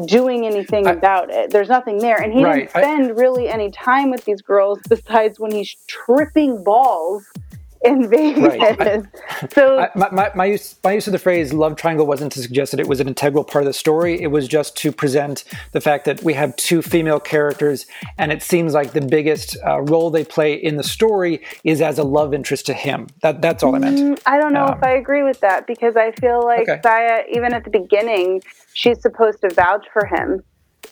doing 0.07 0.45
anything 0.47 0.87
I- 0.89 0.93
about 0.93 1.31
it. 1.31 1.51
There's 1.51 1.69
nothing 1.69 1.99
there. 1.99 2.17
And 2.21 2.33
he 2.33 2.43
Right. 2.45 2.67
didn't 2.73 2.77
I- 2.77 2.81
spend 2.83 3.17
really 3.19 3.49
any 3.49 3.71
time 3.71 4.11
with 4.11 4.25
these 4.25 4.43
girls 4.43 4.81
besides 4.89 5.39
when 5.39 5.53
he's 5.53 5.77
tripping 5.87 6.65
balls 6.65 7.25
in 7.85 8.09
Vegas. 8.09 8.59
Right. 8.59 9.03
so, 9.53 9.81
I, 9.81 9.91
my, 9.95 10.11
my, 10.11 10.31
my, 10.35 10.45
use, 10.47 10.77
my 10.85 10.93
use 10.93 11.07
of 11.07 11.13
the 11.13 11.19
phrase 11.19 11.53
love 11.53 11.77
triangle 11.77 12.07
wasn't 12.07 12.33
to 12.33 12.41
suggest 12.43 12.71
that 12.73 12.81
it 12.81 12.87
was 12.89 13.01
an 13.01 13.09
integral 13.09 13.45
part 13.45 13.65
of 13.65 13.67
the 13.67 13.73
story. 13.73 14.21
It 14.21 14.29
was 14.29 14.47
just 14.49 14.77
to 14.79 14.93
present 14.93 15.45
the 15.73 15.81
fact 15.81 16.05
that 16.05 16.23
we 16.23 16.35
have 16.35 16.55
two 16.57 16.83
female 16.83 17.21
characters, 17.21 17.87
and 18.19 18.31
it 18.33 18.43
seems 18.43 18.75
like 18.75 18.93
the 18.93 19.01
biggest 19.01 19.57
uh, 19.67 19.81
role 19.83 20.11
they 20.11 20.25
play 20.25 20.55
in 20.55 20.77
the 20.77 20.85
story 20.85 21.45
is 21.65 21.81
as 21.81 21.99
a 21.99 22.05
love 22.05 22.33
interest 22.35 22.67
to 22.67 22.75
him. 22.75 23.09
That, 23.23 23.43
that's 23.43 23.63
all 23.63 23.75
I 23.75 23.79
meant. 23.79 23.99
Mm, 23.99 24.23
I 24.27 24.39
don't 24.39 24.53
know 24.53 24.67
Um, 24.67 24.79
if 24.79 24.83
I 24.85 24.93
agree 24.93 25.23
with 25.23 25.41
that 25.41 25.67
because 25.67 25.97
I 25.97 26.13
feel 26.13 26.45
like 26.45 26.69
Okay. 26.69 26.81
Saya, 26.83 27.25
even 27.33 27.53
at 27.55 27.65
the 27.65 27.71
beginning, 27.71 28.43
she's 28.75 29.01
supposed 29.03 29.41
to 29.41 29.51
vouch 29.53 29.87
for 29.93 30.07
him, 30.07 30.43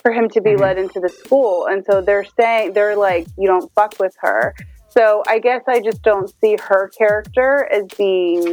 for 0.03 0.11
him 0.13 0.29
to 0.31 0.41
be 0.41 0.51
Mm-hmm. 0.51 0.63
let 0.63 0.79
into 0.79 0.99
the 1.01 1.09
school. 1.09 1.67
And 1.67 1.85
so 1.85 2.01
they're 2.01 2.25
saying, 2.39 2.73
they're 2.73 2.97
like, 2.97 3.27
you 3.39 3.47
don't 3.47 3.71
fuck 3.75 3.95
with 4.01 4.15
her. 4.21 4.55
So 4.91 5.23
I 5.29 5.39
guess 5.39 5.63
I 5.69 5.81
just 5.81 6.03
don't 6.03 6.33
see 6.41 6.57
her 6.69 6.91
character 6.97 7.69
as 7.71 7.85
being 7.97 8.45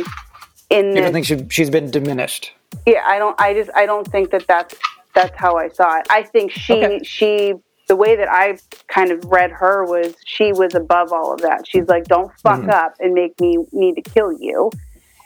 in 0.70 0.86
You 0.90 0.94
this. 0.96 1.04
don't 1.04 1.14
think 1.14 1.26
she, 1.26 1.46
she's 1.50 1.70
been 1.70 1.90
diminished? 1.92 2.54
yeah, 2.86 3.04
I 3.06 3.18
don't, 3.18 3.40
I 3.40 3.54
just, 3.54 3.70
I 3.76 3.86
don't 3.86 4.08
think 4.10 4.32
that 4.32 4.46
that's, 4.48 4.76
that's 5.16 5.36
how 5.38 5.58
I 5.58 5.70
saw 5.70 6.00
it. 6.00 6.08
I 6.10 6.24
think 6.24 6.52
she, 6.52 6.74
Okay. 6.74 7.00
she, 7.04 7.54
the 7.88 7.96
way 7.96 8.16
that 8.18 8.30
I 8.30 8.58
kind 8.88 9.12
of 9.12 9.24
read 9.26 9.52
her 9.52 9.84
was 9.86 10.14
she 10.26 10.52
was 10.54 10.76
above 10.76 11.12
all 11.14 11.34
of 11.34 11.42
that. 11.42 11.66
She's 11.68 11.88
like, 11.88 12.06
don't 12.06 12.32
fuck 12.44 12.62
Mhm. 12.62 12.70
up 12.70 12.94
and 13.00 13.14
make 13.14 13.40
me 13.40 13.58
need 13.72 13.96
to 13.96 14.02
kill 14.02 14.32
you. 14.34 14.70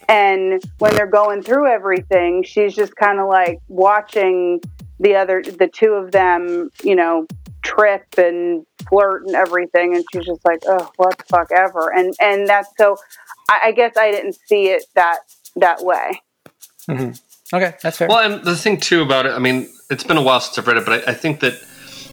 And 0.08 0.62
when 0.80 0.96
they're 0.96 1.08
going 1.08 1.42
through 1.42 1.68
everything, 1.68 2.44
she's 2.44 2.76
just 2.76 2.96
kind 2.96 3.20
of 3.20 3.28
like 3.28 3.60
watching 3.68 4.62
the 5.00 5.16
other, 5.16 5.42
the 5.42 5.68
two 5.68 5.94
of 5.94 6.12
them, 6.12 6.70
you 6.84 6.96
know, 6.96 7.26
trip 7.64 8.04
and 8.18 8.66
flirt 8.90 9.26
and 9.26 9.36
everything. 9.36 9.96
And 9.96 10.04
she's 10.12 10.26
just 10.26 10.44
like, 10.46 10.62
oh, 10.68 10.92
what 10.98 11.18
the 11.18 11.24
fuck 11.26 11.52
ever. 11.52 11.92
And, 11.96 12.14
and 12.20 12.48
that's 12.48 12.70
so, 12.78 12.98
I, 13.50 13.60
I 13.66 13.72
guess 13.72 13.98
I 13.98 14.12
didn't 14.12 14.38
see 14.48 14.68
it 14.68 14.84
that, 14.96 15.20
that 15.56 15.84
way. 15.84 16.22
Okay, 17.54 17.76
that's 17.82 17.98
fair. 17.98 18.08
Well, 18.08 18.20
and 18.20 18.44
the 18.46 18.56
thing 18.56 18.80
too 18.80 19.02
about 19.02 19.26
it, 19.26 19.34
I 19.34 19.40
mean, 19.40 19.70
it's 19.90 20.04
been 20.04 20.18
a 20.18 20.22
while 20.22 20.40
since 20.40 20.58
I've 20.58 20.68
read 20.68 20.78
it, 20.78 20.86
but 20.86 21.08
I, 21.08 21.12
I 21.12 21.14
think 21.14 21.42
that 21.42 21.54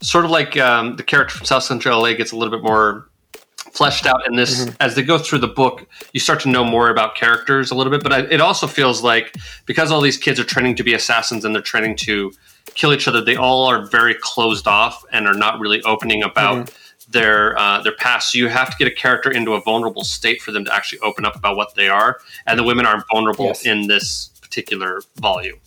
sort 0.02 0.24
of 0.24 0.30
like 0.30 0.56
um, 0.56 0.96
the 0.96 1.02
character 1.02 1.36
from 1.36 1.46
South 1.46 1.62
Central 1.62 2.00
LA 2.00 2.14
gets 2.14 2.32
a 2.32 2.36
little 2.36 2.56
bit 2.56 2.64
more 2.64 3.08
fleshed 3.56 4.06
out 4.06 4.26
in 4.26 4.34
this 4.34 4.68
as 4.80 4.94
they 4.94 5.02
go 5.02 5.18
through 5.18 5.38
the 5.38 5.48
book. 5.48 5.86
You 6.12 6.20
start 6.20 6.40
to 6.40 6.48
know 6.48 6.64
more 6.64 6.90
about 6.90 7.14
characters 7.14 7.70
a 7.70 7.74
little 7.74 7.90
bit, 7.90 8.02
but 8.02 8.12
I, 8.12 8.20
it 8.22 8.40
also 8.40 8.66
feels 8.66 9.02
like 9.02 9.36
because 9.66 9.92
all 9.92 10.00
these 10.00 10.16
kids 10.16 10.40
are 10.40 10.44
training 10.44 10.74
to 10.76 10.82
be 10.82 10.94
assassins 10.94 11.44
and 11.44 11.54
they're 11.54 11.62
training 11.62 11.96
to 11.96 12.32
kill 12.78 12.92
each 12.94 13.06
other, 13.08 13.20
they 13.20 13.36
all 13.36 13.64
are 13.66 13.84
very 13.86 14.14
closed 14.20 14.66
off 14.66 15.04
and 15.12 15.26
are 15.26 15.34
not 15.34 15.58
really 15.60 15.82
opening 15.82 16.22
about. 16.22 16.72
Their 17.10 17.58
uh, 17.58 17.80
their 17.80 17.94
past, 17.96 18.32
so 18.32 18.38
you 18.38 18.48
have 18.48 18.68
to 18.70 18.76
get 18.76 18.86
a 18.86 18.94
character 18.94 19.30
into 19.30 19.52
a 19.54 19.62
vulnerable 19.62 20.04
state 20.04 20.42
for 20.42 20.52
them 20.52 20.64
to 20.66 20.74
actually 20.74 20.98
open 21.00 21.24
up 21.24 21.34
about 21.36 21.56
what 21.56 21.74
they 21.74 21.88
are, 21.88 22.18
and 22.46 22.58
the 22.58 22.62
women 22.62 22.84
aren't 22.84 23.04
vulnerable 23.10 23.46
Yes. 23.46 23.64
in 23.64 23.86
this 23.86 24.30
particular 24.42 25.00
volume. 25.16 25.58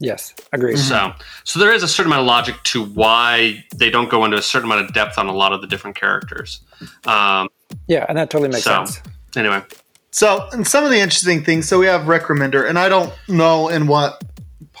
yes, 0.00 0.34
agreed. 0.52 0.76
So, 0.78 1.12
so 1.44 1.58
there 1.60 1.72
is 1.72 1.82
a 1.82 1.88
certain 1.88 2.12
amount 2.12 2.20
of 2.22 2.26
logic 2.26 2.56
to 2.64 2.84
why 2.84 3.64
they 3.74 3.88
don't 3.88 4.10
go 4.10 4.24
into 4.26 4.36
a 4.36 4.42
certain 4.42 4.70
amount 4.70 4.84
of 4.86 4.92
depth 4.92 5.16
on 5.16 5.28
a 5.28 5.32
lot 5.32 5.52
of 5.54 5.60
the 5.62 5.66
different 5.66 5.96
characters. 5.96 6.60
Um, 7.06 7.48
Yeah, 7.86 8.04
and 8.08 8.18
that 8.18 8.28
totally 8.28 8.50
makes 8.50 8.64
So- 8.64 8.84
sense. 8.84 9.00
anyway, 9.36 9.62
So, 10.10 10.46
and 10.52 10.66
some 10.68 10.84
of 10.84 10.90
the 10.90 10.98
interesting 10.98 11.42
things. 11.42 11.68
So 11.68 11.78
we 11.78 11.86
have 11.86 12.06
Rick 12.06 12.24
Remender, 12.24 12.68
and 12.68 12.78
I 12.78 12.90
don't 12.90 13.12
know 13.28 13.68
in 13.68 13.86
what 13.86 14.22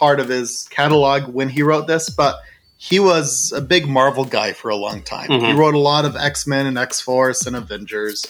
part 0.02 0.18
of 0.18 0.28
his 0.28 0.66
catalog 0.70 1.32
when 1.32 1.48
he 1.48 1.62
wrote 1.62 1.86
this, 1.86 2.10
but 2.10 2.40
he 2.76 2.98
was 2.98 3.52
a 3.54 3.60
big 3.60 3.86
Marvel 3.86 4.24
guy 4.24 4.52
for 4.52 4.68
a 4.68 4.74
long 4.74 5.00
time. 5.00 5.30
He 5.30 5.36
Mhm. 5.38 5.56
wrote 5.56 5.74
a 5.76 5.78
lot 5.78 6.04
of 6.04 6.16
X 6.16 6.44
Men 6.44 6.66
and 6.66 6.76
X 6.76 7.00
Force 7.00 7.46
and 7.46 7.54
Avengers, 7.54 8.26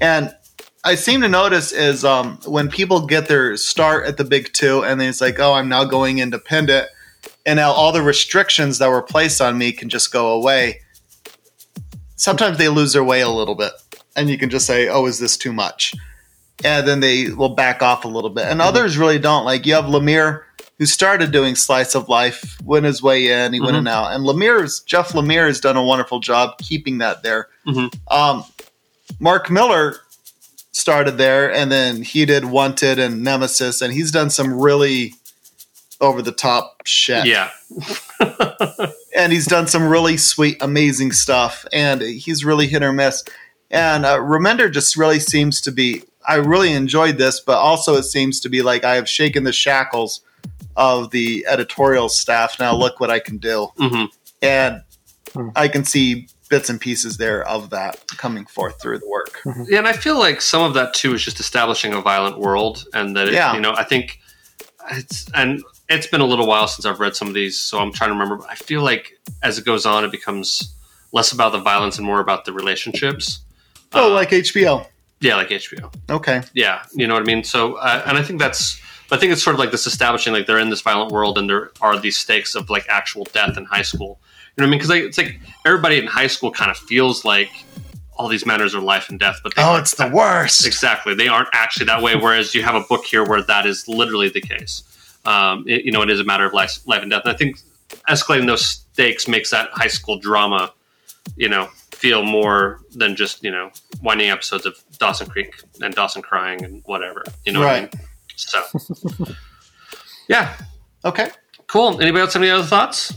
and 0.00 0.34
I 0.82 0.94
seem 0.94 1.20
to 1.20 1.28
notice 1.28 1.72
is 1.72 2.06
um, 2.06 2.38
when 2.46 2.70
people 2.70 3.06
get 3.06 3.28
their 3.28 3.54
start 3.58 4.06
at 4.06 4.16
the 4.16 4.24
big 4.24 4.50
two, 4.54 4.82
and 4.82 4.98
then 4.98 5.10
it's 5.10 5.20
like, 5.20 5.38
oh, 5.38 5.52
I'm 5.52 5.68
now 5.68 5.84
going 5.84 6.20
independent, 6.20 6.88
and 7.44 7.58
now 7.58 7.70
all 7.72 7.92
the 7.92 8.00
restrictions 8.00 8.78
that 8.78 8.88
were 8.88 9.02
placed 9.02 9.42
on 9.42 9.58
me 9.58 9.72
can 9.72 9.90
just 9.90 10.10
go 10.10 10.28
away. 10.32 10.80
Sometimes 12.16 12.56
they 12.56 12.70
lose 12.70 12.94
their 12.94 13.04
way 13.04 13.20
a 13.20 13.28
little 13.28 13.54
bit, 13.54 13.72
and 14.16 14.30
you 14.30 14.38
can 14.38 14.48
just 14.48 14.66
say, 14.66 14.88
oh, 14.88 15.04
is 15.04 15.18
this 15.18 15.36
too 15.36 15.52
much? 15.52 15.94
and 16.62 16.86
then 16.86 17.00
they 17.00 17.28
will 17.30 17.48
back 17.48 17.82
off 17.82 18.04
a 18.04 18.08
little 18.08 18.30
bit. 18.30 18.44
And 18.44 18.62
others 18.62 18.96
really 18.96 19.18
don't. 19.18 19.44
Like 19.44 19.66
you 19.66 19.74
have 19.74 19.86
Lemire, 19.86 20.42
who 20.78 20.86
started 20.86 21.30
doing 21.30 21.54
slice 21.54 21.94
of 21.94 22.08
life, 22.08 22.60
went 22.64 22.84
his 22.84 23.02
way 23.02 23.30
in, 23.30 23.52
he 23.52 23.60
went 23.60 23.70
in 23.70 23.76
and 23.76 23.88
out. 23.88 24.12
And 24.12 24.24
Lemire's 24.24 24.80
Jeff 24.80 25.10
Lemire 25.10 25.46
has 25.46 25.60
done 25.60 25.76
a 25.76 25.84
wonderful 25.84 26.20
job 26.20 26.58
keeping 26.58 26.98
that 26.98 27.22
there. 27.22 27.48
Mhm. 27.66 27.94
Um, 28.10 28.44
Mark 29.20 29.50
Millar 29.50 29.96
started 30.72 31.18
there, 31.18 31.52
and 31.52 31.70
then 31.70 32.02
he 32.02 32.24
did 32.24 32.44
Wanted 32.46 32.98
and 32.98 33.22
Nemesis, 33.22 33.80
and 33.80 33.92
he's 33.92 34.10
done 34.10 34.30
some 34.30 34.52
really 34.52 35.14
over 36.00 36.20
the 36.20 36.32
top 36.32 36.82
shit 36.84 37.24
yeah, 37.24 37.50
and 39.16 39.32
he's 39.32 39.46
done 39.46 39.66
some 39.66 39.88
really 39.88 40.16
sweet, 40.16 40.56
amazing 40.60 41.12
stuff. 41.12 41.64
And 41.72 42.02
he's 42.02 42.44
really 42.44 42.66
hit 42.66 42.82
or 42.82 42.92
miss. 42.92 43.24
And 43.70 44.04
uh, 44.04 44.18
Remender 44.18 44.70
just 44.70 44.96
really 44.96 45.20
seems 45.20 45.60
to 45.62 45.70
be. 45.72 46.02
I 46.26 46.36
really 46.36 46.72
enjoyed 46.72 47.18
this, 47.18 47.38
but 47.40 47.58
also 47.58 47.94
it 47.94 48.04
seems 48.04 48.40
to 48.40 48.48
be 48.48 48.62
like 48.62 48.82
I 48.82 48.94
have 48.94 49.08
shaken 49.08 49.44
the 49.44 49.52
shackles 49.52 50.20
of 50.76 51.10
the 51.10 51.44
editorial 51.48 52.08
staff. 52.08 52.58
Now 52.58 52.74
look 52.74 53.00
what 53.00 53.10
I 53.10 53.18
can 53.20 53.38
do, 53.38 53.68
hmm 53.76 54.04
and 54.42 54.82
Hmm. 55.32 55.48
I 55.56 55.66
can 55.66 55.84
see 55.84 56.28
bits 56.48 56.70
and 56.70 56.80
pieces 56.80 57.16
there 57.16 57.42
of 57.48 57.70
that 57.70 58.06
coming 58.18 58.46
forth 58.46 58.80
through 58.80 58.98
the 59.00 59.08
work. 59.08 59.40
Yeah, 59.68 59.78
and 59.78 59.88
I 59.88 59.92
feel 59.92 60.16
like 60.16 60.40
some 60.40 60.62
of 60.62 60.74
that 60.74 60.94
too 60.94 61.12
is 61.14 61.24
just 61.24 61.40
establishing 61.40 61.92
a 61.92 62.00
violent 62.00 62.38
world, 62.38 62.84
and 62.94 63.16
that 63.16 63.26
it, 63.28 63.34
Yeah. 63.34 63.52
you 63.54 63.60
know, 63.60 63.72
I 63.74 63.82
think 63.82 64.20
it's 64.92 65.26
and 65.34 65.62
it's 65.88 66.06
been 66.06 66.20
a 66.20 66.24
little 66.26 66.46
while 66.46 66.68
since 66.68 66.86
I've 66.86 67.00
read 67.00 67.16
some 67.16 67.26
of 67.28 67.34
these, 67.34 67.58
so 67.58 67.78
I'm 67.80 67.92
trying 67.92 68.10
to 68.10 68.14
remember. 68.14 68.36
But 68.36 68.50
I 68.50 68.54
feel 68.54 68.82
like 68.82 69.18
as 69.42 69.58
it 69.58 69.64
goes 69.64 69.84
on, 69.86 70.04
it 70.04 70.12
becomes 70.12 70.72
less 71.12 71.32
about 71.32 71.50
the 71.52 71.58
violence 71.60 71.96
and 71.98 72.06
more 72.06 72.20
about 72.20 72.44
the 72.44 72.52
relationships. 72.52 73.40
Oh, 73.92 74.10
Uh, 74.10 74.14
like 74.14 74.30
HBO. 74.30 74.86
yeah, 75.20 75.36
like 75.36 75.48
HBO. 75.50 75.92
Okay. 76.10 76.42
Yeah, 76.54 76.82
you 76.94 77.06
know 77.06 77.14
what 77.14 77.22
I 77.22 77.26
mean. 77.26 77.42
So, 77.44 77.74
uh, 77.74 78.02
and 78.06 78.18
I 78.18 78.22
think 78.22 78.40
that's, 78.40 78.80
I 79.10 79.16
think 79.16 79.32
it's 79.32 79.42
sort 79.42 79.54
of 79.54 79.60
like 79.60 79.70
this 79.70 79.86
establishing 79.86 80.32
like 80.32 80.46
they're 80.46 80.58
in 80.58 80.70
this 80.70 80.80
violent 80.80 81.12
world 81.12 81.36
and 81.38 81.48
there 81.48 81.70
are 81.80 81.98
these 81.98 82.16
stakes 82.16 82.54
of 82.54 82.70
like 82.70 82.86
actual 82.88 83.24
death 83.32 83.56
in 83.56 83.64
high 83.64 83.82
school. 83.82 84.18
You 84.56 84.62
know 84.62 84.64
what 84.64 84.68
I 84.68 84.70
mean? 84.70 84.78
Because 84.78 84.90
like, 84.90 85.02
it's 85.02 85.18
like 85.18 85.40
everybody 85.66 85.98
in 85.98 86.06
high 86.06 86.26
school 86.28 86.50
kind 86.50 86.70
of 86.70 86.76
feels 86.78 87.24
like 87.24 87.50
all 88.16 88.28
these 88.28 88.46
matters 88.46 88.74
are 88.74 88.80
life 88.80 89.10
and 89.10 89.18
death, 89.18 89.40
but 89.42 89.52
Oh, 89.56 89.76
it's 89.76 89.96
the 89.96 90.08
worst. 90.08 90.64
exactly 90.66 91.14
they 91.14 91.28
aren't 91.28 91.48
actually 91.52 91.86
that 91.86 92.00
way. 92.02 92.14
Whereas 92.16 92.54
you 92.54 92.62
have 92.62 92.76
a 92.76 92.80
book 92.82 93.04
here 93.04 93.24
where 93.24 93.42
that 93.42 93.66
is 93.66 93.86
literally 93.88 94.28
the 94.28 94.40
case. 94.40 94.84
Um, 95.26 95.64
it, 95.66 95.84
you 95.84 95.90
know, 95.92 96.02
it 96.02 96.10
is 96.10 96.20
a 96.20 96.24
matter 96.24 96.44
of 96.44 96.52
life, 96.52 96.78
life 96.86 97.02
and 97.02 97.10
death. 97.10 97.22
And 97.24 97.34
I 97.34 97.36
think 97.36 97.58
escalating 98.08 98.46
those 98.46 98.64
stakes 98.64 99.26
makes 99.26 99.50
that 99.50 99.70
high 99.72 99.88
school 99.88 100.18
drama, 100.18 100.72
you 101.36 101.48
know, 101.48 101.66
feel 101.92 102.22
more 102.22 102.80
than 102.94 103.16
just 103.16 103.42
you 103.42 103.50
know 103.50 103.70
winding 104.02 104.28
episodes 104.30 104.66
of 104.66 104.76
Dawson 104.98 105.28
Creek 105.28 105.54
and 105.80 105.94
Dawson 105.94 106.22
crying 106.22 106.62
and 106.64 106.82
whatever. 106.84 107.24
You 107.44 107.52
know 107.52 107.60
what 107.60 107.68
I 107.68 107.72
Right. 107.80 107.94
mean? 107.94 108.02
So, 108.36 108.62
yeah, 110.28 110.56
Okay. 111.04 111.30
cool. 111.66 112.00
Anybody 112.00 112.22
else 112.22 112.34
have 112.34 112.42
any 112.42 112.50
other 112.50 112.64
thoughts? 112.64 113.12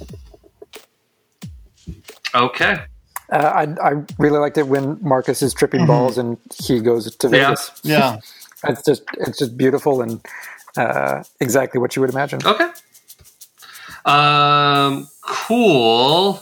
Okay. 2.35 2.79
Uh, 3.31 3.35
I, 3.37 3.63
I 3.89 3.93
really 4.19 4.37
liked 4.39 4.57
it 4.57 4.67
when 4.67 4.97
Marcus 5.01 5.41
is 5.41 5.53
tripping 5.53 5.85
balls 5.85 6.17
and 6.17 6.37
he 6.63 6.79
goes 6.79 7.13
to 7.15 7.27
Yeah. 7.29 7.31
Vegas. 7.49 7.71
Yeah. 7.83 8.19
It's 8.63 8.81
just 8.83 9.03
it's 9.19 9.37
just 9.37 9.55
beautiful 9.55 10.01
and 10.01 10.19
uh, 10.77 11.21
exactly 11.39 11.79
what 11.79 11.95
you 11.95 12.01
would 12.01 12.09
imagine. 12.09 12.39
Okay. 12.43 12.67
Um, 14.03 15.07
cool. 15.21 16.41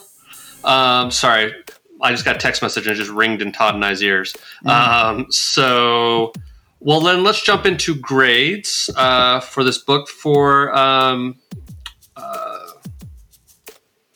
Um, 0.63 1.11
sorry, 1.11 1.53
I 2.01 2.11
just 2.11 2.23
got 2.23 2.37
a 2.37 2.39
text 2.39 2.61
message 2.61 2.87
and 2.87 2.95
it 2.95 2.99
just 2.99 3.11
ringed 3.11 3.41
in 3.41 3.51
Todd 3.51 3.75
and 3.75 3.83
I's 3.83 4.01
ears. 4.01 4.33
Um, 4.65 5.25
so, 5.29 6.31
well, 6.79 6.99
then 7.01 7.23
let's 7.23 7.41
jump 7.41 7.65
into 7.65 7.95
grades 7.95 8.89
uh, 8.95 9.39
for 9.39 9.63
this 9.63 9.77
book. 9.79 10.07
For 10.09 10.75
um, 10.77 11.35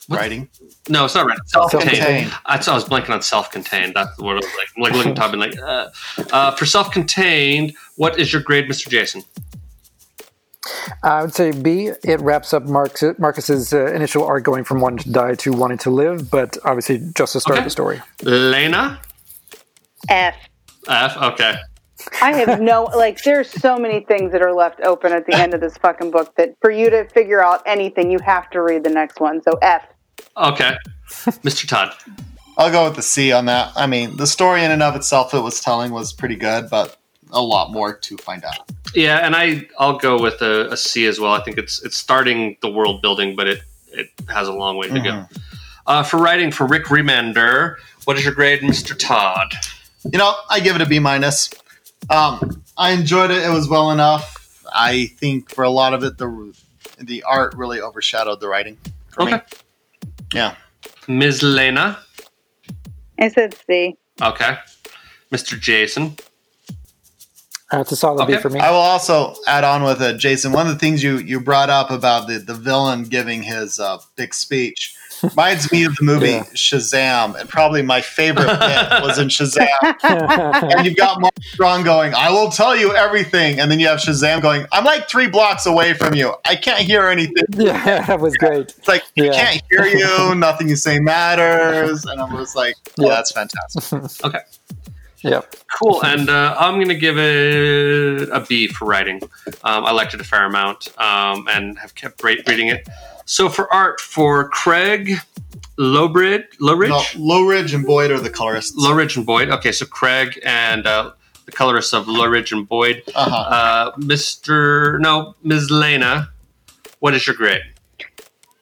What? 0.06 0.18
Writing. 0.18 0.48
no, 0.88 1.04
it's 1.04 1.14
not 1.14 1.24
right. 1.26 1.38
Self-contained. 1.46 1.96
Self-contained. 1.96 2.32
I, 2.44 2.58
thought 2.58 2.68
I 2.72 2.74
was 2.74 2.84
blanking 2.84 3.10
on 3.10 3.22
self-contained. 3.22 3.92
That's 3.94 4.18
what 4.18 4.32
I 4.32 4.34
was 4.36 4.44
like. 4.44 4.68
I'm 4.76 4.82
like 4.82 4.92
looking 4.94 5.10
at 5.12 5.16
Todd 5.16 5.30
and 5.34 5.40
like, 5.40 5.56
uh, 5.60 5.88
uh, 6.32 6.50
for 6.56 6.66
self-contained, 6.66 7.74
what 7.94 8.18
is 8.18 8.32
your 8.32 8.42
grade, 8.42 8.68
Mr. 8.68 8.88
Jason? 8.88 9.22
I 11.04 11.22
would 11.22 11.32
say 11.32 11.52
B. 11.52 11.90
It 12.02 12.18
wraps 12.20 12.52
up 12.52 12.64
Marcus, 12.64 13.16
Marcus's 13.20 13.72
uh, 13.72 13.86
initial 13.92 14.24
arc 14.24 14.42
going 14.42 14.64
from 14.64 14.80
wanting 14.80 14.98
to 15.04 15.12
die 15.12 15.36
to 15.36 15.52
wanting 15.52 15.78
to 15.78 15.90
live, 15.90 16.28
but 16.28 16.58
obviously 16.64 16.98
just 17.14 17.34
the 17.34 17.40
start 17.40 17.54
Okay. 17.54 17.60
of 17.60 17.64
the 17.66 17.70
story. 17.70 18.02
Lena? 18.24 19.00
F. 20.08 20.34
F. 20.88 21.16
Okay. 21.18 21.54
I 22.20 22.32
have 22.36 22.60
no 22.60 22.84
like. 22.84 23.22
There's 23.22 23.50
so 23.50 23.76
many 23.76 24.00
things 24.00 24.32
that 24.32 24.42
are 24.42 24.52
left 24.52 24.80
open 24.80 25.12
at 25.12 25.26
the 25.26 25.34
end 25.34 25.54
of 25.54 25.60
this 25.60 25.76
fucking 25.78 26.10
book 26.10 26.34
that 26.36 26.56
for 26.60 26.70
you 26.70 26.90
to 26.90 27.08
figure 27.08 27.42
out 27.44 27.62
anything, 27.66 28.10
you 28.10 28.18
have 28.20 28.50
to 28.50 28.62
read 28.62 28.84
the 28.84 28.90
next 28.90 29.20
one. 29.20 29.42
So 29.42 29.58
F. 29.62 29.84
Okay. 30.36 30.76
Mr. 31.08 31.66
Todd. 31.68 31.94
I'll 32.56 32.70
go 32.70 32.84
with 32.84 32.96
the 32.96 33.02
C 33.02 33.32
on 33.32 33.46
that. 33.46 33.72
I 33.76 33.86
mean, 33.86 34.16
the 34.16 34.26
story 34.26 34.62
in 34.64 34.70
and 34.70 34.82
of 34.82 34.94
itself 34.94 35.32
it 35.34 35.40
was 35.40 35.60
telling 35.60 35.92
was 35.92 36.12
pretty 36.12 36.36
good, 36.36 36.68
but 36.68 36.98
a 37.32 37.40
lot 37.40 37.72
more 37.72 37.96
to 37.96 38.16
find 38.18 38.44
out. 38.44 38.70
Yeah, 38.94 39.24
and 39.24 39.36
I 39.36 39.68
I'll 39.78 39.98
go 39.98 40.20
with 40.20 40.42
a, 40.42 40.70
a 40.70 40.76
C 40.76 41.06
as 41.06 41.20
well. 41.20 41.32
I 41.32 41.42
think 41.42 41.58
it's 41.58 41.82
it's 41.84 41.96
starting 41.96 42.56
the 42.60 42.70
world 42.70 43.02
building, 43.02 43.36
but 43.36 43.48
it 43.48 43.62
it 43.92 44.08
has 44.28 44.48
a 44.48 44.52
long 44.52 44.76
way 44.76 44.88
to 44.88 45.00
go. 45.00 45.26
Uh, 45.86 46.02
for 46.02 46.18
writing 46.18 46.52
for 46.52 46.66
Rick 46.66 46.84
Remender, 46.84 47.76
what 48.04 48.16
is 48.16 48.24
your 48.24 48.34
grade, 48.34 48.60
Mr. 48.60 48.96
Todd? 48.96 49.54
You 50.04 50.18
know, 50.18 50.34
I 50.48 50.60
give 50.60 50.76
it 50.76 50.82
a 50.82 50.86
B 50.86 50.98
minus. 50.98 51.50
Um, 52.08 52.62
I 52.76 52.92
enjoyed 52.92 53.30
it. 53.30 53.42
It 53.42 53.50
was 53.50 53.68
well 53.68 53.90
enough. 53.90 54.64
I 54.72 55.06
think 55.16 55.50
for 55.50 55.64
a 55.64 55.70
lot 55.70 55.94
of 55.94 56.02
it, 56.04 56.18
the 56.18 56.54
the 56.98 57.22
art 57.24 57.54
really 57.54 57.80
overshadowed 57.80 58.40
the 58.40 58.48
writing 58.48 58.78
for 59.08 59.24
me. 59.24 59.34
Okay. 59.34 59.44
Yeah. 60.34 60.54
Ms. 61.08 61.42
Lena. 61.42 61.98
I 63.18 63.28
said 63.28 63.54
C. 63.66 63.96
Okay. 64.22 64.56
Mr. 65.32 65.58
Jason. 65.58 66.16
Uh, 67.72 67.84
a 67.88 67.96
solid 67.96 68.22
Okay. 68.24 68.36
B 68.36 68.40
for 68.40 68.50
me. 68.50 68.58
I 68.58 68.70
will 68.70 68.78
also 68.78 69.34
add 69.46 69.62
on 69.62 69.84
with 69.84 70.02
it, 70.02 70.18
Jason. 70.18 70.52
One 70.52 70.66
of 70.66 70.72
the 70.72 70.78
things 70.78 71.02
you 71.02 71.18
you 71.18 71.40
brought 71.40 71.70
up 71.70 71.90
about 71.90 72.26
the 72.26 72.38
the 72.38 72.54
villain 72.54 73.04
giving 73.04 73.42
his 73.42 73.78
uh, 73.78 73.98
big 74.16 74.34
speech 74.34 74.96
reminds 75.22 75.70
me 75.72 75.84
of 75.84 75.94
the 75.96 76.04
movie 76.04 76.30
Yeah. 76.30 76.42
Shazam, 76.54 77.38
and 77.38 77.48
probably 77.48 77.82
my 77.82 78.00
favorite 78.00 78.46
bit 78.60 79.02
was 79.02 79.18
in 79.18 79.28
Shazam. 79.28 79.68
and 80.76 80.86
you've 80.86 80.96
got 80.96 81.20
Mark 81.20 81.34
Strong 81.42 81.84
going, 81.84 82.14
"I 82.14 82.30
will 82.30 82.50
tell 82.50 82.76
you 82.76 82.94
everything," 82.94 83.60
and 83.60 83.70
then 83.70 83.78
you 83.80 83.88
have 83.88 83.98
Shazam 83.98 84.40
going, 84.42 84.66
"I'm 84.72 84.84
like 84.84 85.08
three 85.08 85.28
blocks 85.28 85.66
away 85.66 85.94
from 85.94 86.14
you. 86.14 86.34
I 86.44 86.56
can't 86.56 86.80
hear 86.80 87.06
anything." 87.08 87.44
yeah, 87.52 88.04
that 88.06 88.20
was 88.20 88.36
great. 88.36 88.74
It's 88.78 88.88
like 88.88 89.02
I 89.02 89.22
Yeah. 89.22 89.32
can't 89.32 89.62
hear 89.70 89.86
you. 89.86 90.34
Nothing 90.34 90.68
you 90.68 90.76
say 90.76 90.98
matters, 91.00 92.04
and 92.04 92.20
I 92.20 92.24
was 92.32 92.54
like, 92.54 92.74
"Oh, 92.98 93.04
Yeah. 93.06 93.08
that's 93.10 93.32
fantastic." 93.32 94.00
Okay. 94.24 94.40
Yep. 95.22 95.54
Cool. 95.78 96.02
And 96.02 96.30
uh, 96.30 96.56
I'm 96.58 96.76
going 96.76 96.88
to 96.88 96.94
give 96.94 97.18
it 97.18 98.28
a 98.32 98.40
B 98.48 98.68
for 98.68 98.86
writing. 98.86 99.20
Um, 99.64 99.84
I 99.84 99.90
liked 99.92 100.14
it 100.14 100.20
a 100.20 100.24
fair 100.24 100.46
amount 100.46 100.88
um, 100.98 101.46
and 101.50 101.78
have 101.78 101.94
kept 101.94 102.22
re- 102.24 102.42
reading 102.46 102.68
it. 102.68 102.88
So 103.30 103.48
for 103.48 103.72
art, 103.72 104.00
for 104.00 104.48
Craig 104.48 105.12
Lowbridge, 105.76 106.46
Loughridge, 106.58 106.90
No, 106.90 107.02
Low 107.16 107.42
Ridge 107.46 107.72
and 107.72 107.86
Boyd 107.86 108.10
are 108.10 108.18
the 108.18 108.28
colorists. 108.28 108.76
Loughridge 108.76 109.16
and 109.16 109.24
Boyd. 109.24 109.50
Okay, 109.50 109.70
so 109.70 109.86
Craig 109.86 110.40
and 110.44 110.84
uh, 110.84 111.12
the 111.46 111.52
colorists 111.52 111.94
of 111.94 112.08
Loughridge 112.08 112.50
and 112.50 112.68
Boyd. 112.68 113.04
Uh-huh. 113.14 113.36
Uh, 113.36 113.92
Mr. 113.98 114.98
No, 114.98 115.36
Ms. 115.44 115.70
Lena, 115.70 116.28
what 116.98 117.14
is 117.14 117.24
your 117.24 117.36
grade? 117.36 117.62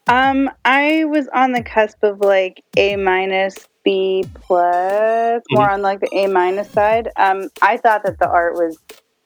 Um, 0.06 0.50
I 0.66 1.06
was 1.06 1.28
on 1.28 1.52
the 1.52 1.62
cusp 1.62 2.02
of 2.02 2.20
like 2.20 2.62
A 2.76 2.96
minus, 2.96 3.56
B 3.84 4.26
plus, 4.34 5.42
more 5.50 5.70
on 5.70 5.80
like 5.80 6.00
the 6.00 6.14
A 6.14 6.26
minus 6.26 6.68
side. 6.68 7.08
Um, 7.16 7.48
I 7.62 7.78
thought 7.78 8.02
that 8.02 8.18
the 8.18 8.28
art 8.28 8.52
was 8.52 8.78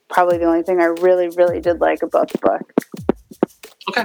probably 0.09 0.39
the 0.39 0.45
only 0.45 0.63
thing 0.63 0.81
I 0.81 0.85
really, 0.85 1.31
really 1.31 1.61
did 1.61 1.81
like 1.81 2.03
about 2.03 2.31
the 2.31 2.39
book. 2.39 2.73
Okay. 3.89 4.05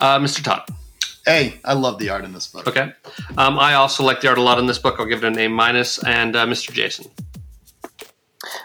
Uh, 0.00 0.18
Mr. 0.18 0.42
Todd. 0.42 0.68
Hey, 1.24 1.58
I 1.64 1.72
love 1.72 1.98
the 1.98 2.10
art 2.10 2.24
in 2.24 2.32
this 2.32 2.46
book. 2.46 2.68
Okay. 2.68 2.92
Um, 3.36 3.58
I 3.58 3.74
also 3.74 4.04
like 4.04 4.20
the 4.20 4.28
art 4.28 4.38
a 4.38 4.42
lot 4.42 4.58
in 4.58 4.66
this 4.66 4.78
book. 4.78 4.96
I'll 4.98 5.06
give 5.06 5.24
it 5.24 5.26
an 5.26 5.38
A 5.38 5.48
minus. 5.48 6.02
And 6.04 6.36
uh, 6.36 6.46
Mr. 6.46 6.72
Jason. 6.72 7.10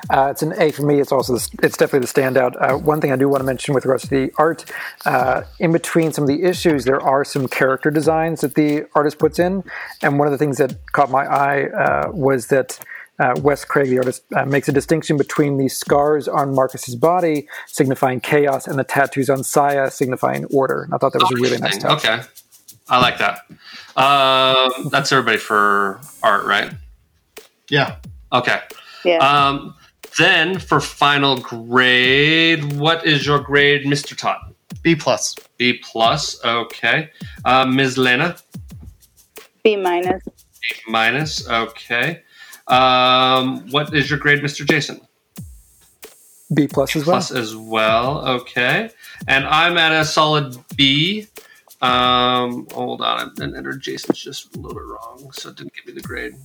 Uh, 0.09 0.27
it's 0.29 0.41
an 0.41 0.53
A 0.57 0.71
for 0.71 0.83
me. 0.83 0.99
It's 0.99 1.11
also 1.11 1.37
the, 1.37 1.49
it's 1.63 1.77
definitely 1.77 2.05
the 2.05 2.21
standout. 2.21 2.55
Uh, 2.59 2.77
one 2.77 3.01
thing 3.01 3.11
I 3.11 3.15
do 3.15 3.27
want 3.29 3.41
to 3.41 3.45
mention 3.45 3.73
with 3.73 3.85
regards 3.85 4.03
to 4.03 4.09
the 4.09 4.31
art, 4.37 4.65
uh, 5.05 5.43
in 5.59 5.71
between 5.71 6.11
some 6.11 6.23
of 6.23 6.27
the 6.27 6.43
issues, 6.43 6.85
there 6.85 7.01
are 7.01 7.23
some 7.23 7.47
character 7.47 7.89
designs 7.89 8.41
that 8.41 8.55
the 8.55 8.85
artist 8.93 9.19
puts 9.19 9.39
in, 9.39 9.63
and 10.01 10.19
one 10.19 10.27
of 10.27 10.31
the 10.31 10.37
things 10.37 10.57
that 10.57 10.75
caught 10.91 11.09
my 11.09 11.25
eye 11.25 11.63
uh, 11.65 12.11
was 12.11 12.47
that. 12.47 12.79
Uh, 13.21 13.35
Wes 13.41 13.63
Craig, 13.63 13.89
the 13.89 13.99
artist, 13.99 14.23
uh, 14.35 14.45
makes 14.45 14.67
a 14.67 14.71
distinction 14.71 15.15
between 15.15 15.57
the 15.57 15.69
scars 15.69 16.27
on 16.27 16.55
Marcus's 16.55 16.95
body, 16.95 17.47
signifying 17.67 18.19
chaos, 18.19 18.65
and 18.65 18.79
the 18.79 18.83
tattoos 18.83 19.29
on 19.29 19.43
Saya, 19.43 19.91
signifying 19.91 20.45
order. 20.45 20.81
And 20.81 20.93
I 20.93 20.97
thought 20.97 21.13
that 21.13 21.21
was 21.21 21.31
a 21.31 21.35
really 21.35 21.59
nice 21.59 21.77
touch. 21.77 22.03
Okay. 22.03 22.23
I 22.89 22.99
like 22.99 23.19
that. 23.19 23.41
Um, 23.95 24.89
that's 24.89 25.11
everybody 25.11 25.37
for 25.37 26.01
art, 26.23 26.45
right? 26.45 26.73
Yeah. 27.69 27.97
Okay. 28.33 28.59
Yeah. 29.05 29.17
Um, 29.17 29.75
then 30.17 30.57
for 30.57 30.81
final 30.81 31.37
grade, 31.37 32.73
what 32.73 33.05
is 33.05 33.25
your 33.25 33.39
grade, 33.39 33.85
Mr. 33.85 34.17
Todd? 34.17 34.39
B 34.81 34.95
plus. 34.95 35.35
B 35.57 35.79
plus. 35.83 36.43
Okay. 36.43 37.11
Uh, 37.45 37.65
Ms. 37.65 37.97
Lena, 37.97 38.35
B 39.63 39.75
minus. 39.75 40.23
B 40.23 40.77
minus. 40.87 41.47
Okay. 41.47 42.23
Um, 42.71 43.69
what 43.69 43.93
is 43.93 44.09
your 44.09 44.17
grade, 44.17 44.41
Mr. 44.41 44.67
Jason? 44.67 45.01
B 46.53 46.67
plus 46.67 46.95
as 46.95 47.05
well. 47.05 47.15
Plus 47.15 47.31
as 47.31 47.55
well. 47.55 48.27
Okay. 48.27 48.89
And 49.27 49.45
I'm 49.45 49.77
at 49.77 49.91
a 49.91 50.05
solid 50.05 50.55
B. 50.75 51.27
Um, 51.81 52.67
hold 52.71 53.01
on, 53.01 53.33
I 53.39 53.43
entered 53.43 53.81
Jason's 53.81 54.19
just 54.19 54.55
a 54.55 54.59
little 54.59 54.75
bit 54.75 54.85
wrong, 54.85 55.31
so 55.33 55.49
it 55.49 55.55
didn't 55.55 55.73
give 55.73 55.87
me 55.87 55.93
the 55.93 56.01
grade. 56.01 56.35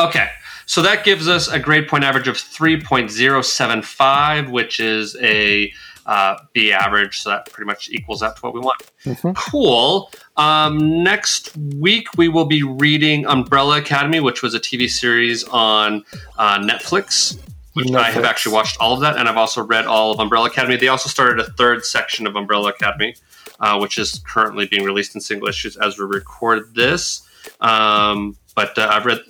Okay, 0.00 0.28
so 0.66 0.82
that 0.82 1.04
gives 1.04 1.28
us 1.28 1.48
a 1.48 1.58
grade 1.58 1.88
point 1.88 2.04
average 2.04 2.28
of 2.28 2.36
3.075, 2.36 4.50
which 4.50 4.78
is 4.80 5.16
a 5.20 5.72
uh, 6.08 6.38
B 6.54 6.72
average. 6.72 7.20
So 7.20 7.30
that 7.30 7.52
pretty 7.52 7.66
much 7.66 7.88
equals 7.90 8.22
out 8.22 8.34
to 8.36 8.42
what 8.42 8.54
we 8.54 8.60
want. 8.60 9.36
Cool. 9.36 10.10
Um, 10.36 11.04
next 11.04 11.56
week 11.76 12.08
we 12.16 12.28
will 12.28 12.46
be 12.46 12.62
reading 12.64 13.26
Umbrella 13.26 13.78
Academy, 13.78 14.18
which 14.18 14.42
was 14.42 14.54
a 14.54 14.58
TV 14.60 14.88
series 14.90 15.44
on 15.44 16.04
uh, 16.38 16.58
Netflix. 16.58 17.38
Which 17.74 17.92
I 17.92 18.10
have 18.10 18.24
actually 18.24 18.54
watched 18.54 18.76
all 18.80 18.94
of 18.94 19.00
that, 19.02 19.18
and 19.18 19.28
I've 19.28 19.36
also 19.36 19.62
read 19.62 19.86
all 19.86 20.10
of 20.10 20.18
Umbrella 20.18 20.48
Academy. 20.48 20.76
They 20.76 20.88
also 20.88 21.08
started 21.08 21.38
a 21.38 21.48
third 21.52 21.84
section 21.84 22.26
of 22.26 22.34
Umbrella 22.34 22.70
Academy, 22.70 23.14
uh, 23.60 23.78
which 23.78 23.98
is 23.98 24.20
currently 24.26 24.66
being 24.66 24.82
released 24.82 25.14
in 25.14 25.20
single 25.20 25.46
issues 25.46 25.76
as 25.76 25.96
we 25.96 26.04
record 26.04 26.74
this. 26.74 27.22
Um, 27.60 28.36
but 28.56 28.76
uh, 28.76 28.88
I've 28.90 29.04
read 29.06 29.20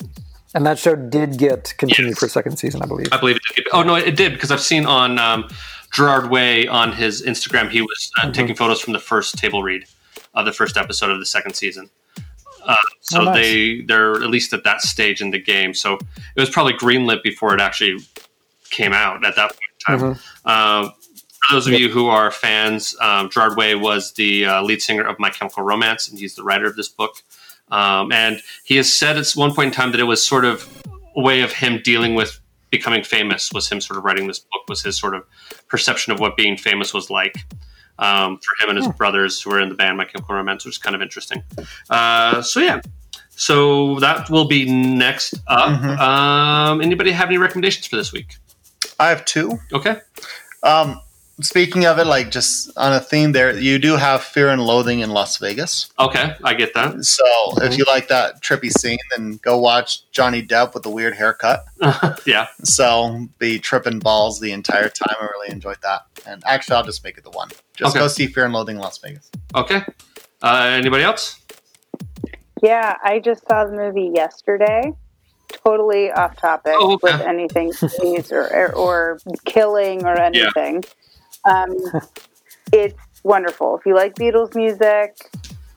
And 0.54 0.64
that 0.64 0.78
show 0.78 0.96
did 0.96 1.36
get 1.36 1.74
continued 1.76 2.10
Yes. 2.12 2.18
for 2.20 2.26
a 2.26 2.30
second 2.30 2.56
season, 2.56 2.80
I 2.80 2.86
believe. 2.86 3.08
I 3.12 3.18
believe 3.20 3.36
it 3.36 3.42
did. 3.54 3.66
Oh 3.72 3.82
no, 3.82 3.96
it 3.96 4.16
did 4.16 4.32
because 4.32 4.50
I've 4.50 4.62
seen 4.62 4.86
on 4.86 5.18
um, 5.18 5.46
Gerard 5.92 6.30
Way 6.30 6.66
on 6.68 6.92
his 6.92 7.22
Instagram 7.22 7.70
he 7.70 7.80
was 7.82 8.10
Mm-hmm. 8.18 8.28
uh, 8.30 8.32
taking 8.32 8.54
photos 8.56 8.80
from 8.80 8.92
the 8.92 8.98
first 8.98 9.36
table 9.38 9.62
read 9.62 9.84
of 10.34 10.44
the 10.44 10.52
first 10.52 10.76
episode 10.76 11.10
of 11.10 11.18
the 11.18 11.26
second 11.26 11.54
season. 11.54 11.90
Uh, 12.64 12.76
so 13.00 13.20
Oh, 13.20 13.24
nice. 13.24 13.34
they 13.34 13.80
they're 13.82 14.14
at 14.14 14.28
least 14.30 14.52
at 14.52 14.64
that 14.64 14.82
stage 14.82 15.20
in 15.22 15.30
the 15.30 15.38
game. 15.38 15.72
So 15.74 15.94
it 15.94 16.40
was 16.40 16.50
probably 16.50 16.74
greenlit 16.74 17.22
before 17.22 17.54
it 17.54 17.60
actually 17.60 17.98
came 18.70 18.92
out 18.92 19.24
at 19.24 19.34
that 19.36 19.50
point 19.50 19.60
in 19.72 19.98
time. 19.98 20.14
Mm-hmm. 20.14 20.20
Uh, 20.44 20.90
for 21.46 21.54
those 21.54 21.66
of 21.66 21.72
you 21.72 21.88
who 21.88 22.08
are 22.08 22.30
fans, 22.30 22.94
um, 23.00 23.30
Gerard 23.30 23.56
Way 23.56 23.74
was 23.74 24.12
the 24.14 24.44
uh, 24.44 24.62
lead 24.62 24.82
singer 24.82 25.02
of 25.06 25.18
My 25.18 25.30
Chemical 25.30 25.62
Romance, 25.62 26.08
and 26.08 26.18
he's 26.18 26.34
the 26.34 26.42
writer 26.42 26.66
of 26.66 26.76
this 26.76 26.88
book. 26.88 27.14
Um, 27.70 28.12
and 28.12 28.42
he 28.64 28.76
has 28.76 28.92
said 28.92 29.16
at 29.16 29.30
one 29.34 29.54
point 29.54 29.68
in 29.68 29.72
time 29.72 29.92
that 29.92 30.00
it 30.00 30.04
was 30.04 30.22
sort 30.26 30.44
of 30.44 30.68
a 31.16 31.20
way 31.22 31.40
of 31.42 31.52
him 31.52 31.80
dealing 31.82 32.14
with 32.14 32.38
becoming 32.70 33.02
famous. 33.04 33.52
Was 33.52 33.68
him 33.68 33.80
sort 33.80 33.98
of 33.98 34.04
writing 34.04 34.26
this 34.26 34.38
book? 34.40 34.62
Was 34.68 34.82
his 34.82 34.98
sort 34.98 35.14
of 35.14 35.24
perception 35.68 36.12
of 36.12 36.20
what 36.20 36.36
being 36.36 36.56
famous 36.56 36.92
was 36.94 37.10
like 37.10 37.36
um, 37.98 38.38
for 38.38 38.64
him 38.64 38.70
and 38.76 38.78
his 38.78 38.88
brothers 38.96 39.40
who 39.40 39.50
were 39.50 39.60
in 39.60 39.68
the 39.68 39.74
band 39.74 39.96
My 39.96 40.04
Chemical 40.04 40.34
Romance, 40.34 40.64
which 40.64 40.74
is 40.74 40.78
kind 40.78 40.94
of 40.94 41.02
interesting. 41.02 41.42
Uh, 41.90 42.42
so 42.42 42.60
yeah. 42.60 42.80
So 43.30 44.00
that 44.00 44.28
will 44.30 44.48
be 44.48 44.64
next 44.70 45.34
up. 45.46 45.80
Mhm. 45.80 45.98
Um, 45.98 46.80
anybody 46.80 47.12
have 47.12 47.28
any 47.28 47.38
recommendations 47.38 47.86
for 47.86 47.96
this 47.96 48.12
week? 48.12 48.36
I 48.98 49.08
have 49.10 49.24
two. 49.24 49.58
Okay. 49.72 49.96
Um, 50.64 51.00
speaking 51.40 51.84
of 51.86 51.98
it, 51.98 52.06
like 52.06 52.30
just 52.30 52.70
on 52.76 52.92
a 52.92 53.00
theme 53.00 53.32
there, 53.32 53.56
you 53.58 53.78
do 53.78 53.96
have 53.96 54.22
Fear 54.22 54.50
and 54.50 54.62
Loathing 54.64 55.00
in 55.00 55.10
Las 55.10 55.36
Vegas. 55.38 55.90
Okay, 55.98 56.34
I 56.44 56.54
get 56.54 56.74
that. 56.74 57.04
So 57.04 57.24
if 57.62 57.76
you 57.78 57.84
like 57.88 58.08
that 58.08 58.42
trippy 58.42 58.70
scene, 58.70 58.98
then 59.16 59.38
go 59.42 59.58
watch 59.58 60.10
Johnny 60.10 60.42
Depp 60.42 60.74
with 60.74 60.82
the 60.82 60.90
weird 60.90 61.14
haircut. 61.14 61.64
yeah. 62.26 62.48
So 62.64 63.26
be 63.38 63.58
tripping 63.58 63.98
balls 63.98 64.40
the 64.40 64.52
entire 64.52 64.88
time. 64.88 65.16
I 65.20 65.24
really 65.24 65.50
enjoyed 65.52 65.78
that. 65.82 66.02
And 66.26 66.42
actually, 66.46 66.76
I'll 66.76 66.84
just 66.84 67.04
make 67.04 67.16
it 67.18 67.24
the 67.24 67.30
one. 67.30 67.48
Just 67.74 67.94
Okay. 67.96 68.04
go 68.04 68.08
see 68.08 68.26
Fear 68.26 68.46
and 68.46 68.54
Loathing 68.54 68.76
in 68.76 68.82
Las 68.82 68.98
Vegas. 68.98 69.30
Okay. 69.54 69.82
Uh, 70.42 70.68
anybody 70.72 71.04
else? 71.04 71.40
Yeah, 72.62 72.96
I 73.04 73.20
just 73.20 73.46
saw 73.48 73.64
the 73.64 73.72
movie 73.72 74.10
yesterday. 74.14 74.92
Totally 75.64 76.10
off 76.10 76.36
topic 76.36 76.74
Oh, 76.76 76.94
okay. 76.94 77.12
with 77.12 77.20
anything 77.22 77.72
police 77.72 78.30
or, 78.32 78.42
or 78.54 78.74
or 78.74 79.18
killing 79.46 80.04
or 80.04 80.20
anything. 80.20 80.84
Um, 81.44 81.74
it's 82.72 82.98
wonderful. 83.22 83.76
If 83.78 83.86
you 83.86 83.94
like 83.94 84.14
Beatles 84.14 84.54
music, 84.54 85.16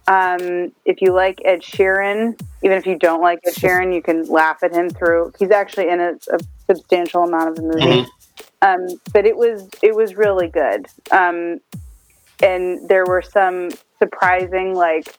um, 0.07 0.72
if 0.86 1.01
you 1.01 1.14
like 1.14 1.41
Ed 1.45 1.62
Sheeran, 1.62 2.39
even 2.64 2.78
if 2.78 2.86
you 2.86 2.97
don't 2.97 3.22
like 3.22 3.39
Ed 3.45 3.53
Sheeran, 3.53 3.93
you 3.93 4.01
can 4.01 4.26
laugh 4.26 4.64
at 4.64 4.74
him 4.74 4.89
through. 4.89 5.34
He's 5.39 5.51
actually 5.51 5.89
in 5.89 5.99
a, 6.01 6.14
a 6.34 6.39
substantial 6.68 7.24
amount 7.24 7.49
of 7.49 7.55
the 7.55 7.62
movie. 7.64 8.05
Um, 8.62 8.88
but 9.14 9.26
it 9.26 9.36
was 9.38 9.68
it 9.82 9.95
was 9.95 10.16
really 10.16 10.47
good. 10.47 10.86
Um, 11.12 11.59
and 12.43 12.88
there 12.89 13.05
were 13.05 13.22
some 13.22 13.70
surprising 13.99 14.76
like 14.76 15.16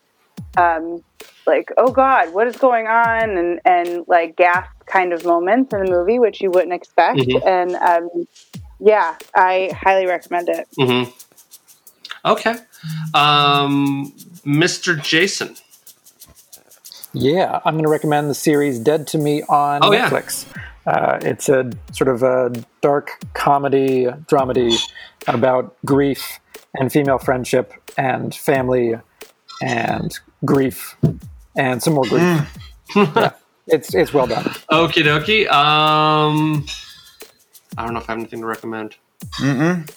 um, 0.57 1.03
like 1.47 1.71
oh 1.77 1.91
god 1.91 2.33
what 2.35 2.47
is 2.47 2.57
going 2.57 2.87
on 2.87 3.37
and 3.37 3.61
and 3.65 4.05
like 4.07 4.37
gasp 4.37 4.71
kind 4.87 5.13
of 5.13 5.25
moments 5.25 5.73
in 5.73 5.85
the 5.85 5.91
movie 5.91 6.19
which 6.19 6.41
you 6.41 6.51
wouldn't 6.51 6.73
expect 6.73 7.19
Mhm. 7.19 7.47
and 7.47 7.75
um, 7.77 8.27
yeah 8.85 9.17
i 9.35 9.71
highly 9.75 10.07
recommend 10.07 10.49
it 10.49 10.67
hmm 10.79 11.05
Okay. 12.25 12.55
Um, 13.15 14.13
Mr. 14.47 15.03
Jason. 15.03 15.57
Yeah, 17.13 17.59
I'm 17.65 17.75
going 17.75 17.83
to 17.85 17.91
recommend 17.91 18.31
the 18.31 18.35
series 18.35 18.79
Dead 18.79 19.09
to 19.09 19.19
Me 19.19 19.43
on 19.49 19.81
Oh, 19.83 19.91
yeah. 19.93 20.09
Netflix. 20.09 20.47
Uh, 20.87 21.19
it's 21.23 21.49
a 21.49 21.69
sort 21.93 22.07
of 22.09 22.23
a 22.23 22.53
dark 22.81 23.19
comedy 23.35 24.05
dramedy 24.31 24.81
about 25.27 25.75
grief 25.85 26.39
and 26.75 26.93
female 26.93 27.19
friendship 27.19 27.73
and 27.99 28.33
family 28.37 28.95
and 29.61 30.19
grief 30.45 30.97
and 31.57 31.83
some 31.83 31.95
more 31.95 32.05
grief. 32.07 32.57
yeah, 32.95 33.33
it's 33.67 33.93
it's 33.97 34.15
well 34.15 34.29
done. 34.29 34.45
Okie 34.71 35.03
dokie. 35.03 35.51
Um, 35.51 36.67
I 37.77 37.85
don't 37.85 37.95
know 37.95 38.01
if 38.01 38.09
I 38.09 38.13
have 38.13 38.19
anything 38.19 38.41
to 38.41 38.47
recommend. 38.47 38.97
Mm-mm. 39.39 39.91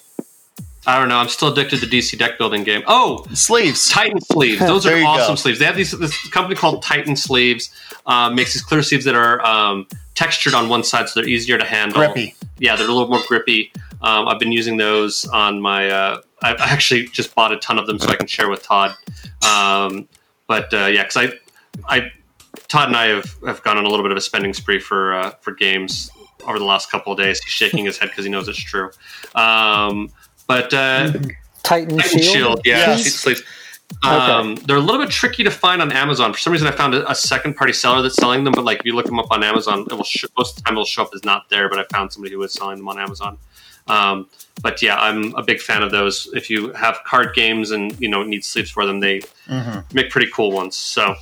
I 0.87 0.99
don't 0.99 1.09
know. 1.09 1.17
I'm 1.17 1.29
still 1.29 1.47
addicted 1.47 1.79
to 1.79 1.85
the 1.87 1.99
DC 1.99 2.17
deck 2.17 2.37
building 2.37 2.63
game. 2.63 2.83
Oh, 2.85 3.25
Sleeves. 3.33 3.89
Titan 3.89 4.21
sleeves. 4.21 4.59
Those 4.65 4.85
are 4.85 4.95
awesome 5.03 5.31
go. 5.31 5.35
sleeves. 5.35 5.59
They 5.59 5.65
have 5.65 5.75
these 5.75 5.91
this 5.91 6.29
company 6.29 6.55
called 6.55 6.83
Titan 6.83 7.15
sleeves. 7.15 7.71
Um, 8.05 8.35
makes 8.35 8.53
these 8.53 8.61
clear 8.61 8.83
sleeves 8.83 9.05
that 9.05 9.15
are 9.15 9.43
um, 9.43 9.87
textured 10.13 10.53
on 10.53 10.69
one 10.69 10.83
side, 10.83 11.09
so 11.09 11.19
they're 11.19 11.29
easier 11.29 11.57
to 11.57 11.65
handle. 11.65 11.97
Grippy. 11.97 12.35
Yeah, 12.59 12.75
they're 12.75 12.87
a 12.87 12.91
little 12.91 13.09
more 13.09 13.21
grippy. 13.27 13.71
Um, 14.01 14.27
I've 14.27 14.39
been 14.39 14.51
using 14.51 14.77
those 14.77 15.25
on 15.27 15.59
my. 15.59 15.89
Uh, 15.89 16.21
I 16.43 16.53
I 16.53 16.69
actually 16.69 17.07
just 17.07 17.33
bought 17.33 17.51
a 17.51 17.57
ton 17.57 17.79
of 17.79 17.87
them 17.87 17.97
so 17.97 18.09
I 18.09 18.15
can 18.15 18.27
share 18.27 18.49
with 18.49 18.61
Todd. 18.61 18.95
Um, 19.41 20.07
but 20.47 20.71
uh, 20.71 20.85
yeah, 20.85 21.03
because 21.03 21.17
I, 21.17 21.31
I, 21.87 22.11
Todd 22.67 22.89
and 22.89 22.95
I 22.95 23.07
have, 23.07 23.35
have 23.45 23.63
gone 23.63 23.77
on 23.77 23.85
a 23.85 23.89
little 23.89 24.03
bit 24.03 24.11
of 24.11 24.17
a 24.17 24.21
spending 24.21 24.53
spree 24.53 24.79
for 24.79 25.15
uh, 25.15 25.31
for 25.41 25.51
games 25.51 26.11
over 26.47 26.59
the 26.59 26.65
last 26.65 26.91
couple 26.91 27.11
of 27.11 27.17
days. 27.17 27.39
He's 27.43 27.53
shaking 27.53 27.85
his 27.85 27.97
head 27.97 28.09
because 28.09 28.25
he 28.25 28.31
knows 28.31 28.47
it's 28.47 28.57
true. 28.57 28.89
Um, 29.33 30.11
but 30.47 30.73
uh, 30.73 31.11
Titan, 31.11 31.31
Titan 31.63 31.99
Shield. 31.99 32.23
Shield, 32.23 32.61
yeah, 32.65 32.95
sheet 32.95 33.09
sleeves. 33.11 33.43
Um, 34.03 34.55
They're 34.55 34.77
a 34.77 34.81
little 34.81 35.01
bit 35.01 35.09
tricky 35.09 35.43
to 35.43 35.51
find 35.51 35.81
on 35.81 35.91
Amazon. 35.91 36.33
For 36.33 36.39
some 36.39 36.53
reason, 36.53 36.67
I 36.67 36.71
found 36.71 36.93
a, 36.95 37.09
a 37.09 37.15
second 37.15 37.55
party 37.55 37.73
seller 37.73 38.01
that's 38.01 38.15
selling 38.15 38.43
them, 38.43 38.53
but 38.53 38.63
like 38.63 38.79
if 38.79 38.85
you 38.85 38.93
look 38.93 39.05
them 39.05 39.19
up 39.19 39.31
on 39.31 39.43
Amazon, 39.43 39.85
it 39.89 39.93
will 39.93 40.03
sh- 40.03 40.25
most 40.37 40.57
of 40.57 40.63
the 40.63 40.67
time 40.67 40.73
it'll 40.73 40.85
show 40.85 41.03
up 41.03 41.09
as 41.13 41.23
not 41.23 41.49
there. 41.49 41.69
But 41.69 41.79
I 41.79 41.83
found 41.91 42.11
somebody 42.11 42.33
who 42.33 42.39
was 42.39 42.53
selling 42.53 42.77
them 42.77 42.87
on 42.87 42.99
Amazon. 42.99 43.37
Um, 43.87 44.27
but 44.61 44.81
yeah, 44.81 44.99
I'm 44.99 45.33
a 45.35 45.43
big 45.43 45.59
fan 45.59 45.83
of 45.83 45.91
those. 45.91 46.29
If 46.33 46.49
you 46.49 46.73
have 46.73 46.99
card 47.05 47.35
games 47.35 47.71
and 47.71 47.99
you 47.99 48.09
know 48.09 48.23
need 48.23 48.43
sleeves 48.43 48.71
for 48.71 48.85
them, 48.85 48.99
they 48.99 49.21
hmm 49.47 49.79
make 49.93 50.09
pretty 50.09 50.29
cool 50.33 50.51
ones. 50.51 50.75
So 50.75 51.15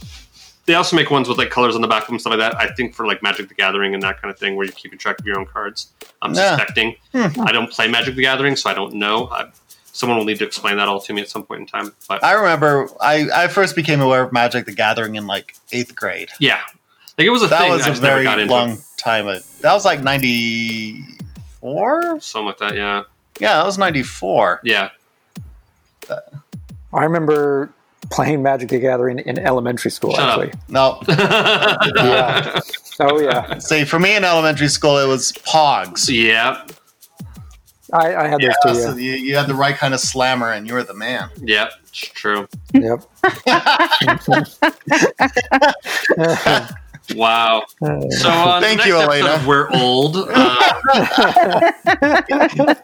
they 0.66 0.76
also 0.76 0.95
make 0.95 1.11
ones 1.11 1.28
with 1.28 1.38
like 1.38 1.49
colors 1.49 1.76
on 1.76 1.82
the 1.82 1.88
back 1.88 2.03
of 2.03 2.07
them, 2.07 2.20
stuff 2.20 2.32
like 2.32 2.39
that. 2.39 2.55
I 2.55 2.74
think 2.74 2.95
for 2.95 3.05
like 3.05 3.22
Magic 3.22 3.49
the 3.49 3.55
Gathering 3.55 3.93
and 3.93 4.01
that 4.03 4.22
kind 4.22 4.32
of 4.34 4.39
thing, 4.39 4.55
where 4.55 4.66
you're 4.66 4.74
keeping 4.74 4.97
track 4.97 5.20
of 5.20 5.26
your 5.26 5.38
own 5.39 5.45
cards. 5.45 5.88
I'm 6.22 6.34
Yeah. 6.34 6.55
suspecting. 6.57 6.95
Hmm. 7.11 7.41
I 7.41 7.51
don't 7.51 7.70
play 7.70 7.88
Magic 7.89 8.16
the 8.16 8.22
Gathering, 8.22 8.55
so 8.55 8.70
I 8.70 8.74
don't 8.74 8.93
know. 8.93 9.28
I, 9.30 9.49
someone 9.91 10.18
will 10.18 10.26
need 10.26 10.39
to 10.39 10.45
explain 10.45 10.78
that 10.78 10.88
all 10.88 11.01
to 11.01 11.14
me 11.14 11.22
at 11.22 11.30
some 11.30 11.43
point 11.43 11.59
in 11.61 11.68
time. 11.68 11.93
But 12.07 12.24
I 12.24 12.32
remember 12.34 12.88
I, 13.01 13.28
I 13.34 13.47
first 13.49 13.76
became 13.76 13.99
aware 14.01 14.24
of 14.24 14.32
Magic 14.32 14.66
the 14.66 14.72
Gathering 14.74 15.16
in 15.16 15.28
like 15.28 15.55
eighth 15.72 15.93
grade. 15.95 16.30
yeah, 16.39 16.61
like 17.18 17.28
it 17.28 17.30
was 17.30 17.43
a 17.43 17.47
That 17.47 17.61
thing. 17.64 17.72
was 17.72 17.86
I 17.86 17.89
a 17.91 17.95
very 17.95 18.26
long 18.45 18.78
time. 18.97 19.28
a- 19.28 19.41
That 19.61 19.74
was 19.74 19.84
like 19.86 20.01
94? 20.01 22.20
Something 22.22 22.45
like 22.47 22.57
that. 22.59 22.76
Yeah, 22.76 23.03
Yeah, 23.39 23.57
that 23.57 23.66
was 23.66 23.78
94. 23.78 24.61
yeah. 24.64 24.89
I 26.93 27.03
remember 27.05 27.72
playing 28.14 28.43
Magic 28.43 28.70
the 28.70 28.80
Gathering 28.80 29.20
in 29.20 29.39
elementary 29.39 29.91
school. 29.91 30.14
Shut 30.14 30.30
up. 30.30 30.39
actually, 30.41 30.59
No, 30.70 30.99
yeah. 31.09 32.59
Oh 32.99 33.20
yeah, 33.20 33.57
see, 33.57 33.84
for 33.86 33.99
me 33.99 34.16
in 34.16 34.24
elementary 34.24 34.68
school, 34.68 34.97
it 34.97 35.07
was 35.07 35.32
Pogs. 35.34 36.07
yeah, 36.09 36.64
I, 37.91 38.16
I 38.16 38.28
had 38.28 38.39
those 38.39 38.53
Yeah, 38.66 38.74
so 38.74 38.95
you, 38.95 39.14
you 39.14 39.36
had 39.36 39.47
the 39.47 39.55
right 39.55 39.76
kind 39.76 39.93
of 39.93 39.99
slammer, 39.99 40.51
and 40.51 40.68
you 40.68 40.76
were 40.76 40.84
the 40.84 40.93
man. 40.93 41.30
yeah. 41.41 41.70
It's 41.95 41.99
true. 41.99 42.47
Yep. 42.74 43.03
Wow. 47.15 47.63
So 47.79 48.29
on 48.29 48.61
Thank 48.61 48.85
you, 48.85 48.95
Elena. 48.97 49.31
of 49.31 49.45
We're 49.47 49.69
old. 49.71 50.15
Uh, 50.17 51.71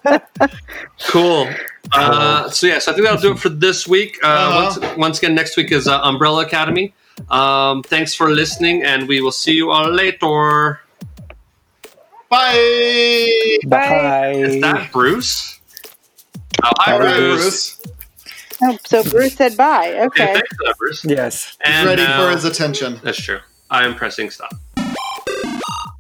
cool. 1.08 1.48
Uh, 1.92 2.50
so 2.50 2.68
yes, 2.68 2.88
I 2.88 2.94
think 2.94 3.06
that'll 3.06 3.22
do 3.22 3.32
it 3.32 3.40
for 3.40 3.50
this 3.50 3.88
week. 3.88 4.18
Uh, 4.24 4.28
Uh-huh. 4.28 4.80
once, 4.82 4.98
once 4.98 5.18
again, 5.20 5.36
next 5.36 5.58
week 5.58 5.72
is 5.72 5.88
uh, 5.88 6.00
Umbrella 6.02 6.46
Academy. 6.46 6.94
Um, 7.30 7.84
thanks 7.84 8.14
for 8.14 8.30
listening, 8.30 8.84
and 8.84 9.08
we 9.08 9.22
will 9.22 9.32
see 9.32 9.54
you 9.54 9.72
all 9.72 9.90
later. 9.92 10.80
Bye. 12.30 13.58
Bye. 13.68 14.34
Is 14.36 14.62
that 14.62 14.92
Bruce? 14.92 15.60
Oh, 16.64 16.70
hi, 16.78 16.94
All 16.94 17.00
right, 17.00 17.16
Bruce. 17.18 17.76
Bruce. 17.78 17.96
oh, 18.64 18.78
so 18.86 19.04
bruce 19.10 19.36
said 19.36 19.56
bye 19.56 19.94
Okay, 19.94 20.04
okay 20.06 20.34
thanks 20.34 20.78
Bruce. 20.78 21.06
Yes. 21.06 21.58
He's 21.66 21.86
ready 21.86 22.04
now- 22.04 22.26
for 22.26 22.32
his 22.32 22.44
attention. 22.46 23.00
That's 23.04 23.18
true. 23.22 23.40
I 23.70 23.86
am 23.86 23.96
pressing 23.96 24.30
stop. 24.30 24.54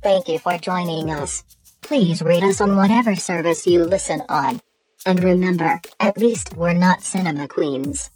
Thank 0.01 0.27
you 0.27 0.39
for 0.39 0.57
joining 0.57 1.11
us. 1.11 1.43
Please 1.81 2.21
rate 2.21 2.43
us 2.43 2.61
on 2.61 2.75
whatever 2.75 3.15
service 3.15 3.67
you 3.67 3.83
listen 3.83 4.21
on. 4.29 4.59
And 5.05 5.23
remember, 5.23 5.79
at 5.99 6.17
least 6.17 6.55
we're 6.55 6.73
not 6.73 7.03
cinema 7.03 7.47
queens. 7.47 8.09